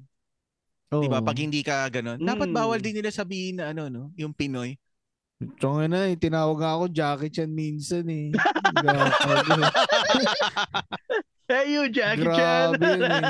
Oh. 0.90 1.02
Di 1.02 1.10
ba? 1.10 1.22
Pag 1.22 1.38
hindi 1.42 1.62
ka 1.62 1.90
ganun. 1.90 2.18
Dapat 2.18 2.50
Mm. 2.50 2.56
bawal 2.56 2.80
din 2.80 2.98
nila 2.98 3.10
sabihin 3.10 3.58
na 3.58 3.74
ano, 3.74 3.90
no? 3.90 4.04
Yung 4.16 4.34
Pinoy. 4.34 4.78
Tsaka 5.58 5.88
na, 5.88 6.12
eh, 6.12 6.20
tinawag 6.20 6.60
ako 6.60 6.92
Jackie 6.92 7.32
Chan 7.32 7.48
minsan 7.48 8.04
eh. 8.12 8.28
Hey, 11.50 11.74
you, 11.74 11.90
Jackie 11.90 12.30
Chan. 12.30 12.78
Grabe 12.78 12.86
yun 12.86 13.10
eh. 13.10 13.24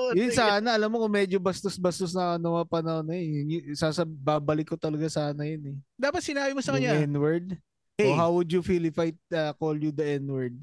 What 0.00 0.16
Yun 0.24 0.32
sana, 0.32 0.80
alam 0.80 0.88
mo 0.88 0.96
kung 1.04 1.12
medyo 1.12 1.36
bastos-bastos 1.36 2.16
na 2.16 2.40
ano 2.40 2.56
mga 2.56 2.68
panahon 2.72 3.04
na 3.04 3.20
yun. 3.20 3.44
yun 3.52 3.76
sasab 3.76 4.08
babalik 4.08 4.72
ko 4.72 4.80
talaga 4.80 5.04
sana 5.12 5.44
yun 5.44 5.76
eh. 5.76 5.78
Dapat 5.92 6.24
sinabi 6.24 6.56
mo 6.56 6.64
sa 6.64 6.72
Yung 6.72 6.88
kanya. 6.88 7.04
N-word. 7.04 7.60
Hey. 8.00 8.08
O 8.08 8.16
how 8.16 8.32
would 8.32 8.48
you 8.48 8.64
feel 8.64 8.80
if 8.80 8.96
I 8.96 9.12
uh, 9.28 9.52
call 9.60 9.76
you 9.76 9.92
the 9.92 10.16
N-word? 10.16 10.56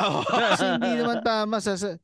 Oh. 0.06 0.24
Kasi 0.24 0.64
hindi 0.76 0.90
naman 0.96 1.20
tama. 1.20 1.60
Sasa, 1.60 2.00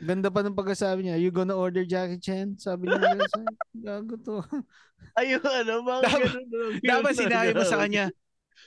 ganda 0.00 0.28
pa 0.28 0.44
ng 0.44 0.56
pagkasabi 0.56 1.08
niya, 1.08 1.16
you 1.16 1.32
gonna 1.32 1.56
order 1.56 1.82
Jackie 1.82 2.20
Chan? 2.20 2.56
Sabi 2.56 2.88
niya, 2.88 3.20
"Sa- 3.28 3.56
gago 3.72 4.14
to. 4.20 4.40
Ayun, 5.20 5.42
ano, 5.42 5.82
mga 5.84 6.00
Dapat- 6.06 6.32
ganun. 6.48 6.72
Dapat 6.80 7.12
sinabi 7.18 7.50
mo 7.52 7.64
sa 7.66 7.80
kanya, 7.80 8.04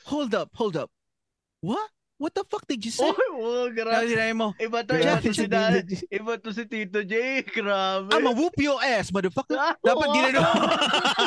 hold 0.06 0.34
up, 0.36 0.50
hold 0.54 0.76
up. 0.78 0.90
What? 1.64 1.90
What 2.16 2.32
the 2.32 2.48
fuck 2.48 2.64
did 2.64 2.80
you 2.80 2.96
say? 2.96 3.04
Oh, 3.04 3.12
oh, 3.36 3.68
grabe. 3.76 4.08
sinabi 4.08 4.32
mo, 4.32 4.56
Iba 4.56 4.88
to, 4.88 4.96
iba 4.96 5.20
to 5.20 5.36
si 5.36 5.52
Dan. 5.52 5.84
Iba 6.08 6.40
to 6.40 6.56
si 6.56 6.64
Tito 6.64 7.04
J. 7.04 7.44
Grabe. 7.44 8.08
I'ma 8.08 8.32
whoop 8.32 8.56
your 8.56 8.80
ass, 8.80 9.12
motherfucker. 9.12 9.60
Ah, 9.60 9.76
Dapat 9.84 10.08
oo. 10.08 10.16
ginano. 10.16 10.40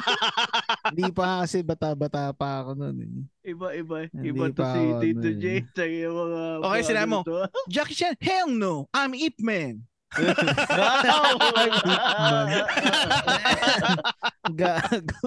Hindi 0.88 1.12
pa 1.12 1.44
kasi 1.44 1.60
bata-bata 1.60 2.32
pa 2.32 2.64
ako 2.64 2.72
noon 2.72 2.96
eh. 3.04 3.52
Iba, 3.52 3.76
iba. 3.76 4.08
Hindi 4.08 4.32
Iba 4.32 4.48
to 4.48 4.64
si 4.64 4.80
ako, 4.80 5.00
Tito 5.04 5.28
J. 5.36 5.44
eh. 5.44 5.60
Sa 5.76 5.84
yung 5.84 6.16
mga... 6.16 6.40
Okay, 6.64 6.80
sinabi 6.80 7.08
mo. 7.12 7.20
Jackie 7.72 7.92
Chan, 7.92 8.16
hell 8.24 8.48
no. 8.48 8.88
I'm 8.96 9.12
Ip 9.12 9.36
Man. 9.44 9.84
Gago. 14.56 15.20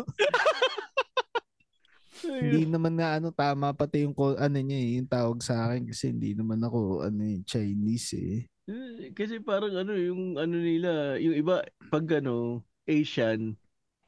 Hindi 2.28 2.70
naman 2.70 2.94
na 2.98 3.18
ano 3.18 3.34
tama 3.34 3.74
pati 3.74 4.06
yung 4.06 4.14
ano 4.18 4.58
niya 4.58 4.80
eh, 4.80 4.92
yung 5.02 5.10
tawag 5.10 5.40
sa 5.42 5.70
akin 5.70 5.90
kasi 5.90 6.14
hindi 6.14 6.38
naman 6.38 6.62
ako 6.62 7.08
ano 7.08 7.22
eh, 7.26 7.40
Chinese 7.48 8.10
eh. 8.18 8.38
Eh, 8.70 9.12
Kasi 9.12 9.42
parang 9.42 9.74
ano, 9.74 9.98
yung 9.98 10.38
ano 10.38 10.56
nila, 10.56 11.18
yung 11.18 11.36
iba, 11.36 11.66
pag 11.90 12.06
ano, 12.22 12.62
Asian, 12.86 13.58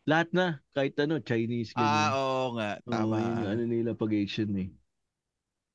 lahat 0.05 0.29
na, 0.31 0.45
kahit 0.71 0.93
ano, 1.01 1.19
Chinese, 1.19 1.73
ganyan. 1.73 1.89
Ah, 1.89 2.11
oo 2.15 2.45
nga. 2.55 2.71
Tama. 2.85 3.15
Oo, 3.17 3.19
yung 3.19 3.47
ano 3.49 3.63
nila 3.65 3.89
pag 3.97 4.11
Asian 4.13 4.51
eh. 4.55 4.69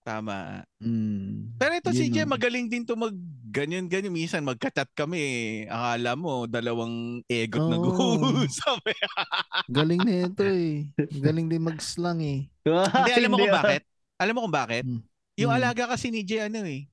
Tama. 0.09 0.65
Mm. 0.81 1.53
Pero 1.61 1.73
ito 1.77 1.93
si 1.93 2.09
Jay, 2.09 2.25
magaling 2.25 2.65
din 2.65 2.81
to 2.81 2.97
mag 2.97 3.13
ganyan-ganyan. 3.45 4.09
Minsan 4.09 4.41
magka-chat 4.41 4.89
kami. 4.93 5.21
Akala 5.69 6.17
mo, 6.17 6.49
dalawang 6.49 7.21
egot 7.27 7.61
Oo. 7.61 7.69
nag-uusap. 7.69 8.89
eh. 8.89 8.97
Galing 9.77 10.01
na 10.01 10.15
ito 10.25 10.45
eh. 10.45 10.89
Galing 11.13 11.53
din 11.53 11.61
mag-slang 11.61 12.25
eh. 12.25 12.49
Hindi, 12.97 13.13
alam 13.13 13.29
mo 13.29 13.37
kung 13.37 13.53
bakit? 13.53 13.83
Alam 14.17 14.33
mo 14.33 14.41
kung 14.43 14.57
bakit? 14.57 14.85
Hmm. 14.89 15.05
Yung 15.37 15.53
Hmm. 15.53 15.61
alaga 15.61 15.85
kasi 15.87 16.09
ni 16.09 16.25
Jay, 16.25 16.41
ano 16.41 16.65
eh. 16.65 16.89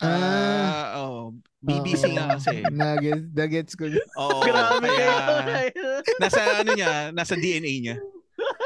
Ah. 0.00 0.12
Ah, 0.12 0.84
oh, 1.02 1.32
BBC 1.60 2.08
Oo. 2.08 2.12
nga 2.12 2.36
kasi. 2.36 2.60
Nagets, 2.72 3.24
nagets 3.32 3.72
ko. 3.72 3.88
Oo, 4.16 4.40
Grabe 4.42 4.84
kaya 4.84 5.16
kayo. 5.44 5.88
nasa 6.16 6.40
ano 6.56 6.70
niya, 6.72 6.92
nasa 7.10 7.34
DNA 7.34 7.72
niya. 7.80 7.96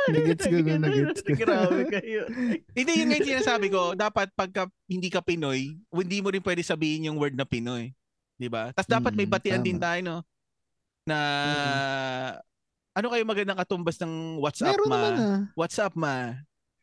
Nagets 0.07 0.45
ko 0.45 0.57
na, 0.59 0.77
nagets 0.79 1.21
ko. 1.21 1.33
Grabe 1.41 1.83
kayo. 1.89 2.23
Hindi, 2.71 2.93
yun 2.93 3.07
nga 3.09 3.17
yung 3.17 3.31
sinasabi 3.31 3.67
ko. 3.69 3.93
Dapat 3.93 4.29
pagka 4.33 4.63
hindi 4.85 5.09
ka 5.09 5.21
Pinoy, 5.21 5.81
hindi 5.81 6.19
mo 6.19 6.29
rin 6.29 6.41
pwede 6.41 6.61
sabihin 6.61 7.09
yung 7.09 7.17
word 7.17 7.33
na 7.33 7.45
Pinoy. 7.45 7.95
Di 8.35 8.49
ba? 8.49 8.69
Tapos 8.71 8.91
dapat 8.91 9.13
may 9.13 9.25
Mm, 9.25 9.33
batian 9.33 9.61
tama. 9.61 9.67
din 9.67 9.79
tayo, 9.79 10.01
no? 10.03 10.19
Na, 11.05 11.19
ano 12.93 13.07
kayo 13.09 13.23
magandang 13.23 13.57
katumbas 13.57 13.97
ng 13.99 14.39
WhatsApp 14.39 14.73
Meron 14.73 14.87
ma? 14.87 14.95
naman 14.95 15.13
ah. 15.17 15.41
WhatsApp 15.55 15.95
ma. 15.95 16.17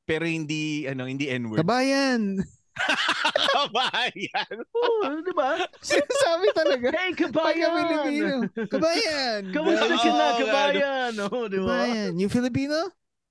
Pero 0.04 0.26
hindi, 0.26 0.86
ano, 0.86 1.06
hindi 1.06 1.28
N-word. 1.28 1.60
Kabayan! 1.60 2.42
Kabayan. 3.52 4.56
Oo, 4.72 5.22
di 5.22 5.34
ba? 5.36 5.60
Sinasabi 5.84 6.48
talaga. 6.52 6.88
Hey, 6.90 7.12
kabayan! 7.14 7.72
Pilipino. 7.76 8.36
Kabayan! 8.68 9.42
Kamusta 9.52 9.86
ka 9.86 10.10
na, 10.10 10.28
kabayan? 10.40 11.12
Oo, 11.28 11.46
di 11.46 11.60
ba? 11.60 11.68
Kabayan. 11.68 12.12
You 12.16 12.28
Filipino? 12.28 12.78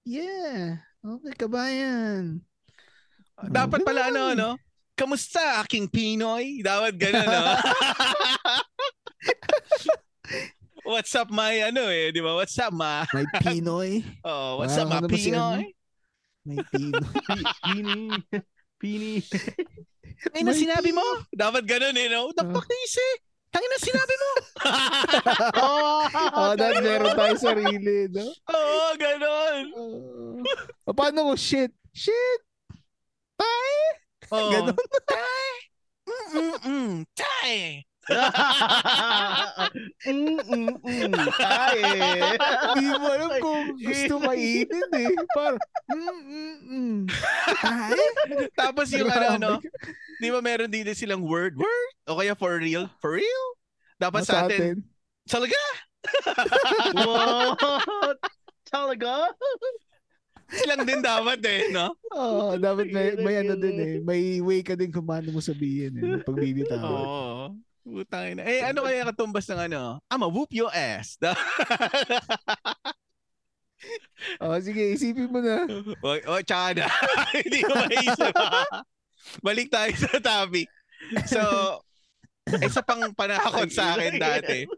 Yeah. 0.05 0.81
Okay, 1.01 1.33
kabayan. 1.37 2.41
Dapat 3.41 3.81
pala, 3.85 4.13
ano, 4.13 4.23
ano? 4.37 4.49
Kamusta, 4.93 5.65
aking 5.65 5.89
Pinoy? 5.89 6.61
Dapat 6.61 6.93
ganun, 7.01 7.25
no? 7.25 7.41
What's 10.85 11.13
up, 11.15 11.29
my, 11.31 11.73
ano 11.73 11.89
eh, 11.89 12.13
di 12.13 12.21
ba? 12.21 12.37
What's 12.37 12.57
up, 12.59 12.73
ma? 12.73 13.05
May 13.13 13.25
Pinoy. 13.41 14.01
Oh, 14.29 14.61
what's 14.61 14.77
Wow, 14.77 14.85
up, 14.85 14.89
ma? 14.89 14.97
ano 15.01 15.09
Pinoy? 15.09 15.63
May 16.45 16.59
Pinoy. 16.69 17.01
Pi- 17.29 17.53
Pini. 17.65 17.97
Pini. 18.77 19.13
Ay, 20.37 20.45
na 20.45 20.53
sinabi 20.53 20.93
mo? 20.93 21.05
Dapat 21.33 21.65
ganun 21.65 21.97
eh, 21.97 22.09
no? 22.13 22.33
The 22.37 22.45
Oh. 22.45 22.53
fuck 22.53 22.69
na 22.69 22.77
you 22.77 22.91
say? 23.51 23.59
Tangin 23.59 23.71
na 23.71 23.79
sinabi 23.83 24.15
mo? 24.15 24.31
Oh, 25.59 26.03
oh, 26.39 26.53
dahil 26.55 26.79
meron 26.87 27.15
tayo 27.19 27.35
sarili, 27.35 28.07
no? 28.15 28.31
Oo, 28.51 28.89
ganun. 28.95 29.65
Oh. 30.91 30.95
paano 30.97 31.31
ko? 31.31 31.33
Shit. 31.39 31.71
Shit. 31.95 32.41
Oh. 34.31 34.51
Ganun. 34.51 34.75
Tay! 35.07 35.51
Mm-mm-mm. 36.07 37.07
Tay! 37.15 37.87
Mm, 40.07 40.41
mm, 40.43 40.71
mm. 40.83 41.15
Tayo. 41.39 41.83
Hindi 42.75 42.87
mo 42.99 43.07
alam 43.07 43.31
kung 43.39 43.63
gusto 43.79 44.15
kainin 44.19 44.91
eh. 44.99 45.15
Parang, 45.35 45.63
mm, 45.91 46.21
mm, 46.21 46.57
mm. 46.67 46.99
Ay? 47.65 48.03
Tapos 48.59 48.91
yung 48.93 49.11
ano, 49.11 49.15
Grabe 49.15 49.39
no? 49.39 49.59
ka. 49.63 49.69
Di 50.21 50.29
ba 50.29 50.41
meron 50.43 50.71
din 50.71 50.91
silang 50.93 51.25
word? 51.25 51.57
Word? 51.57 51.93
O 52.11 52.19
kaya 52.19 52.35
for 52.35 52.59
real? 52.59 52.91
For 52.99 53.17
real? 53.17 53.45
Dapat 54.01 54.27
sa 54.27 54.49
atin. 54.49 54.83
Talaga? 55.29 55.61
What? 56.97 58.19
Talaga? 58.69 59.31
Silang 60.51 60.83
din 60.83 60.99
dapat 60.99 61.39
eh, 61.47 61.71
no? 61.71 61.95
Oo, 62.11 62.59
dapat 62.59 62.91
may, 62.91 63.15
may 63.23 63.35
ano 63.39 63.55
din 63.55 63.77
eh. 63.79 63.95
May 64.03 64.43
way 64.43 64.67
ka 64.67 64.75
din 64.75 64.91
kung 64.91 65.07
paano 65.07 65.31
mo 65.31 65.39
sabihin 65.39 65.95
eh. 65.95 66.03
Pag 66.27 66.37
bibitaw. 66.37 66.83
Oo. 66.83 67.55
Putang 67.91 68.39
ina. 68.39 68.43
Eh, 68.47 68.63
ano 68.63 68.87
kaya 68.87 69.03
katumbas 69.11 69.51
ng 69.51 69.67
ano? 69.67 69.99
I'ma 70.07 70.31
whoop 70.31 70.55
your 70.55 70.71
ass. 70.71 71.19
Oh, 74.37 74.53
sige, 74.61 74.93
isipin 74.93 75.33
mo 75.33 75.41
na. 75.41 75.65
o, 76.05 76.09
o, 76.37 76.41
tsaka 76.45 76.85
na. 76.85 76.87
Hindi 77.41 77.65
ko 77.65 77.73
maisip. 77.73 78.35
Balik 79.41 79.73
tayo 79.73 79.93
sa 79.97 80.21
topic. 80.21 80.69
So, 81.25 81.41
isa 82.61 82.85
pang 82.85 83.09
panakot 83.17 83.73
sa 83.73 83.97
akin 83.97 84.21
dati. 84.21 84.69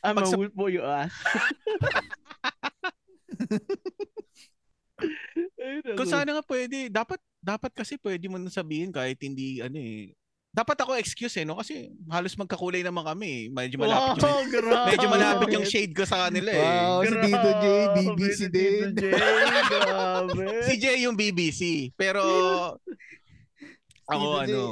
I'm 0.00 0.16
Pag 0.16 0.24
a 0.24 0.48
for 0.56 0.72
your 0.72 0.88
ass. 0.88 1.12
Kung 5.92 6.08
sana 6.08 6.40
nga 6.40 6.44
pwede, 6.48 6.88
dapat 6.88 7.20
dapat 7.44 7.72
kasi 7.76 8.00
pwede 8.00 8.26
mo 8.32 8.40
na 8.40 8.48
sabihin 8.48 8.88
kahit 8.88 9.20
hindi 9.20 9.60
ano 9.60 9.76
eh. 9.76 10.16
Dapat 10.56 10.76
ako 10.80 10.96
excuse 10.96 11.36
eh, 11.36 11.44
no? 11.44 11.60
Kasi 11.60 11.92
halos 12.08 12.32
magkakulay 12.32 12.80
naman 12.80 13.04
kami. 13.04 13.28
eh. 13.28 13.52
Medyo 13.52 13.76
malapit 13.76 14.24
yung, 14.24 14.24
Wow, 14.24 14.40
grabe. 14.56 14.88
medyo 14.88 15.06
malapit 15.06 15.48
yung 15.52 15.68
shade 15.68 15.92
ko 15.92 16.08
sa 16.08 16.26
kanila 16.26 16.48
eh. 16.48 16.64
Wow, 16.64 17.04
si 17.04 17.12
Tito 17.20 17.50
J, 17.52 17.64
BBC 17.94 18.32
si 18.32 18.46
din. 18.48 18.80
Tito 18.96 19.04
J, 19.04 19.20
grabe. 19.68 20.44
Si 20.66 20.74
Jay 20.80 21.04
yung 21.04 21.12
BBC. 21.12 21.60
Pero 21.92 22.24
ako 24.08 24.24
Tito 24.24 24.40
J, 24.40 24.52
ano, 24.56 24.64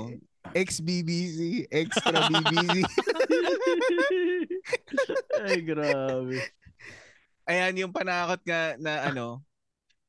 Ex-BBC, 0.55 1.67
extra 1.69 2.29
BBC. 2.29 2.85
Ay, 5.43 5.59
grabe. 5.61 6.37
ayan 7.45 7.77
yung 7.77 7.93
panakot 7.93 8.41
nga 8.41 8.77
na 8.77 9.09
ano, 9.09 9.41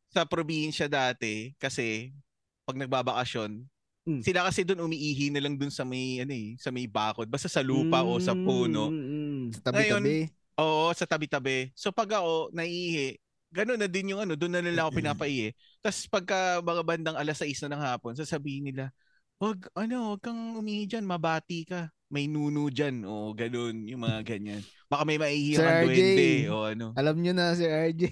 sa 0.07 0.23
probinsya 0.23 0.87
dati 0.87 1.51
kasi 1.55 2.15
pag 2.63 2.79
nagbabakasyon, 2.79 3.63
Mm. 4.05 4.21
sila 4.21 4.45
kasi 4.45 4.61
doon 4.61 4.85
umiihi 4.85 5.33
na 5.33 5.41
lang 5.41 5.57
doon 5.57 5.73
sa 5.73 5.81
may 5.81 6.21
ano 6.21 6.29
eh, 6.29 6.53
sa 6.61 6.69
may 6.69 6.85
bakod, 6.85 7.25
basta 7.25 7.49
sa 7.49 7.65
lupa 7.65 8.05
o 8.05 8.21
sa 8.21 8.37
puno. 8.37 8.93
Mm, 8.93 9.01
mm, 9.01 9.17
mm. 9.17 9.65
Tabi-tabi. 9.65 10.29
Oo, 10.61 10.93
sa 10.93 11.09
tabi-tabi. 11.09 11.73
So 11.73 11.89
pag 11.89 12.13
ako 12.21 12.53
naiihi, 12.53 13.17
gano'n 13.55 13.81
na 13.81 13.89
din 13.89 14.13
yung 14.13 14.21
ano, 14.21 14.37
doon 14.37 14.59
na 14.59 14.61
nila 14.61 14.85
ako 14.85 15.01
pinapaihi. 15.01 15.57
Tapos 15.81 16.05
pagka 16.11 16.61
mga 16.61 16.81
bandang 16.85 17.17
alas 17.17 17.41
6 17.41 17.65
na 17.65 17.73
ng 17.73 17.81
hapon, 17.81 18.13
sasabihin 18.13 18.69
nila, 18.69 18.93
wag, 19.39 19.63
ano, 19.73 20.13
wag 20.13 20.21
kang 20.21 20.59
umihi 20.59 20.85
dyan, 20.85 21.07
mabati 21.07 21.65
ka. 21.65 21.89
May 22.11 22.29
nuno 22.29 22.69
dyan. 22.69 23.01
O, 23.09 23.33
gano'n, 23.33 23.89
yung 23.89 24.05
mga 24.05 24.21
ganyan. 24.21 24.61
Baka 24.85 25.03
may 25.07 25.17
maiihi 25.17 25.57
kang 25.57 25.89
duwende. 25.89 26.29
O, 26.53 26.69
ano. 26.69 26.85
Alam 26.93 27.15
nyo 27.23 27.33
na 27.33 27.57
si 27.57 27.65
RJ. 27.65 28.03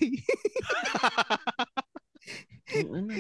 Ano, 2.74 3.14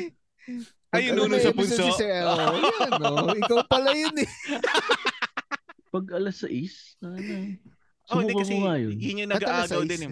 Ay, 0.93 1.09
yun 1.09 1.17
Pag 1.17 1.25
nuno 1.25 1.33
may 1.33 1.41
sa 1.41 1.51
punso. 1.57 1.73
Si 1.73 2.05
oh, 2.05 2.05
yan, 2.05 2.23
oh. 3.01 3.33
Ikaw 3.33 3.57
pala 3.65 3.91
yun 3.97 4.13
eh. 4.21 4.29
Pag 5.93 6.05
alas 6.13 6.37
6, 6.45 7.01
ano, 7.01 7.17
Oh, 8.11 8.19
hindi 8.21 8.35
kasi 8.37 8.53
yun. 8.59 8.93
yun 8.99 9.21
yung 9.25 9.31
nag-aagaw 9.33 9.81
din 9.89 10.11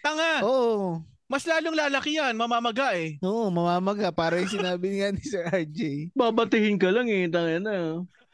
Tanga, 0.00 0.40
Oo. 0.46 1.04
mas 1.28 1.44
lalong 1.44 1.76
lalaki 1.76 2.16
yan, 2.16 2.32
mamamaga 2.32 2.96
eh. 2.96 3.20
Oo, 3.20 3.52
mamamaga. 3.52 4.08
Para 4.08 4.40
yung 4.40 4.48
sinabi 4.48 5.02
nga 5.02 5.12
ni 5.12 5.20
Sir 5.20 5.44
RJ. 5.52 6.14
Babatihin 6.16 6.80
ka 6.80 6.88
lang 6.88 7.10
eh, 7.12 7.28
tanga 7.28 7.60
na. 7.60 7.74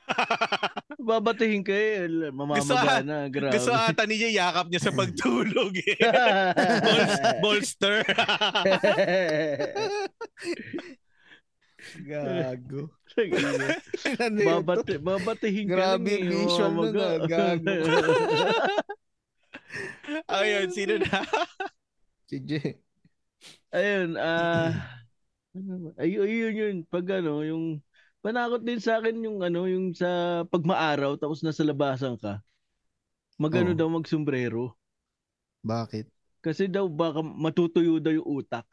Babatihin 1.09 1.65
ka 1.65 1.73
eh, 1.73 2.05
Gusto 2.07 2.31
mamamaga 2.37 3.01
ah, 3.01 3.03
na, 3.03 3.19
grabe. 3.33 3.57
Gusto 3.57 3.73
ata 3.73 4.05
niya 4.05 4.31
yakap 4.31 4.67
niya 4.69 4.81
sa 4.85 4.93
pagtulog 5.01 5.75
eh. 5.81 5.99
Bol- 6.85 7.41
bolster. 7.43 8.05
Gago. 12.03 12.91
Ano 14.19 14.39
yun? 14.43 14.47
Babati, 14.67 14.99
babatihin 14.99 15.67
ka 15.71 15.75
Grabe 15.79 16.11
eh. 16.11 16.19
yung 16.27 16.31
visual 16.35 16.71
nun, 16.75 16.91
mamamaga. 16.91 17.07
ah, 17.15 17.19
gago. 17.31 17.73
Ayun, 20.35 20.69
sino 20.71 20.99
na? 20.99 21.23
Si 22.27 22.37
Jay. 22.43 22.79
Ayun, 23.71 24.17
ah 24.19 24.73
ano 25.55 25.73
ba? 25.79 25.91
ayun, 26.03 26.27
ayun 26.27 26.55
yun. 26.55 26.77
Pag 26.91 27.23
ano, 27.23 27.43
yung 27.47 27.65
panakot 28.19 28.63
din 28.63 28.83
sa 28.83 28.99
akin 28.99 29.15
yung 29.23 29.39
ano, 29.43 29.71
yung 29.71 29.95
sa 29.95 30.43
pagmaaraw 30.51 31.15
tapos 31.15 31.43
nasa 31.47 31.63
labasan 31.63 32.19
ka. 32.19 32.43
Magano 33.39 33.75
Oh. 33.75 33.79
daw 33.79 33.87
magsombrero. 33.91 34.75
Bakit? 35.63 36.07
Kasi 36.43 36.67
daw 36.67 36.87
baka 36.91 37.23
matutuyo 37.23 37.99
daw 37.99 38.11
yung 38.11 38.27
utak. 38.43 38.67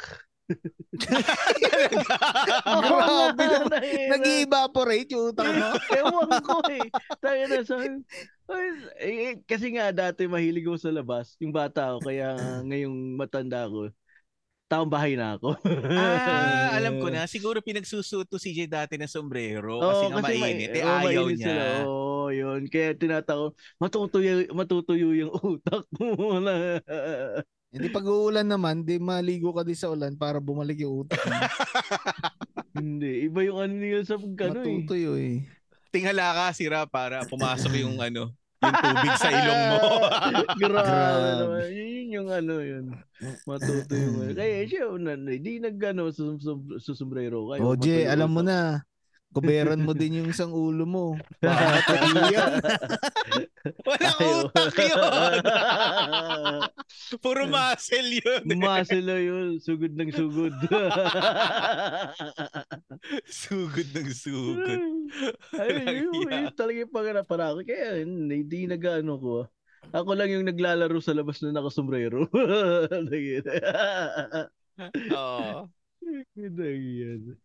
Grabe 2.65 3.43
naman. 3.43 3.69
Nag- 3.71 4.11
Nag-evaporate 4.17 5.09
yung 5.13 5.31
utang 5.31 5.51
mo. 5.51 5.69
Ewan 5.99 6.31
ko 6.43 6.57
eh. 6.69 6.85
Tayo 7.19 7.43
na 7.47 7.59
sa... 7.63 7.75
Ay, 8.51 8.67
eh, 8.99 9.15
eh, 9.31 9.33
kasi 9.47 9.71
nga 9.71 9.89
dati 9.95 10.27
mahilig 10.27 10.67
ako 10.67 10.77
sa 10.77 10.91
labas. 10.91 11.39
Yung 11.39 11.55
bata 11.55 11.95
ako. 11.95 12.11
Kaya 12.11 12.35
ngayong 12.67 13.15
matanda 13.15 13.63
ako, 13.63 13.89
taong 14.67 14.87
bahay 14.91 15.19
na 15.19 15.35
ako. 15.35 15.55
ah, 15.91 16.75
alam 16.75 16.99
ko 16.99 17.07
na. 17.13 17.27
Siguro 17.27 17.59
pinagsusuto 17.59 18.39
si 18.39 18.55
Jay 18.55 18.67
dati 18.67 18.95
ng 18.95 19.07
sombrero 19.07 19.79
kasi 19.79 20.03
nga 20.07 20.19
mai- 20.23 20.39
mainit. 20.39 20.71
Eh, 20.75 20.83
oo, 20.83 20.87
ayaw 20.87 21.25
mainit 21.27 21.37
niya. 21.39 21.47
Sila. 21.47 21.63
Oo, 21.87 22.25
yun. 22.31 22.61
Kaya 22.71 22.95
tinatako, 22.95 23.51
matutuyo, 23.79 24.47
matutuyo 24.51 25.07
yung 25.15 25.31
utak 25.59 25.83
mo. 25.95 26.39
na. 26.39 26.79
Hindi 27.71 27.87
pag 27.87 28.03
uulan 28.03 28.43
naman, 28.43 28.83
di 28.83 28.99
maligo 28.99 29.55
ka 29.55 29.63
din 29.63 29.79
sa 29.79 29.87
ulan 29.87 30.11
para 30.19 30.43
bumalik 30.43 30.83
yung 30.83 31.07
utak 31.07 31.23
mo. 31.23 31.31
Hindi. 32.75 33.31
Iba 33.31 33.47
yung 33.47 33.63
ano 33.63 33.73
nila 33.79 34.03
sa 34.03 34.19
pagkano 34.19 34.59
eh. 34.59 34.83
Matutuyo 34.83 35.15
eh. 35.15 35.47
Tingala 35.87 36.35
ka, 36.35 36.45
sira, 36.51 36.83
para 36.83 37.23
pumasok 37.31 37.71
yung 37.79 37.95
ano, 38.11 38.35
yung 38.59 38.75
tubig 38.75 39.15
sa 39.15 39.31
ilong 39.31 39.63
mo. 39.71 39.79
Grabe. 40.67 41.71
Yun 41.71 42.07
yung 42.11 42.27
ano 42.27 42.53
yun. 42.59 42.85
Matutuyo 43.47 44.07
mo. 44.19 44.19
Kaya 44.35 44.67
siya, 44.67 44.91
una, 44.91 45.15
hindi 45.15 45.63
nagano 45.63 46.11
sa, 46.11 46.27
sa, 46.43 46.51
sa 46.75 46.91
sombrero. 46.91 47.55
Kaya 47.55 47.63
O 47.63 47.79
Jay, 47.79 48.03
matuyo 48.03 48.11
alam 48.11 48.29
mo 48.35 48.41
na. 48.43 48.83
Kuberan 49.31 49.87
mo 49.87 49.95
din 49.95 50.19
yung 50.19 50.27
isang 50.27 50.51
ulo 50.51 50.83
mo. 50.83 51.15
Matuliyan. 51.39 52.59
Walang 53.87 54.19
Ayaw. 54.19 54.43
utak 54.43 54.75
yun. 54.75 55.41
Puro 57.23 57.47
muscle 57.47 58.11
yun. 58.19 58.43
Muscle 58.59 59.07
na 59.07 59.17
yun. 59.23 59.55
Sugod 59.63 59.95
ng 59.95 60.11
sugod. 60.11 60.51
sugod 63.47 63.87
ng 63.95 64.09
sugod. 64.11 64.83
Ayun, 65.55 66.11
yun, 66.11 66.51
talaga 66.51 66.77
yung 66.83 66.91
pangarap 66.91 67.23
para 67.23 67.55
ako. 67.55 67.63
Kaya 67.63 68.03
hindi, 68.03 68.67
nag-ano 68.67 69.15
ko. 69.15 69.35
Ako 69.95 70.11
lang 70.11 70.27
yung 70.27 70.43
naglalaro 70.43 70.99
sa 70.99 71.15
labas 71.15 71.39
na 71.39 71.55
nakasombrero. 71.55 72.27
Oo. 75.15 75.71
Yan. 76.35 77.39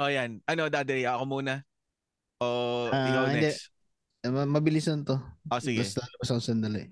O 0.00 0.08
yan. 0.08 0.40
Ano, 0.48 0.72
Daddy? 0.72 1.04
Ako 1.04 1.28
muna? 1.28 1.60
O 2.40 2.88
Ah, 2.88 3.04
ikaw 3.04 3.24
hindi. 3.28 3.52
next? 3.52 3.68
Eh, 4.24 4.32
ma- 4.32 4.48
Mabilis 4.48 4.88
lang 4.88 5.04
to. 5.04 5.20
O 5.52 5.60
sige. 5.60 5.84
Basta 5.84 6.00
labas 6.00 6.28
ako 6.32 6.40
sandali. 6.40 6.88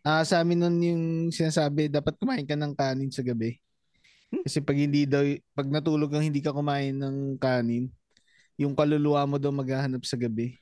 Ah, 0.00 0.24
sa 0.24 0.40
amin 0.40 0.56
nun 0.56 0.76
yung 0.80 1.04
sinasabi, 1.28 1.92
dapat 1.92 2.16
kumain 2.16 2.48
ka 2.48 2.56
ng 2.56 2.72
kanin 2.72 3.12
sa 3.12 3.20
gabi. 3.20 3.60
Kasi 4.32 4.64
pag 4.64 4.78
hindi 4.80 5.04
daw, 5.04 5.20
pag 5.52 5.68
natulog 5.68 6.08
kang 6.08 6.24
hindi 6.24 6.40
ka 6.40 6.56
kumain 6.56 6.96
ng 6.96 7.36
kanin, 7.36 7.92
yung 8.56 8.72
kaluluwa 8.72 9.28
mo 9.28 9.36
daw 9.36 9.52
maghahanap 9.52 10.00
sa 10.08 10.16
gabi. 10.16 10.56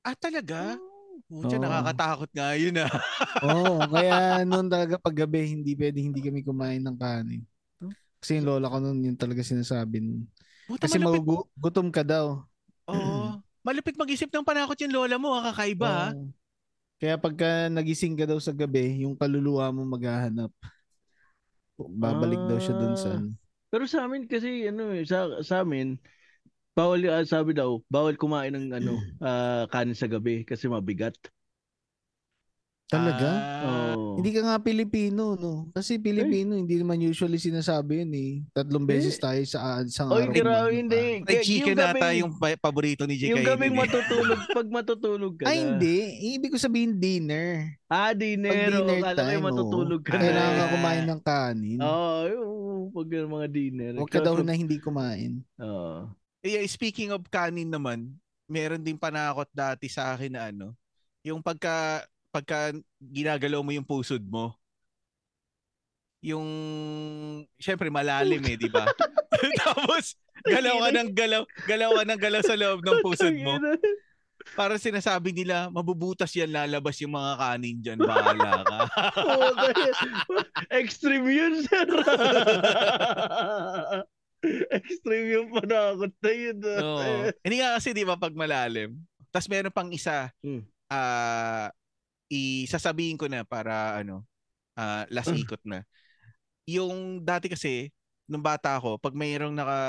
Ah, 0.00 0.16
talaga? 0.16 0.80
Pucha, 1.28 1.60
Oo. 1.60 1.64
nakakatakot 1.68 2.30
nga 2.32 2.56
yun 2.56 2.80
ah. 2.80 2.88
Oo, 3.44 3.84
kaya 3.92 4.16
noon 4.48 4.72
talaga 4.72 4.96
pag 4.96 5.12
gabi, 5.12 5.52
hindi 5.52 5.76
pwede 5.76 6.00
hindi 6.00 6.24
kami 6.24 6.40
kumain 6.40 6.80
ng 6.80 6.96
kanin. 6.96 7.44
Kasi 8.24 8.40
yung 8.40 8.48
lola 8.48 8.72
ko 8.72 8.80
noon, 8.80 9.04
yun 9.04 9.16
talaga 9.20 9.44
sinasabi 9.44 10.00
nun. 10.00 10.24
Puta, 10.68 10.84
Kasi 10.84 11.00
malupit. 11.00 11.24
magugutom 11.24 11.88
ka 11.88 12.04
daw. 12.04 12.44
Oo. 12.86 13.40
Malupit 13.66 13.96
mag-isip 13.96 14.28
ng 14.28 14.44
panakot 14.44 14.76
yung 14.80 14.92
lola 14.94 15.16
mo. 15.16 15.32
ah, 15.32 15.48
Kakaiba 15.48 15.88
ah. 15.88 16.10
Oo. 16.12 16.28
Kaya 16.98 17.14
pagka 17.14 17.68
nagising 17.68 18.14
ka 18.14 18.26
daw 18.26 18.36
sa 18.36 18.50
gabi, 18.50 19.00
yung 19.00 19.14
kaluluwa 19.14 19.70
mo 19.70 19.86
maghahanap. 19.86 20.50
Babalik 21.78 22.42
daw 22.44 22.58
siya 22.58 22.74
dun 22.74 22.94
sa 22.94 23.14
Ah. 23.14 23.18
ano. 23.18 23.32
Pero 23.68 23.84
sa 23.84 24.02
amin 24.02 24.24
kasi 24.24 24.66
ano 24.66 24.90
eh, 24.90 25.04
sa 25.04 25.28
sa 25.40 25.60
amin 25.60 25.94
bawal 26.72 27.02
ah, 27.06 27.22
sabi 27.22 27.52
daw, 27.52 27.82
bawal 27.86 28.14
kumain 28.14 28.50
ng 28.50 28.70
ano, 28.72 28.92
ah, 29.24 29.64
kanin 29.68 29.94
sa 29.94 30.06
gabi 30.06 30.42
kasi 30.42 30.66
mabigat. 30.66 31.14
Talaga? 32.88 33.28
Ah, 33.28 33.76
Oh. 33.90 34.16
Hindi 34.16 34.32
ka 34.32 34.42
nga 34.42 34.58
Pilipino, 34.58 35.36
no? 35.36 35.68
Kasi 35.70 35.94
Pilipino, 35.96 36.56
hindi 36.56 36.74
naman 36.74 36.98
usually 36.98 37.36
sinasabi 37.36 38.02
yun 38.02 38.12
eh. 38.12 38.32
Tatlong 38.50 38.82
beses 38.82 39.14
tayo 39.14 39.38
sa 39.44 39.78
isang 39.80 40.08
Oy, 40.08 40.24
araw. 40.24 40.32
grabe, 40.32 40.42
kumain. 40.66 40.74
hindi. 40.80 41.02
Fried 41.20 41.26
Kaya 41.28 41.42
chicken 41.42 41.66
yung 41.68 41.78
nata 41.78 41.94
gabing- 42.00 42.18
yung 42.18 42.32
pa- 42.34 42.58
paborito 42.58 43.02
ni 43.04 43.14
Jay 43.14 43.28
Yung 43.28 43.38
kainin 43.38 43.50
gabing 43.52 43.72
eh. 43.72 43.78
matutulog, 43.78 44.40
pag 44.58 44.68
matutulog 44.68 45.32
ka 45.36 45.44
Ay, 45.44 45.58
na. 45.58 45.62
hindi. 45.68 45.96
Ibig 46.34 46.50
ko 46.50 46.58
sabihin 46.58 46.92
dinner. 46.96 47.76
Ah, 47.86 48.10
dinner. 48.10 48.50
Pag 48.50 48.62
dinner 48.64 48.80
o, 48.80 48.88
kala 48.88 49.06
ko 49.06 49.18
time, 49.20 49.30
yung 49.30 49.46
matutulog 49.46 50.00
ka 50.00 50.10
Ah. 50.10 50.14
na. 50.14 50.22
Kailangan 50.24 50.54
ka 50.56 50.66
kumain 50.72 51.04
ng 51.04 51.22
kanin. 51.22 51.78
Oo, 51.78 52.16
oh, 52.34 52.80
pag 52.90 53.06
yung 53.12 53.32
mga 53.32 53.48
dinner. 53.48 53.92
Huwag 53.94 54.10
ka 54.10 54.20
daw 54.20 54.34
na 54.40 54.54
hindi 54.54 54.76
kumain. 54.78 55.32
Oo. 55.58 56.08
Eh, 56.40 56.66
speaking 56.66 57.12
of 57.12 57.22
kanin 57.28 57.68
naman, 57.68 58.16
meron 58.46 58.80
din 58.80 58.96
panakot 58.96 59.46
dati 59.52 59.86
sa 59.86 60.10
akin 60.10 60.32
na 60.32 60.42
ano, 60.48 60.72
yung 61.20 61.38
pagka 61.38 62.02
pagka 62.28 62.72
ginagalaw 63.00 63.60
mo 63.60 63.72
yung 63.72 63.86
pusod 63.86 64.20
mo, 64.22 64.52
yung 66.18 66.46
syempre 67.56 67.88
malalim 67.88 68.42
eh, 68.44 68.56
di 68.58 68.68
ba? 68.68 68.84
Tapos 69.62 70.18
galaw 70.42 70.82
ka 70.82 70.90
ng 70.90 71.10
galaw, 71.14 71.42
galaw 71.66 71.90
ka 71.94 72.02
ng 72.04 72.20
galaw 72.20 72.42
sa 72.42 72.58
loob 72.58 72.82
ng 72.82 72.98
pusod 73.02 73.34
mo. 73.38 73.54
Para 74.56 74.80
sinasabi 74.80 75.30
nila, 75.30 75.68
mabubutas 75.68 76.32
yan, 76.32 76.48
lalabas 76.48 76.96
yung 77.04 77.12
mga 77.12 77.32
kanin 77.36 77.76
dyan, 77.84 77.98
bahala 78.00 78.64
ka. 78.64 78.78
Extreme 80.80 81.28
yun, 81.28 81.54
sir. 81.68 81.84
Extreme 84.72 85.26
yung 85.36 85.48
panakot 85.52 86.14
na 86.22 86.32
yun. 86.32 86.56
ah. 86.64 86.80
Oo. 86.80 87.28
Hindi 87.44 87.56
nga 87.60 87.76
kasi 87.76 87.92
di 87.92 88.08
ba 88.08 88.16
pag 88.16 88.32
malalim. 88.32 88.96
Tapos 89.28 89.50
meron 89.52 89.74
pang 89.74 89.90
isa, 89.92 90.32
Hmm. 90.40 90.64
ah 90.88 91.68
isasabihin 92.30 93.16
ko 93.16 93.26
na 93.28 93.42
para 93.44 93.98
ano, 94.00 94.24
ah 94.78 95.04
last 95.10 95.32
Hmm. 95.32 95.40
ikot 95.42 95.60
na. 95.64 95.82
Yung 96.68 97.24
dati 97.24 97.48
kasi, 97.48 97.88
nung 98.28 98.44
bata 98.44 98.76
ako, 98.76 99.00
pag 99.00 99.16
mayroong 99.16 99.56
naka 99.56 99.80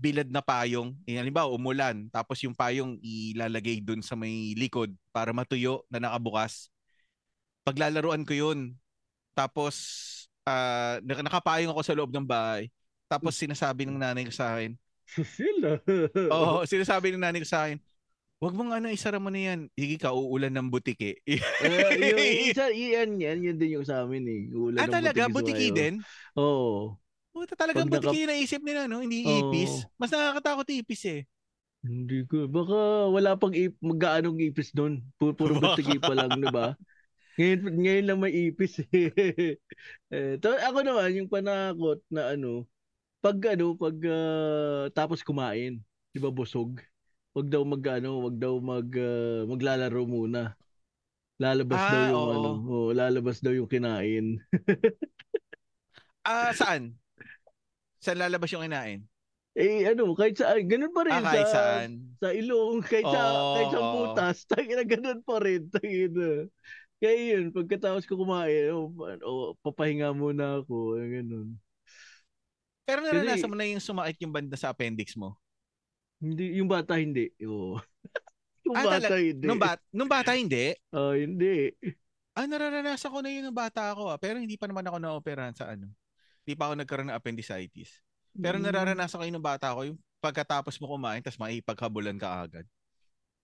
bilad 0.00 0.32
na 0.32 0.40
payong, 0.40 0.96
eh, 1.04 1.20
halimbawa 1.20 1.52
umulan, 1.52 2.08
tapos 2.08 2.40
yung 2.40 2.56
payong 2.56 2.96
ilalagay 3.04 3.84
dun 3.84 4.00
sa 4.00 4.16
may 4.16 4.56
likod 4.56 4.88
para 5.12 5.28
matuyo 5.36 5.84
na 5.92 6.00
nakabukas. 6.00 6.72
Paglalaruan 7.66 8.24
ko 8.24 8.32
yun. 8.32 8.72
Tapos, 9.36 9.76
nak- 11.04 11.20
nakapayong 11.26 11.70
ako 11.70 11.82
sa 11.84 11.92
loob 11.92 12.10
ng 12.14 12.24
bahay. 12.24 12.72
Tapos 13.10 13.36
sinasabi 13.36 13.84
ng 13.84 13.98
nanay 14.00 14.24
ko 14.24 14.32
sa 14.32 14.56
akin, 14.56 14.72
Sila. 15.36 15.82
Oo, 16.30 16.62
sinasabi 16.64 17.10
ng 17.10 17.20
nanay 17.20 17.42
ko 17.42 17.48
sa 17.50 17.66
akin, 17.66 17.76
wag 18.40 18.54
mong 18.56 18.72
ano, 18.72 18.88
isara 18.88 19.20
mo 19.20 19.28
na 19.28 19.40
yan. 19.52 19.60
Higi 19.76 20.00
ka, 20.00 20.16
uulan 20.16 20.52
ng 20.56 20.68
butik 20.72 20.98
eh. 21.04 21.16
Eh, 21.60 21.92
yung 22.08 22.24
isa, 22.48 22.72
yan, 22.72 23.20
yan, 23.20 23.38
yun 23.44 23.56
din 23.60 23.76
yung 23.76 23.84
sa 23.84 24.00
amin 24.08 24.24
eh. 24.24 24.40
Ulan 24.56 24.80
ah, 24.80 24.88
ng 24.88 24.96
talaga? 24.96 25.28
butik 25.28 25.56
Butiki 25.56 25.68
sa 25.68 25.76
din? 25.76 25.94
Oo. 26.40 26.96
Puta, 27.30 27.54
talagang 27.54 27.86
Pag 27.86 28.00
butiki 28.00 28.24
yung 28.24 28.32
naisip 28.32 28.60
nila, 28.64 28.88
no? 28.88 29.04
Hindi 29.04 29.22
Oo. 29.28 29.44
ipis. 29.44 29.84
Mas 30.00 30.10
nakakatakot 30.10 30.66
ipis 30.72 31.02
eh. 31.06 31.20
Hindi 31.84 32.24
ko. 32.28 32.48
Baka 32.48 33.08
wala 33.12 33.36
pang 33.36 33.52
ip, 33.52 33.76
magkaanong 33.80 34.40
ipis 34.40 34.72
doon. 34.72 35.04
Puro, 35.20 35.32
puro 35.36 35.52
butiki 35.60 36.00
pa 36.00 36.12
lang, 36.16 36.40
di 36.40 36.48
ba? 36.48 36.76
Ngayon, 37.36 37.60
ngayon 37.80 38.04
lang 38.08 38.18
may 38.20 38.32
ipis 38.52 38.80
eh. 38.92 39.56
eh 40.12 40.34
to, 40.40 40.48
ako 40.60 40.78
naman, 40.84 41.12
yung 41.16 41.30
panakot 41.30 42.00
na 42.12 42.36
ano, 42.36 42.66
pag 43.24 43.36
ano, 43.56 43.76
pag 43.76 43.96
ah, 44.08 44.86
tapos 44.92 45.20
kumain, 45.24 45.80
'di 46.12 46.18
ba 46.20 46.30
busog? 46.32 46.80
Wag 47.30 47.46
daw 47.46 47.62
mag 47.62 47.84
ano, 47.86 48.10
wag 48.26 48.36
daw 48.42 48.54
mag 48.58 48.88
ah, 48.98 49.42
maglalaro 49.46 50.02
muna. 50.02 50.58
Lalabas 51.40 51.78
Ah, 51.80 51.88
daw 51.88 52.02
yung 52.10 52.20
oo. 52.20 52.32
ano, 52.34 52.50
oh, 52.68 52.88
lalabas 52.92 53.38
daw 53.40 53.54
yung 53.54 53.70
kinain. 53.70 54.42
Ah, 56.26 56.50
saan? 56.58 56.98
Saan 58.02 58.18
lalabas 58.20 58.50
yung 58.52 58.66
kinain? 58.66 59.06
Eh 59.54 59.82
ano, 59.88 60.12
kahit 60.14 60.36
saan, 60.36 60.66
ganun 60.66 60.92
pa 60.92 61.06
rin 61.06 61.16
Ah, 61.16 61.24
kahit 61.24 61.48
sa 61.48 61.54
saan. 61.54 61.90
sa 62.18 62.28
ilong, 62.34 62.82
kahit 62.84 63.06
sa 63.08 63.22
Oo, 63.24 63.54
kahit 63.56 63.68
sa 63.70 63.80
oo. 63.80 63.90
butas, 63.94 64.36
tangina 64.50 64.84
ganun 64.84 65.20
pa 65.24 65.36
rin, 65.40 65.62
tangina. 65.70 66.44
Kaya 67.00 67.16
yun, 67.16 67.44
pagkatapos 67.50 68.04
ko 68.04 68.20
kumain, 68.20 68.68
oh, 68.76 68.92
oh, 69.24 69.56
papahinga 69.64 70.12
muna 70.12 70.60
ako, 70.60 71.00
eh, 71.00 71.22
ganun. 71.22 71.56
Pero 72.84 73.00
Kasi- 73.00 73.16
naranasan 73.16 73.48
mo 73.48 73.56
na 73.56 73.64
yung 73.64 73.80
sumakit 73.80 74.18
yung 74.20 74.34
banda 74.34 74.58
sa 74.60 74.68
appendix 74.74 75.16
mo? 75.16 75.38
Hindi, 76.20 76.60
yung 76.60 76.68
bata 76.68 77.00
hindi. 77.00 77.32
Oo. 77.42 77.80
yung 78.68 78.76
Ah, 78.76 78.84
bata 78.84 79.08
talag- 79.08 79.24
hindi. 79.24 79.44
Nung, 79.48 79.58
bat 79.58 79.80
nung 79.90 80.10
bata 80.10 80.36
hindi? 80.36 80.76
Oh, 80.92 81.16
hindi. 81.16 81.72
Ah, 82.36 82.46
nararanasan 82.46 83.10
ko 83.10 83.18
na 83.20 83.32
yun 83.32 83.42
nung 83.42 83.56
bata 83.56 83.90
ako 83.90 84.12
ah. 84.12 84.18
Pero 84.20 84.36
hindi 84.36 84.54
pa 84.54 84.68
naman 84.68 84.84
ako 84.84 84.96
na-operahan 85.00 85.56
sa 85.56 85.72
ano. 85.72 85.88
Hindi 86.44 86.54
pa 86.54 86.68
ako 86.68 86.74
nagkaroon 86.78 87.08
ng 87.10 87.18
appendicitis. 87.18 87.90
Pero 88.30 88.56
Mm. 88.56 88.64
nararanasan 88.64 89.18
ko 89.18 89.24
yun 89.26 89.34
nung 89.34 89.44
bata 89.44 89.72
ako, 89.72 89.90
yung 89.90 89.98
pagkatapos 90.20 90.76
mo 90.78 90.86
kumain, 90.86 91.18
tapos 91.18 91.40
maipaghabulan 91.40 92.14
ka 92.14 92.44
agad. 92.44 92.66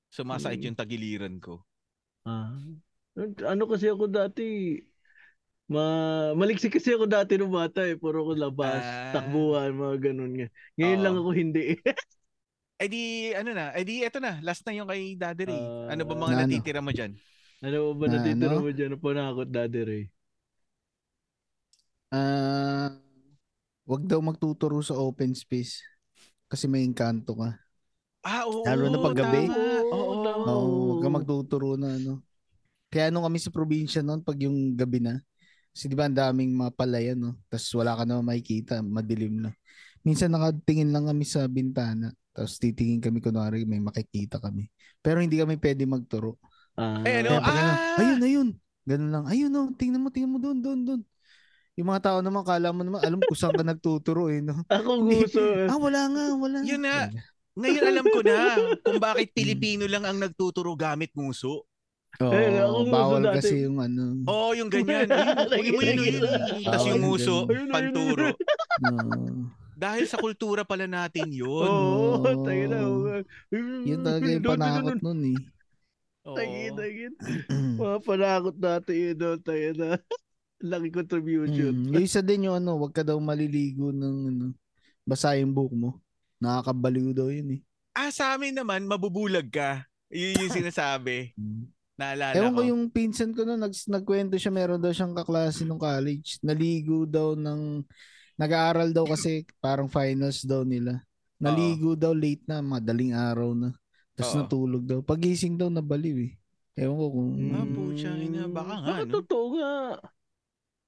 Sumasakit 0.08 0.60
Mm. 0.60 0.66
yung 0.70 0.78
tagiliran 0.78 1.36
ko. 1.40 1.64
Ah. 2.22 2.52
Ano 3.42 3.64
kasi 3.64 3.88
ako 3.88 4.06
dati, 4.06 4.76
ma 5.66 5.82
maliksi 6.32 6.68
kasi 6.68 6.92
ako 6.92 7.08
dati 7.08 7.34
nung 7.34 7.50
bata 7.50 7.82
eh. 7.82 7.96
Puro 7.96 8.22
ko 8.22 8.32
labas, 8.32 8.78
Ah. 8.78 9.10
takbuhan, 9.12 9.72
mga 9.72 9.96
ganun 10.12 10.32
nga. 10.36 10.48
Ngayon 10.76 10.98
Oo. 11.00 11.04
lang 11.04 11.14
ako 11.16 11.30
hindi 11.32 11.62
eh. 11.74 11.78
Eh 12.76 12.88
di, 12.92 13.32
ano 13.32 13.56
na, 13.56 13.72
eh 13.72 13.88
di, 13.88 14.04
eto 14.04 14.20
na, 14.20 14.36
last 14.44 14.60
na 14.68 14.76
yung 14.76 14.84
kay 14.84 15.16
Daddy 15.16 15.48
Ray. 15.48 15.60
Ah, 15.88 15.96
ano 15.96 16.02
ba 16.04 16.12
mga 16.12 16.32
na 16.36 16.40
natitira 16.44 16.80
mo 16.84 16.92
dyan? 16.92 17.16
ano 17.64 17.96
ba 17.96 18.04
Na 18.04 18.20
natitira 18.20 18.52
ano? 18.52 18.60
mo 18.60 18.68
dyan? 18.68 18.88
Ano 18.92 18.96
panakot, 19.00 19.48
Daddy 19.48 19.80
Ray? 19.80 20.04
Ah, 22.12 22.92
wag 23.88 24.02
daw 24.04 24.20
magtuturo 24.20 24.84
sa 24.84 24.94
open 25.00 25.32
space 25.32 25.80
kasi 26.52 26.68
may 26.68 26.84
engkanto 26.84 27.32
ka. 27.32 27.56
Ah, 28.20 28.44
oo, 28.44 28.60
Lalo 28.68 28.92
na 28.92 28.98
pag 29.00 29.16
gabi. 29.16 29.42
tama. 29.48 29.56
Oo, 29.56 29.94
Oo, 29.96 30.14
tama. 30.20 30.44
Oo, 30.52 30.68
wag 30.92 30.98
ka 31.00 31.08
magtuturo 31.08 31.68
na 31.80 31.96
ano. 31.96 32.20
Kaya 32.92 33.08
nung 33.08 33.24
kami 33.24 33.40
sa 33.40 33.48
probinsya 33.54 34.04
noon 34.04 34.20
pag 34.20 34.36
yung 34.42 34.76
gabi 34.76 35.00
na, 35.00 35.18
kasi 35.72 35.88
di 35.88 35.96
ba 35.96 36.06
ang 36.08 36.16
daming 36.16 36.52
mga 36.54 36.72
palayan 36.76 37.18
no, 37.18 37.32
tapos 37.48 37.68
wala 37.76 37.96
ka 37.96 38.04
na 38.04 38.20
makikita, 38.20 38.80
madilim 38.84 39.44
na. 39.48 39.50
Minsan 40.06 40.32
nakatingin 40.34 40.92
lang 40.94 41.08
kami 41.10 41.24
sa 41.26 41.44
bintana, 41.50 42.14
tapos 42.36 42.60
titingin 42.60 43.00
kami 43.00 43.24
kunwari 43.24 43.64
may 43.64 43.80
makikita 43.80 44.36
kami. 44.36 44.68
Pero 45.00 45.24
hindi 45.24 45.40
kami 45.40 45.56
pwede 45.56 45.88
magturo. 45.88 46.36
Ah, 46.76 47.00
Eh, 47.00 47.24
ano, 47.24 47.40
ah! 47.40 47.96
ayun, 47.96 48.20
ayun. 48.20 48.48
Ganun 48.84 49.08
lang. 49.10 49.24
Ayun, 49.24 49.48
no. 49.48 49.72
Tingnan 49.72 50.04
mo, 50.04 50.12
tingnan 50.12 50.36
mo 50.36 50.38
doon, 50.38 50.60
doon, 50.60 50.80
doon. 50.84 51.00
Yung 51.80 51.88
mga 51.88 52.12
tao 52.12 52.18
naman, 52.20 52.44
kala 52.44 52.68
mo 52.76 52.84
naman, 52.84 53.00
alam 53.00 53.16
kung 53.18 53.32
saan 53.36 53.56
ka 53.56 53.64
nagtuturo 53.64 54.28
eh, 54.28 54.44
no? 54.44 54.60
Ako 54.68 55.00
gusto. 55.08 55.40
Ah, 55.64 55.80
wala 55.80 56.12
nga, 56.12 56.24
wala. 56.36 56.60
Yun 56.60 56.84
na. 56.84 57.08
Ngayon 57.56 57.84
alam 57.88 58.04
ko 58.04 58.20
na 58.20 58.36
kung 58.84 59.00
bakit 59.00 59.32
Pilipino 59.32 59.88
lang 59.88 60.04
ang 60.04 60.20
nagtuturo 60.20 60.76
gamit 60.76 61.16
nguso. 61.16 61.64
Oo, 62.16 62.32
Eh, 62.32 62.60
bawal 62.88 63.24
dati. 63.28 63.44
kasi 63.44 63.64
yung 63.64 63.80
ano. 63.80 64.24
Oo, 64.28 64.52
yung 64.56 64.68
ganyan. 64.68 65.08
Ayun, 65.08 65.48
Huwag 65.52 65.68
mo 65.72 65.80
yun, 65.80 65.98
yun. 66.00 66.20
Tapos 66.64 66.84
yung 66.88 67.00
nguso, 67.04 67.44
panturo. 67.72 68.32
Oo. 68.84 69.65
Dahil 69.76 70.08
sa 70.08 70.16
kultura 70.16 70.64
pala 70.64 70.88
natin 70.88 71.28
yun. 71.28 71.68
Oo, 71.68 72.24
Oo. 72.24 72.44
tayo 72.48 72.64
na. 72.64 72.80
yun 73.84 74.00
talaga 74.00 74.24
yung 74.24 74.48
panakot 74.48 74.98
nun 75.04 75.20
eh. 75.36 75.38
Tagin, 76.26 76.72
tagin. 76.74 77.12
Mga 77.76 77.98
panakot 78.00 78.56
natin 78.56 78.94
yun 78.96 79.16
doon, 79.20 79.38
tayo 79.44 79.68
na. 79.76 79.88
Laki 80.56 80.88
contribution. 80.88 81.76
Mm, 81.76 81.92
yung 81.92 82.04
isa 82.08 82.24
din 82.24 82.48
yung 82.48 82.56
ano, 82.56 82.80
wag 82.80 82.96
ka 82.96 83.04
daw 83.04 83.20
maliligo 83.20 83.92
ng 83.92 84.16
ano, 84.32 84.46
basa 85.04 85.36
yung 85.36 85.52
buhok 85.52 85.74
mo. 85.76 85.90
Nakakabaliw 86.40 87.12
daw 87.12 87.28
yun 87.28 87.60
eh. 87.60 87.62
Ah, 87.92 88.08
sa 88.08 88.32
amin 88.32 88.56
naman, 88.56 88.88
mabubulag 88.88 89.52
ka. 89.52 89.84
Yun 90.08 90.40
yung 90.40 90.56
sinasabi. 90.56 91.30
Mm. 91.36 91.68
Naalala 91.96 92.36
Ewan 92.36 92.52
ko. 92.52 92.56
ko 92.60 92.68
yung 92.68 92.82
pinsan 92.92 93.32
ko 93.32 93.48
no, 93.48 93.56
nag, 93.56 93.72
nagkwento 93.72 94.36
siya, 94.36 94.52
meron 94.52 94.76
daw 94.76 94.92
siyang 94.92 95.16
kaklase 95.16 95.64
nung 95.64 95.80
college. 95.80 96.36
Naligo 96.44 97.08
daw 97.08 97.32
ng, 97.32 97.80
nag-aaral 98.36 98.92
daw 98.92 99.04
kasi 99.08 99.44
parang 99.58 99.88
finals 99.88 100.44
daw 100.44 100.62
nila. 100.62 101.00
Naligo 101.36 101.92
daw 101.92 102.16
late 102.16 102.44
na, 102.48 102.64
madaling 102.64 103.12
araw 103.12 103.52
na. 103.52 103.72
Tapos 104.16 104.32
Oo. 104.32 104.38
natulog 104.40 104.84
daw. 104.88 104.98
Pagising 105.04 105.60
daw 105.60 105.68
nabaliw 105.68 106.16
eh. 106.24 106.32
Ewan 106.76 106.96
ko 106.96 107.06
kung... 107.12 107.30
Ah, 107.52 107.66
pucha, 107.68 108.12
ina, 108.16 108.48
baka 108.48 108.74
nga, 108.80 108.88
Baka 108.92 109.04
no? 109.04 109.12
totoo 109.20 109.46
nga. 109.56 109.72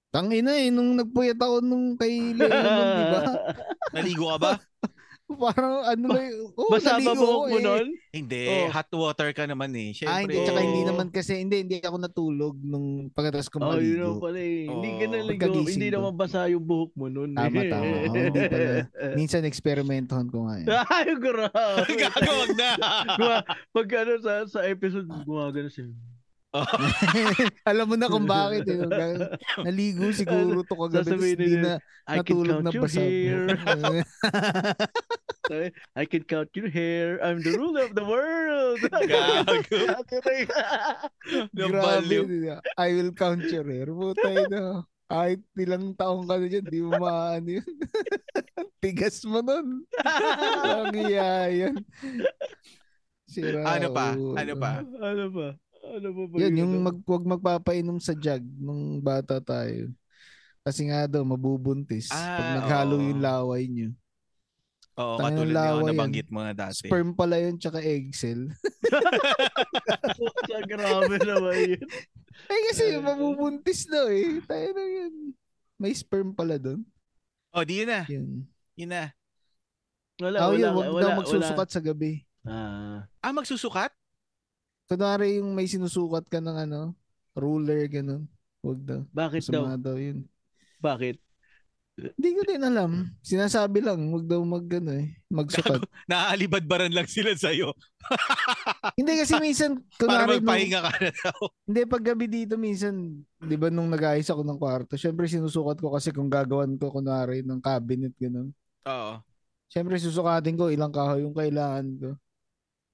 Tangina 0.09 0.57
eh, 0.57 0.73
nung 0.73 0.97
nagpuyat 0.97 1.37
ako 1.37 1.61
nung 1.61 1.97
kay 2.01 2.33
Leon, 2.33 2.89
di 2.97 3.05
ba? 3.13 3.21
Naligo 3.97 4.25
ka 4.33 4.39
ba? 4.41 4.53
Parang 5.29 5.85
ano 5.85 6.09
oh, 6.57 6.73
Basa 6.73 6.97
ba 6.97 7.05
naligo 7.05 7.13
buhok 7.15 7.37
ako 7.39 7.45
mo 7.45 7.59
eh. 7.59 7.63
nun? 7.63 7.87
Hindi, 8.09 8.43
Oh. 8.49 8.69
hot 8.73 8.89
water 8.91 9.29
ka 9.31 9.45
naman 9.45 9.71
eh. 9.73 9.93
Siyempre. 9.93 10.09
Ah, 10.11 10.21
hindi, 10.25 10.41
tsaka 10.41 10.61
hindi 10.63 10.83
naman 10.83 11.07
kasi, 11.09 11.33
hindi, 11.37 11.57
hindi 11.61 11.77
ako 11.79 11.97
natulog 11.99 12.57
nung 12.59 12.87
pagkatapos 13.13 13.47
ko 13.47 13.61
Oh, 13.61 13.77
yun 13.77 14.01
maligo. 14.01 14.19
pala 14.19 14.41
eh. 14.41 14.65
Hindi 14.65 14.89
ka 14.91 15.05
Oo. 15.05 15.13
naligo. 15.13 15.61
Hindi 15.63 15.87
ko. 15.87 15.95
naman 15.95 16.13
basa 16.17 16.49
yung 16.49 16.65
buhok 16.65 16.93
mo 16.95 17.07
nun. 17.07 17.31
Tama, 17.33 17.61
tama. 17.63 17.85
Oo, 17.85 18.05
hindi 18.09 18.41
pala. 18.43 18.69
Minsan 19.21 19.45
eksperimentohan 19.45 20.27
ko 20.27 20.49
nga 20.49 20.55
eh. 20.57 20.67
Ay, 20.97 21.13
grabe. 21.15 21.93
Gago, 22.01 22.33
wag 22.35 22.53
na. 22.57 22.71
Pag 23.69 23.89
ano 23.95 24.13
sa, 24.19 24.33
sa 24.49 24.61
episode, 24.65 25.07
gumagano 25.23 25.69
siya. 25.69 25.93
Alam 27.71 27.87
mo 27.93 27.97
na 28.01 28.09
kung 28.09 28.25
bakit 28.25 28.65
eh. 28.73 28.81
Naligo 29.69 30.09
siguro 30.17 30.65
to 30.65 30.75
kagabi. 30.75 31.05
Sasabihin 31.05 31.37
Hindi 31.37 31.57
nila, 31.61 31.77
na 31.77 32.09
I 32.09 32.17
can 32.25 32.41
natulog 32.41 32.49
count 32.49 32.65
na 32.65 32.71
your 32.73 32.85
basa. 32.89 33.01
hair. 33.05 33.41
I 36.01 36.05
can 36.09 36.23
count 36.25 36.51
your 36.57 36.69
hair. 36.73 37.21
I'm 37.21 37.41
the 37.45 37.53
ruler 37.53 37.85
of 37.89 37.93
the 37.93 38.05
world. 38.05 38.81
Gago. 38.81 39.61
Grabe. 41.53 42.17
I 42.77 42.89
will 42.97 43.13
count 43.13 43.45
your 43.49 43.65
hair. 43.69 43.89
Putay 43.93 44.49
na. 44.49 44.89
Kahit 45.09 45.41
ilang 45.57 45.97
taong 45.97 46.29
ka 46.29 46.37
na 46.37 46.49
dyan, 46.53 46.69
di 46.69 46.85
mo 46.85 47.01
maano 47.01 47.49
yun. 47.61 47.65
Tigas 48.81 49.25
mo 49.25 49.41
nun. 49.41 49.89
Ang 50.65 50.93
iya 50.97 51.49
yan. 51.49 51.81
Sira 53.25 53.65
Ano 53.65 53.89
pa? 53.93 54.13
Ano 54.13 54.53
pa? 54.57 54.85
ano 54.85 55.25
ba? 55.33 55.49
Ano 55.91 56.09
ba 56.11 56.23
ba 56.27 56.35
Yan, 56.37 56.53
yun? 56.53 56.59
yung 56.61 56.73
mag, 56.81 56.99
wag 57.01 57.25
magpapainom 57.27 57.99
sa 57.99 58.13
jug 58.13 58.43
nung 58.55 58.99
bata 58.99 59.39
tayo. 59.39 59.89
Kasi 60.61 60.85
nga 60.85 61.07
daw, 61.07 61.23
mabubuntis. 61.23 62.09
Ah, 62.09 62.37
Pag 62.37 62.49
naghalo 62.59 62.95
oo. 62.95 63.05
yung 63.05 63.21
laway 63.21 63.65
nyo. 63.65 63.89
Oo, 64.95 65.17
Tanging 65.17 65.49
katulad 65.49 65.71
yan. 65.73 65.87
nabanggit 65.89 66.29
mo 66.29 66.41
na 66.43 66.53
dati. 66.53 66.85
Sperm 66.85 67.15
pala 67.15 67.39
yun, 67.39 67.57
tsaka 67.57 67.79
egg 67.79 68.11
cell. 68.13 68.51
Grabe 70.67 71.17
naman 71.25 71.57
yun. 71.69 71.87
Eh 72.45 72.61
kasi 72.69 72.83
mabubuntis 72.99 73.87
daw 73.87 74.07
eh. 74.09 74.43
Tayo 74.43 74.69
na 74.71 74.85
yan. 74.85 75.15
May 75.77 75.95
sperm 75.95 76.31
pala 76.33 76.59
doon. 76.59 76.83
Oh, 77.51 77.63
di 77.63 77.81
yun 77.81 77.89
na. 77.89 78.03
Yun. 78.07 78.45
Yun 78.75 78.91
na. 78.91 79.05
Wala, 80.19 80.37
Oh, 80.43 80.51
wala, 80.51 80.59
yun, 80.61 80.73
wag 80.75 80.87
wala, 80.91 81.01
daw 81.01 81.11
magsusukat 81.17 81.69
sa 81.71 81.81
gabi. 81.81 82.27
Ah. 82.43 83.07
Ah, 83.19 83.31
magsusukat? 83.31 83.95
Kunwari 84.89 85.37
yung 85.37 85.53
may 85.53 85.69
sinusukat 85.69 86.25
ka 86.33 86.41
ng 86.41 86.65
ano, 86.65 86.97
ruler, 87.37 87.85
ganun. 87.93 88.25
Wag 88.65 88.81
daw. 88.83 89.01
bakit 89.13 89.45
daw? 89.53 89.69
Masama 89.69 89.77
daw 89.77 89.97
yun. 90.01 90.25
Bakit? 90.81 91.17
Hindi 91.99 92.31
ko 92.39 92.43
din 92.47 92.63
alam. 92.63 93.11
Sinasabi 93.21 93.83
lang, 93.83 93.99
wag 94.15 94.25
daw 94.25 94.39
mag, 94.47 94.65
ano, 94.71 94.97
eh, 94.97 95.19
magsukat. 95.29 95.83
Naaalibadbaran 96.11 96.95
lang 96.95 97.11
sila 97.11 97.35
sa'yo. 97.35 97.75
Hindi 98.99 99.19
kasi 99.19 99.35
minsan, 99.43 99.83
Para 99.99 100.25
kunwari 100.25 100.39
nung, 100.39 100.47
magpahinga 100.47 100.81
ka 100.81 100.93
na 101.03 101.11
daw. 101.13 101.39
hindi 101.69 101.81
pag 101.85 102.05
gabi 102.07 102.27
dito 102.31 102.55
minsan, 102.57 102.95
di 103.37 103.57
ba 103.59 103.69
nung 103.69 103.91
nag-ayos 103.91 104.31
ako 104.31 104.41
ng 104.47 104.59
kwarto, 104.59 104.95
syempre 104.97 105.29
sinusukat 105.29 105.77
ko 105.83 105.93
kasi 105.93 106.15
kung 106.15 106.31
gagawan 106.31 106.79
ko 106.81 106.89
kunwari 106.89 107.45
ng 107.45 107.61
cabinet, 107.61 108.15
ganun. 108.17 108.55
Oo. 108.89 109.21
Syempre 109.69 110.01
susukatin 110.01 110.57
ko 110.57 110.73
ilang 110.73 110.95
kahoy 110.95 111.27
yung 111.27 111.37
kailangan 111.37 111.87
ko. 112.01 112.11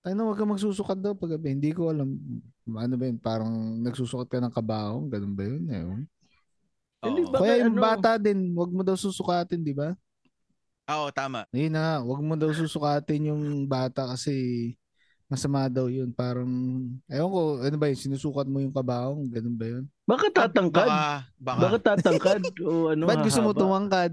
Tayo 0.04 0.14
na, 0.14 0.28
wag 0.28 0.36
ka 0.36 0.44
magsusukat 0.44 0.98
daw 1.00 1.16
pag 1.16 1.32
gabi. 1.32 1.56
Hindi 1.56 1.72
ko 1.72 1.88
alam. 1.88 2.12
Ano 2.68 2.94
ba 3.00 3.04
yun? 3.08 3.16
Parang 3.16 3.48
nagsusukat 3.80 4.28
ka 4.28 4.36
ng 4.36 4.52
kabahong. 4.52 5.08
Ganun 5.08 5.32
ba 5.32 5.42
yun? 5.48 5.64
Ewan. 5.64 6.02
Ba- 7.32 7.40
Kaya 7.40 7.64
yung 7.64 7.76
ano? 7.76 7.80
bata 7.80 8.20
din, 8.20 8.52
wag 8.52 8.68
mo 8.68 8.84
daw 8.84 9.00
susukatin, 9.00 9.64
di 9.64 9.72
ba? 9.72 9.96
Oo, 10.92 11.08
tama. 11.08 11.48
Ayun 11.56 11.72
na, 11.72 12.04
wag 12.04 12.20
mo 12.20 12.36
daw 12.36 12.52
susukatin 12.52 13.32
yung 13.32 13.64
bata 13.64 14.04
kasi 14.12 14.76
Masama 15.24 15.72
daw 15.72 15.88
yun. 15.88 16.12
Parang, 16.12 16.46
ewan 17.08 17.30
ko, 17.32 17.40
ano 17.64 17.76
ba 17.80 17.88
yun, 17.88 17.96
sinusukat 17.96 18.44
mo 18.44 18.60
yung 18.60 18.76
kabaong, 18.76 19.24
ganun 19.32 19.56
ba 19.56 19.66
yun? 19.66 19.84
Baka 20.04 20.28
tatangkad. 20.28 20.84
Baka, 20.84 21.08
baka. 21.40 21.60
Baka 21.64 21.76
tatangkad 21.80 22.42
o 22.60 22.92
ano 22.92 23.02
Ba't 23.08 23.24
gusto 23.24 23.40
mo 23.40 23.50
hahaba. 23.50 23.62
tumangkad? 23.64 24.12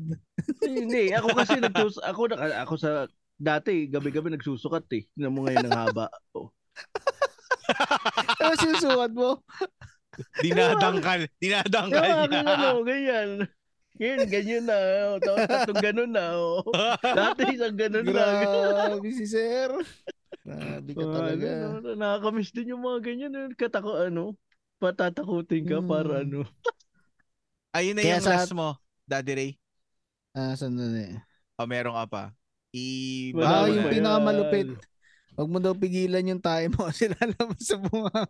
Hindi, 0.63 1.11
ako 1.11 1.27
kasi 1.35 1.59
nagsus 1.59 1.99
ako 1.99 2.21
na- 2.31 2.63
ako 2.63 2.73
sa 2.79 2.91
dati 3.41 3.89
gabi-gabi 3.89 4.29
nagsusukat 4.31 4.85
eh. 4.93 5.03
Tingnan 5.11 5.33
mo 5.33 5.39
ngayon 5.43 5.65
ang 5.65 5.79
haba. 5.89 6.05
Oh. 6.37 6.47
Ano 8.37 8.53
sinusukat 8.55 9.11
mo? 9.11 9.39
Dinadangkal. 10.39 11.27
Dinadangkal 11.37 12.03
Yung 12.03 12.21
aking 12.25 12.43
niya. 12.43 12.53
ano, 12.53 12.67
ganyan. 12.83 13.29
Ngayon, 13.97 14.19
ganyan 14.27 14.63
na. 14.65 14.77
Oh. 15.07 15.17
Tapos 15.19 15.39
tatlong 15.45 15.81
ganun 15.81 16.11
na. 16.11 16.25
Oh. 16.33 16.61
Dati 17.19 17.41
isang 17.51 17.75
ganun 17.75 18.05
na. 18.05 18.23
Grabe 18.43 19.09
si 19.11 19.25
sir. 19.25 19.69
Grabe 20.41 20.89
ka 20.91 21.01
Oh, 21.01 21.13
talaga. 21.13 21.47
ano, 21.47 21.77
no, 21.81 21.91
nakakamiss 21.93 22.51
din 22.51 22.71
yung 22.71 22.83
mga 22.83 22.99
ganyan. 23.03 23.31
eh. 23.33 23.45
Katako, 23.53 23.99
ano, 23.99 24.35
patatakutin 24.79 25.63
ka 25.65 25.79
Hmm. 25.79 25.87
para 25.87 26.23
ano. 26.23 26.43
Ayun 27.71 27.95
na 27.95 28.01
Kaya 28.01 28.17
yung 28.17 28.25
sa- 28.25 28.35
last 28.35 28.51
mo, 28.51 28.75
Daddy 29.05 29.33
Ray. 29.33 29.51
Ah, 30.31 30.55
saan 30.55 30.75
na 30.75 30.87
eh? 30.91 31.19
O 31.55 31.63
meron 31.63 31.93
ka 31.93 32.05
pa. 32.07 32.23
I 32.71 32.85
Ah, 33.35 33.67
Wala 33.67 33.71
yung 33.71 33.91
pinakamalupit. 33.91 34.69
Huwag 35.31 35.47
mo 35.47 35.57
daw 35.63 35.71
pigilan 35.71 36.27
yung 36.27 36.43
tayo 36.43 36.67
mo 36.75 36.85
kasi 36.91 37.07
lalabas 37.07 37.63
sa 37.63 37.79
bunga. 37.79 38.11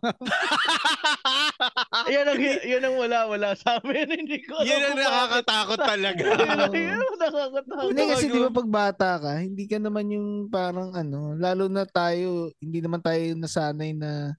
yan 2.14 2.26
ang, 2.30 2.40
yan 2.40 2.82
ang 2.82 2.96
wala, 2.96 3.18
wala 3.26 3.48
sa 3.58 3.82
amin. 3.82 4.06
Hindi 4.22 4.38
ko 4.46 4.62
alam 4.62 4.70
Yan 4.70 4.82
ang 4.86 4.98
nakakatakot 4.98 5.78
talaga. 5.82 6.22
Yan 6.22 6.58
ang- 6.62 7.18
nakakatakot. 7.18 7.90
Hindi 7.90 8.04
kasi 8.06 8.26
di 8.30 8.38
ba 8.38 8.50
pag 8.54 8.70
bata 8.70 9.08
ka, 9.18 9.32
hindi 9.42 9.64
ka 9.66 9.78
naman 9.82 10.14
yung 10.14 10.28
parang 10.46 10.94
ano, 10.94 11.34
lalo 11.34 11.66
na 11.66 11.82
tayo, 11.86 12.54
hindi 12.62 12.78
naman 12.78 13.02
tayo 13.02 13.22
nasanay 13.34 13.94
na 13.94 14.34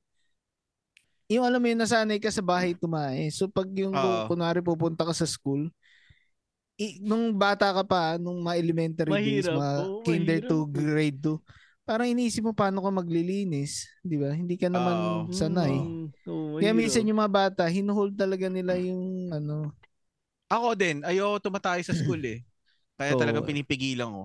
yung 1.31 1.43
alam 1.47 1.59
mo 1.59 1.67
yun, 1.67 1.79
nasanay 1.79 2.19
ka 2.19 2.31
sa 2.31 2.43
bahay 2.43 2.75
tumae. 2.75 3.31
So 3.31 3.47
pag 3.47 3.67
yung 3.75 3.95
Oo. 3.95 4.27
kunwari 4.27 4.59
pupunta 4.59 5.03
ka 5.03 5.13
sa 5.15 5.27
school, 5.27 5.71
i, 6.79 6.97
nung 7.03 7.33
bata 7.37 7.69
ka 7.71 7.83
pa, 7.85 8.17
nung 8.17 8.41
mga 8.41 8.57
elementary 8.59 9.13
days, 9.13 9.45
Mahirap. 9.45 9.57
mga 9.61 9.73
Oo, 9.83 10.01
kinder 10.05 10.39
mahirap. 10.41 10.49
to 10.49 10.57
grade 10.69 11.19
2, 11.21 11.37
parang 11.83 12.07
iniisip 12.09 12.41
mo 12.43 12.53
paano 12.55 12.79
ka 12.81 12.89
maglilinis, 12.89 13.91
di 14.01 14.15
ba? 14.17 14.31
Hindi 14.33 14.55
ka 14.57 14.67
naman 14.71 15.27
Oo. 15.27 15.33
sanay. 15.35 15.73
Mm, 15.75 16.05
oo, 16.27 16.57
Kaya 16.59 16.71
minsan 16.73 17.05
yung 17.05 17.19
mga 17.19 17.33
bata, 17.33 17.63
hinuhold 17.67 18.15
talaga 18.15 18.47
nila 18.47 18.79
yung 18.79 19.29
ano, 19.31 19.73
Ako 20.53 20.77
din, 20.77 21.01
ayoko 21.01 21.49
tumatay 21.49 21.81
sa 21.81 21.97
school 21.97 22.21
eh. 22.21 22.45
Kaya 22.93 23.17
Oo. 23.17 23.21
talaga 23.21 23.41
pinipigilan 23.41 24.05
ko. 24.09 24.23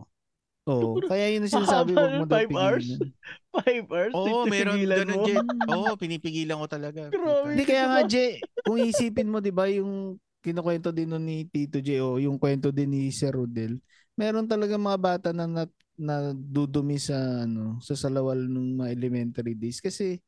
oh, 0.68 1.01
kaya 1.09 1.32
yun 1.32 1.40
ang 1.49 1.53
sinasabi 1.53 1.96
mo 1.96 2.28
daw 2.28 2.36
five 2.36 2.53
hours? 2.53 2.84
pigilan. 2.84 3.12
Five 3.59 3.86
hours? 3.88 4.12
Oo, 4.12 4.44
meron 4.44 4.76
ganun, 4.84 5.18
mo? 5.18 5.24
Jet. 5.24 5.40
Oo, 5.72 5.96
pinipigilan 5.96 6.61
ko 6.61 6.66
talaga. 6.68 7.09
Grabe. 7.16 7.49
Hindi 7.49 7.64
kaya 7.64 7.84
nga, 7.88 8.01
Jay, 8.05 8.44
kung 8.61 8.76
isipin 8.76 9.28
mo, 9.32 9.40
di 9.40 9.49
ba, 9.51 9.64
yung 9.72 10.20
kinukwento 10.49 10.88
din 10.88 11.12
nun 11.12 11.28
ni 11.28 11.44
Tito 11.44 11.78
J 11.78 12.01
o 12.01 12.16
yung 12.16 12.40
kwento 12.40 12.72
din 12.72 12.90
ni 12.90 13.12
Sir 13.12 13.36
Rodel, 13.36 13.76
meron 14.16 14.49
talaga 14.49 14.80
mga 14.80 14.99
bata 14.99 15.28
na, 15.36 15.44
na, 15.44 15.64
na 15.94 16.32
dudumi 16.32 16.96
sa, 16.96 17.44
ano, 17.44 17.76
sa 17.84 17.92
salawal 17.92 18.49
ng 18.49 18.80
mga 18.80 18.90
elementary 18.96 19.53
days 19.53 19.78
kasi 19.78 20.18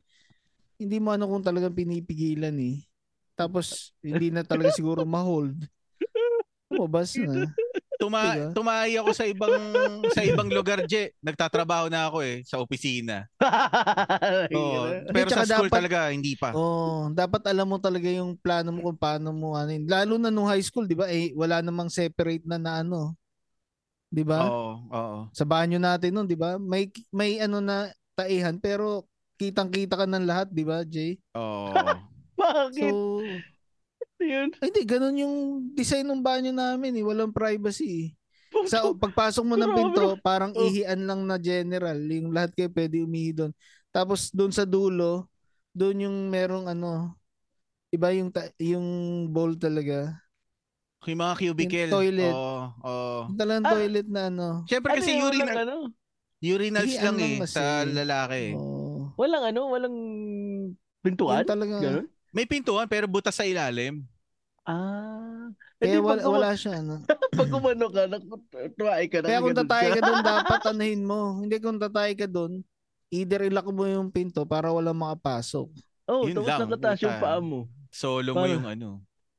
hindi 0.81 0.97
mo 0.97 1.13
ano 1.13 1.29
kung 1.29 1.45
talagang 1.45 1.77
pinipigilan 1.77 2.57
eh. 2.57 2.81
Tapos, 3.37 3.93
hindi 4.01 4.33
na 4.33 4.45
talaga 4.45 4.73
siguro 4.73 5.05
ma-hold. 5.05 5.65
Lumabas 6.73 7.17
na. 7.17 7.53
Tuma 8.01 8.33
Diba? 8.33 8.57
tumahay 8.57 8.97
ako 8.97 9.13
sa 9.13 9.29
ibang 9.29 9.53
sa 10.17 10.25
ibang 10.25 10.49
lugar, 10.49 10.89
Je. 10.89 11.13
Nagtatrabaho 11.21 11.93
na 11.93 12.09
ako 12.09 12.25
eh 12.25 12.41
sa 12.49 12.57
opisina. 12.57 13.29
Hirap. 14.49 15.13
pero 15.13 15.29
sa 15.29 15.45
school 15.45 15.69
dapat- 15.69 15.77
talaga 15.85 15.99
hindi 16.09 16.33
pa. 16.33 16.57
Oh, 16.57 17.13
dapat 17.13 17.45
alam 17.45 17.69
mo 17.69 17.77
talaga 17.77 18.09
yung 18.09 18.41
plano 18.41 18.73
mo 18.73 18.89
kung 18.89 18.97
paano 18.97 19.37
mo 19.37 19.53
ano. 19.53 19.69
Lalo 19.85 20.17
na 20.17 20.33
nung 20.33 20.49
high 20.49 20.65
school, 20.65 20.89
'di 20.89 20.97
ba? 20.97 21.13
Eh 21.13 21.37
wala 21.37 21.61
namang 21.61 21.93
separate 21.93 22.41
na 22.49 22.57
na 22.57 22.81
ano. 22.81 23.13
'Di 24.09 24.25
ba? 24.25 24.49
Oo, 24.49 24.73
oo. 24.89 25.19
sa 25.31 25.45
banyo 25.45 25.77
natin 25.77 26.17
nun, 26.17 26.25
'di 26.25 26.41
ba? 26.41 26.57
May 26.57 26.89
may 27.13 27.37
ano 27.37 27.61
na 27.61 27.93
taihan 28.17 28.57
pero 28.57 29.05
kitang-kita 29.37 29.93
ka 29.95 30.09
ng 30.09 30.25
lahat, 30.25 30.49
'di 30.49 30.65
ba, 30.65 30.89
Jay? 30.89 31.21
Oo. 31.37 31.69
Bakit? 32.41 32.93
So, 32.97 33.21
Yun. 34.23 34.49
ay, 34.55 34.69
hindi 34.69 34.83
ganun 34.85 35.17
yung 35.17 35.35
design 35.73 36.05
ng 36.05 36.21
banyo 36.21 36.51
namin, 36.51 36.93
eh. 36.93 37.03
Walang 37.03 37.33
privacy. 37.33 38.13
Sa 38.67 38.93
pagpasok 38.93 39.43
mo 39.43 39.55
ng 39.55 39.73
pinto, 39.73 40.19
parang 40.21 40.53
Oh. 40.53 40.63
ihian 40.63 41.03
lang 41.03 41.23
na 41.23 41.37
general, 41.37 41.97
yung 41.97 42.31
lahat 42.31 42.51
kayo 42.53 42.69
pwede 42.69 43.01
umihi 43.01 43.33
doon. 43.33 43.53
Tapos 43.89 44.29
doon 44.29 44.51
sa 44.51 44.63
dulo, 44.63 45.31
doon 45.71 46.05
yung 46.05 46.17
merong 46.29 46.67
ano, 46.67 47.15
iba 47.89 48.11
yung 48.11 48.29
ta- 48.29 48.51
yung 48.57 48.87
bowl 49.27 49.55
talaga. 49.55 50.19
Yung 51.03 51.17
mga 51.19 51.35
cubicle. 51.39 51.89
Yung 51.89 51.97
toilet. 51.97 52.35
Oo, 52.35 52.61
oo. 52.77 53.19
Yung 53.27 53.39
talagang 53.39 53.65
Ah. 53.65 53.73
toilet 53.73 54.07
na 54.07 54.23
ano. 54.29 54.47
Siyempre 54.67 54.91
kasi 54.95 55.11
Ano 55.13 55.27
urinal, 55.27 55.57
ano? 55.65 55.77
urinals 56.41 56.87
Ihian 56.87 57.03
lang 57.03 57.17
lang 57.17 57.31
eh 57.31 57.39
kasi. 57.41 57.55
sa 57.55 57.65
lalaki. 57.83 58.45
Oh. 58.53 59.15
Walang 59.17 59.45
ano? 59.47 59.61
Walang 59.71 59.97
pintuan? 61.01 61.41
Yung 61.41 61.49
talaga. 61.49 61.77
Ganun? 61.79 62.07
May 62.31 62.47
pintuan 62.47 62.87
pero 62.87 63.11
butas 63.11 63.35
sa 63.35 63.47
ilalim. 63.47 64.07
Ah. 64.63 65.51
Kaya 65.81 65.97
Hindi, 65.97 66.05
wala, 66.05 66.21
pag, 66.21 66.31
wala 66.31 66.51
siya. 66.55 66.73
Ano. 66.85 66.95
pag 67.41 67.51
umano 67.51 67.87
ka, 67.89 68.03
tuwai 68.77 69.07
ka 69.09 69.19
na. 69.25 69.27
Kaya 69.33 69.41
kung 69.41 69.59
tatay 69.65 69.87
ka 69.97 70.01
doon, 70.05 70.21
dapat 70.37 70.61
anuhin 70.71 71.03
mo. 71.03 71.21
Hindi 71.41 71.57
kung 71.59 71.81
tatay 71.81 72.11
ka 72.15 72.27
doon, 72.29 72.61
either 73.09 73.41
ilak 73.49 73.67
mo 73.73 73.89
yung 73.89 74.13
pinto 74.13 74.45
para 74.45 74.69
walang 74.71 75.01
makapasok. 75.01 75.67
Oh, 76.05 76.27
Yun 76.29 76.43
tapos 76.43 76.69
nakataas 76.69 76.99
yung 77.03 77.19
paa 77.19 77.41
mo. 77.41 77.67
Solo 77.91 78.37
mo 78.37 78.45
Paano? 78.45 78.55
yung 78.55 78.67
ano. 78.69 78.89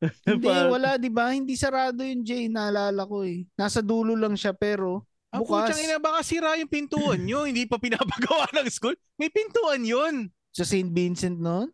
Hindi, 0.26 0.50
wala, 0.50 0.98
di 0.98 1.12
ba? 1.14 1.30
Hindi 1.30 1.54
sarado 1.54 2.02
yung 2.02 2.26
Jay, 2.26 2.50
naalala 2.50 3.06
ko 3.06 3.22
eh. 3.22 3.46
Nasa 3.54 3.86
dulo 3.86 4.18
lang 4.18 4.34
siya, 4.34 4.52
pero 4.52 5.06
Ang 5.30 5.46
bukas. 5.46 5.70
putsang 5.72 5.82
ina, 5.86 6.02
baka 6.02 6.26
sira 6.26 6.58
yung 6.58 6.68
pintuan 6.68 7.22
nyo. 7.22 7.46
Hindi 7.46 7.70
pa 7.70 7.78
pinapagawa 7.78 8.50
ng 8.58 8.68
school. 8.68 8.98
May 9.16 9.30
pintuan 9.30 9.86
yun. 9.86 10.34
Sa 10.52 10.66
St. 10.66 10.90
Vincent 10.90 11.38
noon? 11.38 11.70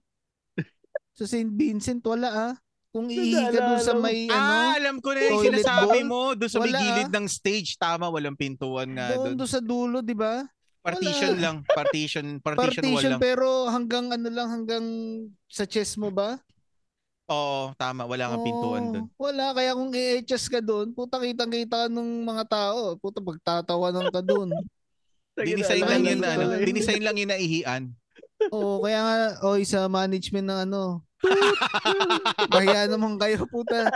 Sa 1.18 1.26
St. 1.26 1.50
Vincent, 1.50 2.06
wala 2.06 2.30
ah. 2.30 2.54
Kung 2.94 3.10
iihi 3.10 3.34
ka 3.50 3.58
doon 3.58 3.82
sa 3.82 3.94
may, 3.98 4.30
ah, 4.30 4.38
ano, 4.38 4.78
alam 4.78 4.96
ko 5.02 5.18
na 5.18 5.20
yung 5.26 5.44
sinasabi 5.50 6.00
mo. 6.06 6.38
Doon 6.38 6.50
sa 6.50 6.62
may 6.62 6.72
Wala, 6.74 6.82
gilid 6.82 7.10
ah. 7.10 7.16
ng 7.18 7.28
stage. 7.28 7.70
Tama, 7.78 8.06
walang 8.14 8.38
pintuan 8.38 8.94
nga 8.94 9.18
doon, 9.18 9.34
doon. 9.34 9.50
sa 9.50 9.62
dulo, 9.62 10.06
di 10.06 10.14
ba? 10.14 10.46
Partition 10.86 11.36
wala. 11.36 11.44
lang. 11.44 11.56
Partition, 11.68 12.26
partition, 12.46 12.64
wall 12.64 12.70
Partition, 12.70 13.12
lang. 13.18 13.22
pero 13.22 13.68
hanggang 13.68 14.14
ano 14.14 14.30
lang, 14.30 14.48
hanggang 14.50 14.86
sa 15.50 15.66
chest 15.66 15.98
mo 15.98 16.14
ba? 16.14 16.38
Oo, 17.28 17.76
tama. 17.76 18.08
Wala 18.08 18.32
kang 18.32 18.46
pintuan 18.46 18.84
Oo, 18.88 18.92
doon. 18.96 19.06
Wala, 19.20 19.46
kaya 19.52 19.76
kung 19.76 19.92
i-HS 19.92 20.48
ka 20.48 20.62
doon, 20.64 20.96
puta 20.96 21.20
kitang-kita 21.20 21.92
nung 21.92 22.24
mga 22.24 22.46
tao. 22.48 22.96
Puta 22.96 23.20
pagtatawanan 23.20 24.08
ka 24.14 24.22
doon. 24.24 24.54
Dinisign 25.38 25.86
lang 25.86 26.02
yun 26.02 26.22
ano, 26.26 26.58
dinisign 26.58 27.04
lang 27.06 27.14
yun 27.14 27.30
na 27.30 27.38
ihian. 27.38 27.94
Oo, 28.50 28.82
kaya 28.82 29.00
nga, 29.06 29.16
oy, 29.46 29.62
sa 29.70 29.86
management 29.86 30.50
ng 30.50 30.60
ano, 30.66 31.06
Bahiya 32.48 32.86
naman 32.94 33.18
kayo, 33.18 33.50
puta. 33.50 33.90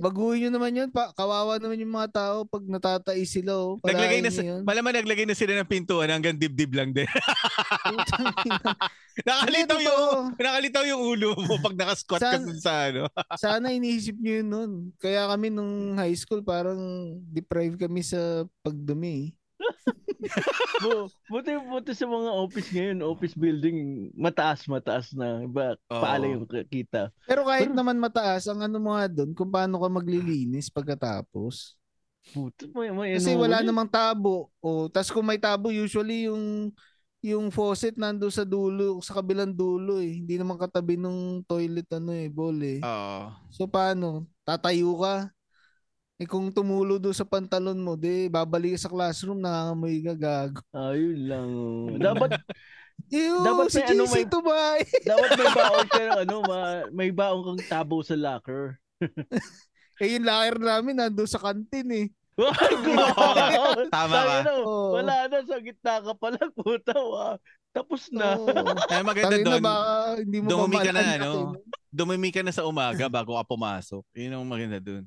Baguhin 0.00 0.48
nyo 0.48 0.50
naman 0.56 0.72
yun. 0.72 0.88
Pa, 0.88 1.12
kawawa 1.12 1.60
naman 1.60 1.80
yung 1.80 1.92
mga 1.92 2.08
tao 2.12 2.36
pag 2.48 2.64
natatais 2.64 3.28
sila. 3.28 3.52
Oh. 3.52 3.76
Naglagay 3.84 4.24
na, 4.24 4.32
si- 4.32 4.46
yun. 4.46 4.64
malaman 4.64 4.96
naglagay 4.96 5.28
na 5.28 5.36
sila 5.36 5.52
ng 5.60 5.68
pintuan 5.68 6.08
hanggang 6.08 6.36
dibdib 6.36 6.72
lang 6.72 6.96
din. 6.96 7.08
Nakalitaw 9.28 9.76
yung, 9.76 10.32
nakalitaw 10.40 10.84
yung 10.88 11.02
ulo 11.04 11.36
mo 11.36 11.60
pag 11.60 11.76
nakasquat 11.76 12.20
ka 12.20 12.32
Saan- 12.32 12.44
dun 12.48 12.58
sa 12.58 12.74
ano. 12.88 13.02
Sana 13.44 13.68
iniisip 13.68 14.16
nyo 14.16 14.32
yun 14.40 14.48
nun. 14.48 14.72
Kaya 14.96 15.28
kami 15.28 15.52
nung 15.52 16.00
high 16.00 16.16
school, 16.16 16.40
parang 16.40 16.80
deprived 17.28 17.76
kami 17.76 18.00
sa 18.00 18.48
pagdumi. 18.64 19.36
Bu- 20.82 21.10
buti, 21.30 21.52
buti 21.58 21.92
sa 21.94 22.06
mga 22.06 22.30
office 22.32 22.68
ngayon, 22.72 22.98
office 23.06 23.34
building, 23.36 24.10
mataas, 24.14 24.66
mataas 24.66 25.12
na. 25.14 25.44
Ba, 25.46 25.74
Oo. 25.90 26.02
paala 26.02 26.26
yung 26.30 26.46
kita. 26.46 27.10
Pero 27.26 27.46
kahit 27.46 27.70
naman 27.70 27.98
mataas, 27.98 28.46
ang 28.46 28.62
ano 28.62 28.78
mo 28.78 28.94
nga 28.94 29.06
doon, 29.06 29.34
kung 29.34 29.50
paano 29.50 29.78
ka 29.78 29.88
maglilinis 29.90 30.72
pagkatapos. 30.72 31.76
Buti, 32.32 32.70
may, 32.70 32.90
may 32.94 33.18
Kasi 33.18 33.34
ano, 33.34 33.42
wala 33.42 33.58
yun. 33.60 33.66
namang 33.66 33.90
tabo. 33.90 34.48
O, 34.62 34.86
tas 34.86 35.10
kung 35.10 35.26
may 35.26 35.42
tabo, 35.42 35.74
usually 35.74 36.30
yung 36.30 36.70
yung 37.22 37.54
faucet 37.54 37.94
nando 37.94 38.26
sa 38.34 38.42
dulo, 38.42 38.98
sa 38.98 39.14
kabilang 39.22 39.54
dulo 39.54 40.02
eh. 40.02 40.18
Hindi 40.18 40.34
naman 40.42 40.58
katabi 40.58 40.98
nung 40.98 41.46
toilet 41.46 41.86
ano 41.94 42.10
eh, 42.10 42.26
bowl 42.26 42.58
eh. 42.66 42.82
Oo. 42.82 43.30
So 43.54 43.70
paano? 43.70 44.26
Tatayo 44.42 44.98
ka? 44.98 45.30
Eh 46.22 46.30
kung 46.30 46.54
tumulo 46.54 47.02
doon 47.02 47.10
sa 47.10 47.26
pantalon 47.26 47.74
mo, 47.74 47.98
di 47.98 48.30
babalik 48.30 48.78
sa 48.78 48.86
classroom, 48.86 49.42
nangangamoy 49.42 49.98
ka, 50.06 50.14
gago. 50.14 50.62
Ayun 50.70 51.18
lang. 51.26 51.48
oh. 51.50 51.90
Dapat 51.98 52.30
Ew, 53.10 53.42
Dapat 53.42 53.66
si 53.74 53.82
may 53.82 53.90
ano, 53.90 54.04
may- 54.06 54.28
to 54.30 54.38
ba? 54.38 54.78
dapat 55.10 55.28
may 55.34 55.50
baon 55.58 55.86
ka 55.90 55.98
ng 55.98 56.18
ano, 56.22 56.36
ma, 56.46 56.58
may 56.94 57.10
baon 57.10 57.42
kang 57.42 57.62
tabo 57.66 58.06
sa 58.06 58.14
locker. 58.14 58.78
eh 59.98 60.14
yung 60.14 60.22
locker 60.22 60.62
namin 60.62 60.94
nando 60.94 61.26
sa 61.26 61.42
kantin 61.42 61.90
eh. 61.90 62.06
Tama 63.90 64.14
ka. 64.14 64.36
na, 64.46 64.52
Oo. 64.62 64.94
Wala 64.94 65.26
na, 65.26 65.42
sa 65.42 65.58
gitna 65.58 66.06
ka 66.06 66.14
pala, 66.14 66.38
puta. 66.54 66.94
Wa. 66.94 67.34
Tapos 67.74 68.06
na. 68.14 68.38
Oo. 68.38 68.54
Ay, 68.86 69.02
maganda 69.02 69.36
doon. 69.42 69.58
baka 69.58 69.90
hindi 70.22 70.38
mo 70.38 70.46
dumumi 70.46 70.78
ka 70.78 70.92
na, 70.94 71.02
ano? 71.18 71.30
Dumumi 71.90 72.30
ka 72.30 72.46
na 72.46 72.54
sa 72.54 72.62
umaga 72.62 73.10
bago 73.10 73.34
ka 73.34 73.42
pumasok. 73.42 74.06
Yun 74.14 74.38
ang 74.38 74.46
maganda 74.46 74.78
doon. 74.78 75.02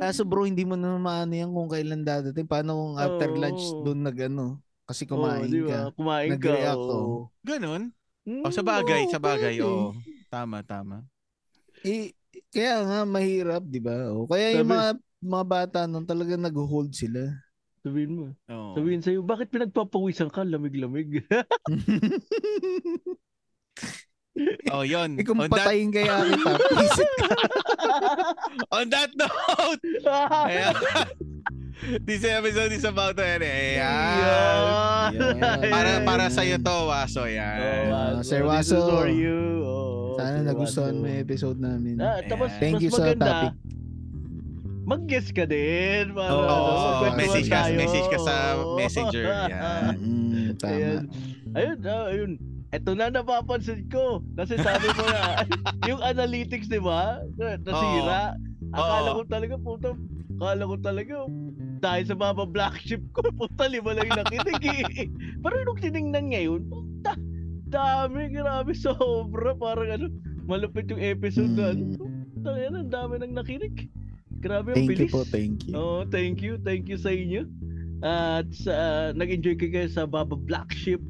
Kaso 0.00 0.24
bro, 0.24 0.48
hindi 0.48 0.64
mo 0.64 0.80
na 0.80 0.96
maano 0.96 1.36
yan 1.36 1.52
kung 1.52 1.68
kailan 1.68 2.00
dadating. 2.00 2.48
Paano 2.48 2.72
kung 2.72 2.94
after 2.96 3.28
Oo. 3.28 3.36
lunch 3.36 3.64
doon 3.84 4.00
nag 4.00 4.16
ano? 4.32 4.56
Kasi 4.88 5.04
kumain 5.04 5.44
Oo, 5.44 5.52
di 5.52 5.60
ka. 5.68 5.92
Kumain 5.92 6.30
ka. 6.40 6.72
Oh. 6.74 7.28
Ganun. 7.44 7.92
Mm, 8.24 8.42
O, 8.42 8.48
sa 8.48 8.64
bagay, 8.64 9.12
sa 9.12 9.20
bagay. 9.20 9.60
Oo. 9.60 9.92
Tama, 10.32 10.64
tama. 10.64 11.04
Eh, 11.84 12.16
kaya 12.48 12.80
nga 12.84 13.00
mahirap, 13.04 13.60
'di 13.60 13.80
ba? 13.80 14.08
O 14.16 14.24
kaya 14.24 14.56
yung 14.56 14.64
Sabi- 14.64 14.72
mga 14.72 14.88
mga 15.20 15.44
bata 15.44 15.80
nun 15.84 16.08
talaga 16.08 16.32
nag-hold 16.40 16.96
sila. 16.96 17.28
Sabihin 17.84 18.12
mo. 18.16 18.24
Oo. 18.48 18.72
Sabihin 18.76 19.04
sa'yo, 19.04 19.20
bakit 19.20 19.52
pinagpapawisan 19.52 20.32
ka? 20.32 20.44
Lamig-lamig. 20.44 21.24
Oh, 24.70 24.82
yun. 24.82 25.14
eh 25.14 25.22
kung 25.22 25.36
on, 25.36 25.46
that, 25.46 25.60
patayin 25.62 25.88
kaya 25.88 26.24
kita, 26.26 26.52
visit 26.80 27.10
ka. 27.16 27.28
on 28.70 28.86
that 28.88 29.10
note, 29.12 29.82
ayan. 30.46 30.74
this 32.02 32.22
episode 32.22 32.70
is 32.70 32.84
about 32.84 33.14
to 33.14 33.22
end. 33.22 33.42
Ayan. 33.42 33.80
Yan. 33.80 35.10
Yan. 35.36 35.58
Para 35.64 35.90
para 36.02 36.24
Ayan. 36.26 36.32
sa 36.32 36.42
iyo 36.42 36.56
to, 36.56 36.76
Waso. 36.86 37.24
Oh, 37.24 37.26
Yan. 37.26 37.88
Ah, 37.88 38.20
Sir 38.20 38.40
this 38.42 38.68
is 38.68 38.76
Waso. 38.76 38.94
for 38.94 39.08
you. 39.08 39.40
Oh, 39.62 40.14
Sana 40.14 40.38
Sir 40.38 40.46
nagustuhan 40.46 40.92
Waso. 40.92 41.00
mo 41.00 41.06
yung 41.06 41.20
episode 41.20 41.58
namin. 41.58 41.94
Ah, 41.96 42.20
tapos 42.22 42.48
Thank 42.56 42.78
mas 42.78 42.82
you 42.82 42.90
sa 42.90 43.02
maganda, 43.02 43.26
topic. 43.26 43.52
mag-guess 44.82 45.28
ka 45.30 45.44
din. 45.44 46.04
Para, 46.12 46.30
Oo, 46.30 46.42
ano, 46.42 46.52
magkwentuhan 46.98 47.16
message 47.16 47.48
ka, 47.48 47.58
tayo. 47.64 47.74
message 47.76 48.08
ka 48.08 48.18
sa 48.18 48.34
messenger. 48.74 49.24
Yan. 49.52 49.94
Mm, 49.96 50.48
tama. 50.56 50.70
Ayan. 50.70 51.02
Ayun, 51.50 51.76
ah, 51.82 52.04
ayun. 52.06 52.32
Ito 52.70 52.94
na 52.94 53.10
napapansin 53.10 53.90
ko. 53.90 54.22
Kasi 54.38 54.54
sabi 54.56 54.86
mo 54.94 55.02
na, 55.04 55.42
yung 55.90 55.98
analytics, 56.00 56.70
di 56.70 56.78
ba? 56.78 57.18
na- 57.34 57.58
Nasira. 57.58 58.38
Akala 58.70 59.10
Oo. 59.10 59.16
ko 59.18 59.22
talaga, 59.26 59.54
puta, 59.58 59.88
akala 60.38 60.62
ko 60.62 60.76
talaga, 60.78 61.16
dahil 61.82 62.04
sa 62.06 62.14
mga 62.14 62.46
black 62.46 62.78
sheep 62.78 63.02
ko, 63.10 63.26
puta, 63.34 63.66
lima 63.66 63.90
lang 63.98 64.14
nakinig 64.14 64.62
eh. 64.62 65.10
Pero 65.42 65.56
nung 65.66 65.82
tinignan 65.82 66.30
ngayon, 66.30 66.62
puta, 66.70 67.18
dami, 67.66 68.30
grabe, 68.30 68.70
sobra. 68.70 69.50
Parang 69.58 69.90
ano, 69.90 70.06
malupit 70.46 70.86
yung 70.86 71.02
episode 71.02 71.50
na 71.50 71.74
ano. 71.74 71.98
Mm. 71.98 71.98
Puta, 72.38 72.50
yan, 72.54 72.74
ang 72.78 72.90
dami 72.94 73.12
nang 73.18 73.34
nakinig. 73.34 73.90
Grabe, 74.40 74.72
ang 74.72 74.78
Thank 74.78 74.94
you 74.94 75.10
bilis. 75.10 75.12
po, 75.12 75.26
thank 75.26 75.66
you. 75.66 75.74
Oh, 75.74 76.06
thank 76.06 76.38
you. 76.40 76.54
Thank 76.56 76.86
you 76.86 76.96
sa 76.96 77.10
inyo. 77.10 77.44
At 78.00 78.48
sa 78.56 79.10
nag-enjoy 79.12 79.60
kayo 79.60 79.88
sa 79.92 80.08
Baba 80.08 80.36
Black 80.36 80.72
Sheep. 80.72 81.04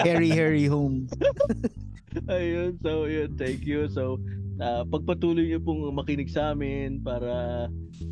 Harry, 0.00 0.32
Harry 0.32 0.64
home. 0.64 1.08
Ayun, 2.32 2.80
so 2.80 3.04
yun, 3.04 3.36
thank 3.36 3.68
you. 3.68 3.92
So, 3.92 4.16
ah, 4.60 4.84
pagpatuloy 4.86 5.48
niyo 5.48 5.60
pong 5.60 5.88
makinig 5.92 6.32
sa 6.32 6.52
amin 6.52 7.00
para 7.02 7.66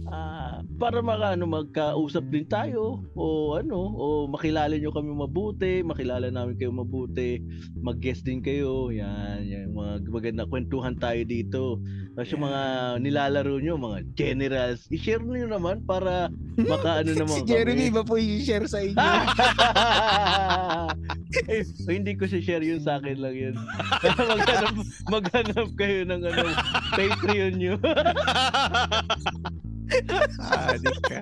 ah, 0.09 0.61
para 0.75 0.99
maka, 1.01 1.39
ano, 1.39 1.47
magkausap 1.47 2.27
din 2.29 2.45
tayo 2.51 3.07
o 3.15 3.55
ano, 3.55 3.95
o 3.95 4.07
makilala 4.27 4.75
niyo 4.75 4.91
kami 4.91 5.15
mabuti, 5.15 5.87
makilala 5.87 6.29
namin 6.29 6.59
kayo 6.59 6.75
mabuti, 6.75 7.39
mag-guest 7.79 8.27
din 8.27 8.43
kayo. 8.43 8.91
Yan, 8.91 9.47
yan 9.47 9.71
mga 9.71 10.11
maganda 10.11 10.43
kwentuhan 10.49 10.99
tayo 10.99 11.23
dito. 11.23 11.79
Tapos 12.15 12.31
yung 12.31 12.47
mga 12.47 12.63
nilalaro 13.03 13.59
niyo, 13.59 13.75
mga 13.75 14.07
generals, 14.15 14.87
i-share 14.91 15.23
niyo 15.23 15.51
naman 15.51 15.83
para 15.83 16.31
makaano 16.59 17.11
naman 17.19 17.43
si 17.43 17.51
Jeremy 17.51 17.91
kami. 17.91 17.97
ba 17.99 18.03
po 18.07 18.15
i-share 18.19 18.67
sa 18.71 18.79
inyo? 18.83 18.99
eh, 21.51 21.67
hindi 21.91 22.15
ko 22.15 22.31
si 22.31 22.39
share 22.39 22.63
yun 22.63 22.79
sa 22.79 23.03
akin 23.03 23.19
lang 23.19 23.35
yun. 23.35 23.55
maghanap, 24.31 24.75
maghanap 25.11 25.69
kayo 25.75 26.07
ng 26.07 26.23
ano, 26.35 26.51
Patreon 26.95 27.53
nyo. 27.57 27.75
di 30.83 30.93
ka. 31.07 31.19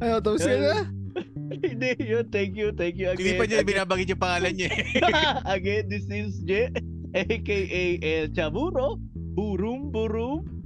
Ano, 0.00 0.16
tapos 0.22 0.42
ka 0.44 0.54
na? 0.56 0.76
hindi 1.64 1.90
yun. 1.98 2.24
Thank 2.30 2.54
you, 2.54 2.70
thank 2.76 2.94
you 2.96 3.10
Hindi 3.10 3.34
again. 3.34 3.40
pa 3.40 3.44
niya 3.48 3.66
binabagit 3.66 4.08
yung 4.12 4.22
pangalan 4.22 4.54
niya 4.54 4.70
again, 5.56 5.90
this 5.90 6.06
is 6.06 6.38
J, 6.46 6.70
aka 7.12 7.58
El 7.98 8.30
Chaburo. 8.32 9.00
Burum, 9.38 9.94
burum. 9.94 10.57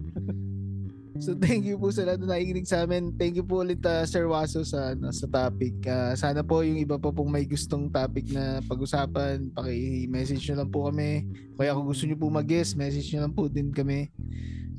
So 1.22 1.38
thank 1.38 1.62
you 1.62 1.78
po 1.78 1.94
sa 1.94 2.02
lahat 2.02 2.26
na 2.26 2.34
nakikinig 2.34 2.66
sa 2.66 2.82
amin. 2.82 3.14
Thank 3.14 3.38
you 3.38 3.46
po 3.46 3.62
ulit 3.62 3.78
uh, 3.86 4.02
Sir 4.02 4.26
Waso 4.26 4.66
sa 4.66 4.90
ano, 4.90 5.14
sa 5.14 5.30
topic. 5.30 5.70
Ah, 5.86 6.18
sana 6.18 6.42
po 6.42 6.66
yung 6.66 6.82
iba 6.82 6.98
pa 6.98 7.14
pong 7.14 7.30
may 7.30 7.46
gustong 7.46 7.94
topic 7.94 8.26
na 8.34 8.58
pag-usapan, 8.66 9.54
paki-message 9.54 10.42
nyo 10.50 10.66
lang 10.66 10.70
po 10.74 10.90
kami. 10.90 11.22
Kaya 11.54 11.78
kung 11.78 11.86
gusto 11.86 12.10
nyo 12.10 12.18
po 12.18 12.26
mag-guest, 12.26 12.74
message 12.74 13.06
nyo 13.14 13.22
lang 13.22 13.34
po 13.38 13.46
din 13.46 13.70
kami. 13.70 14.10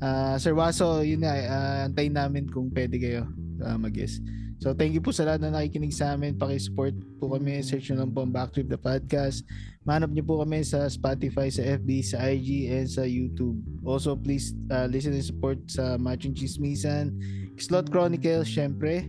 Ah, 0.04 0.36
Sir 0.36 0.52
Waso, 0.52 1.00
yun 1.00 1.24
na, 1.24 1.32
ah, 1.48 1.78
antayin 1.88 2.12
namin 2.12 2.44
kung 2.52 2.68
pwede 2.68 3.00
kayo 3.00 3.24
ah, 3.62 3.78
mag-guest. 3.78 4.24
So 4.62 4.72
thank 4.72 4.96
you 4.96 5.02
po 5.04 5.12
sa 5.12 5.28
lahat 5.28 5.44
na 5.44 5.52
nakikinig 5.52 5.92
sa 5.92 6.14
amin. 6.16 6.38
Paki-support 6.38 6.96
po 7.20 7.36
kami. 7.36 7.60
Search 7.60 7.90
nyo 7.90 8.00
lang 8.00 8.10
po 8.16 8.24
ang 8.24 8.32
Backtrip 8.32 8.72
the 8.72 8.80
Podcast. 8.80 9.44
Manap 9.84 10.08
nyo 10.14 10.24
po 10.24 10.40
kami 10.40 10.64
sa 10.64 10.88
Spotify, 10.88 11.52
sa 11.52 11.60
FB, 11.60 11.90
sa 12.00 12.16
IG, 12.24 12.72
and 12.72 12.88
sa 12.88 13.04
YouTube. 13.04 13.60
Also, 13.84 14.16
please 14.16 14.56
uh, 14.72 14.88
listen 14.88 15.12
and 15.12 15.26
support 15.26 15.60
sa 15.68 16.00
Matching 16.00 16.32
Chismisan, 16.32 17.12
Slot 17.60 17.92
Chronicles, 17.92 18.48
syempre, 18.48 19.04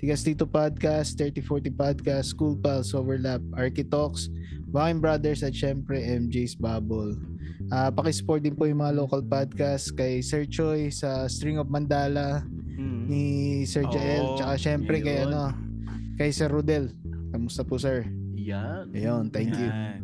Tigas 0.00 0.24
Tito 0.24 0.48
Podcast, 0.48 1.20
3040 1.20 1.76
Podcast, 1.76 2.32
School 2.32 2.56
Pals, 2.56 2.96
Overlap, 2.96 3.44
Architalks, 3.60 4.32
Bakin 4.72 5.04
Brothers, 5.04 5.44
at 5.44 5.52
syempre, 5.52 6.00
MJ's 6.00 6.56
Bubble. 6.56 7.20
Uh, 7.68 7.92
pakisupport 7.92 8.40
din 8.44 8.56
po 8.56 8.64
yung 8.64 8.80
mga 8.80 8.96
local 8.96 9.20
podcast 9.24 9.92
kay 9.96 10.24
Sir 10.24 10.44
Choi 10.48 10.92
sa 10.92 11.28
String 11.28 11.56
of 11.56 11.68
Mandala 11.72 12.44
Mm. 12.74 13.02
ni 13.06 13.22
Sir 13.64 13.86
Jael, 13.86 14.24
Oo, 14.24 14.36
tsaka 14.36 14.54
syempre 14.58 14.98
kay 14.98 15.22
yun. 15.22 15.30
ano, 15.30 15.54
kay 16.18 16.30
Sir 16.34 16.50
Rodel. 16.50 16.90
Kamusta 17.30 17.62
po, 17.62 17.78
sir? 17.78 18.06
Yan. 18.34 18.90
Ayun, 18.92 19.30
thank 19.30 19.54
you. 19.54 19.66
Yan. 19.66 20.00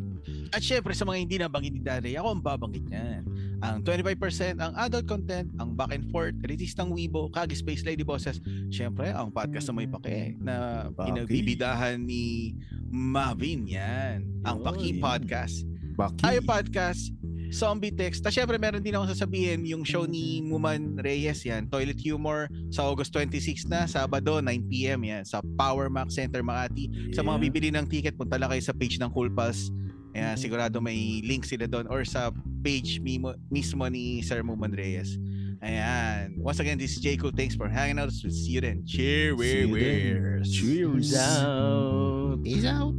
At 0.51 0.63
syempre 0.63 0.95
sa 0.95 1.07
mga 1.07 1.19
hindi 1.23 1.37
nabanggit 1.39 1.73
ni 1.79 1.83
Daddy, 1.83 2.19
ako 2.19 2.39
ang 2.39 2.43
babanggit 2.43 2.83
niyan. 2.91 3.23
Ang 3.61 3.85
25% 3.85 4.57
ang 4.59 4.73
adult 4.75 5.07
content, 5.07 5.47
ang 5.61 5.77
back 5.77 5.93
and 5.93 6.09
forth, 6.09 6.35
release 6.43 6.75
ng 6.75 6.91
Weibo, 6.91 7.29
Kagi 7.31 7.55
Space 7.55 7.85
Lady 7.85 8.03
Bosses. 8.03 8.41
Syempre, 8.73 9.13
ang 9.13 9.31
podcast 9.31 9.69
na 9.69 9.75
may 9.77 9.87
pake 9.87 10.35
na 10.41 10.89
pinagbibidahan 10.97 12.01
ni 12.01 12.57
Mavin 12.91 13.69
yan. 13.69 14.27
Ang. 14.43 14.65
Baki 14.65 14.99
Podcast. 14.99 15.63
Baki. 15.95 16.19
Tayo 16.19 16.41
Podcast, 16.43 17.13
Zombie 17.51 17.91
Text. 17.91 18.23
Tapos 18.23 18.35
syempre 18.39 18.57
meron 18.57 18.81
din 18.81 18.95
ako 18.95 19.11
sasabihin 19.11 19.67
yung 19.67 19.83
show 19.83 20.07
ni 20.07 20.41
Muman 20.41 20.97
Reyes 20.97 21.43
yan, 21.43 21.67
Toilet 21.67 21.99
Humor 22.03 22.47
sa 22.71 22.87
August 22.87 23.11
26 23.13 23.67
na, 23.67 23.85
Sabado 23.85 24.39
9pm 24.39 25.01
yan 25.03 25.23
sa 25.27 25.43
Power 25.59 25.91
Max 25.91 26.15
Center 26.15 26.41
Makati. 26.41 27.13
Sa 27.13 27.21
mga 27.21 27.37
Yeah. 27.37 27.45
bibili 27.51 27.69
ng 27.75 27.87
ticket, 27.87 28.15
punta 28.17 28.39
lang 28.39 28.51
kayo 28.51 28.63
sa 28.63 28.73
page 28.73 28.97
ng 28.99 29.11
Cool 29.11 29.31
Pals. 29.31 29.69
Ayan, 30.11 30.35
sigurado 30.35 30.83
may 30.83 31.23
link 31.23 31.47
sila 31.47 31.71
doon 31.71 31.87
or 31.87 32.03
sa 32.03 32.35
page 32.63 32.99
mimo, 32.99 33.31
mismo 33.47 33.87
ni 33.87 34.23
Sir 34.23 34.43
Muman 34.43 34.75
Reyes. 34.75 35.15
Ayan. 35.61 36.41
Once 36.41 36.59
again, 36.59 36.81
this 36.81 36.97
is 36.97 37.05
Jay 37.05 37.21
Cool. 37.21 37.37
Thanks 37.37 37.53
for 37.55 37.69
hanging 37.69 38.01
out. 38.01 38.09
See 38.11 38.33
you 38.49 38.65
then. 38.65 38.81
Cheers. 38.89 39.37
See 39.37 39.69
you 39.69 39.77
then. 39.77 40.41
Cheers. 40.43 41.13
Out. 41.15 42.41
Peace 42.43 42.65
out. 42.65 42.97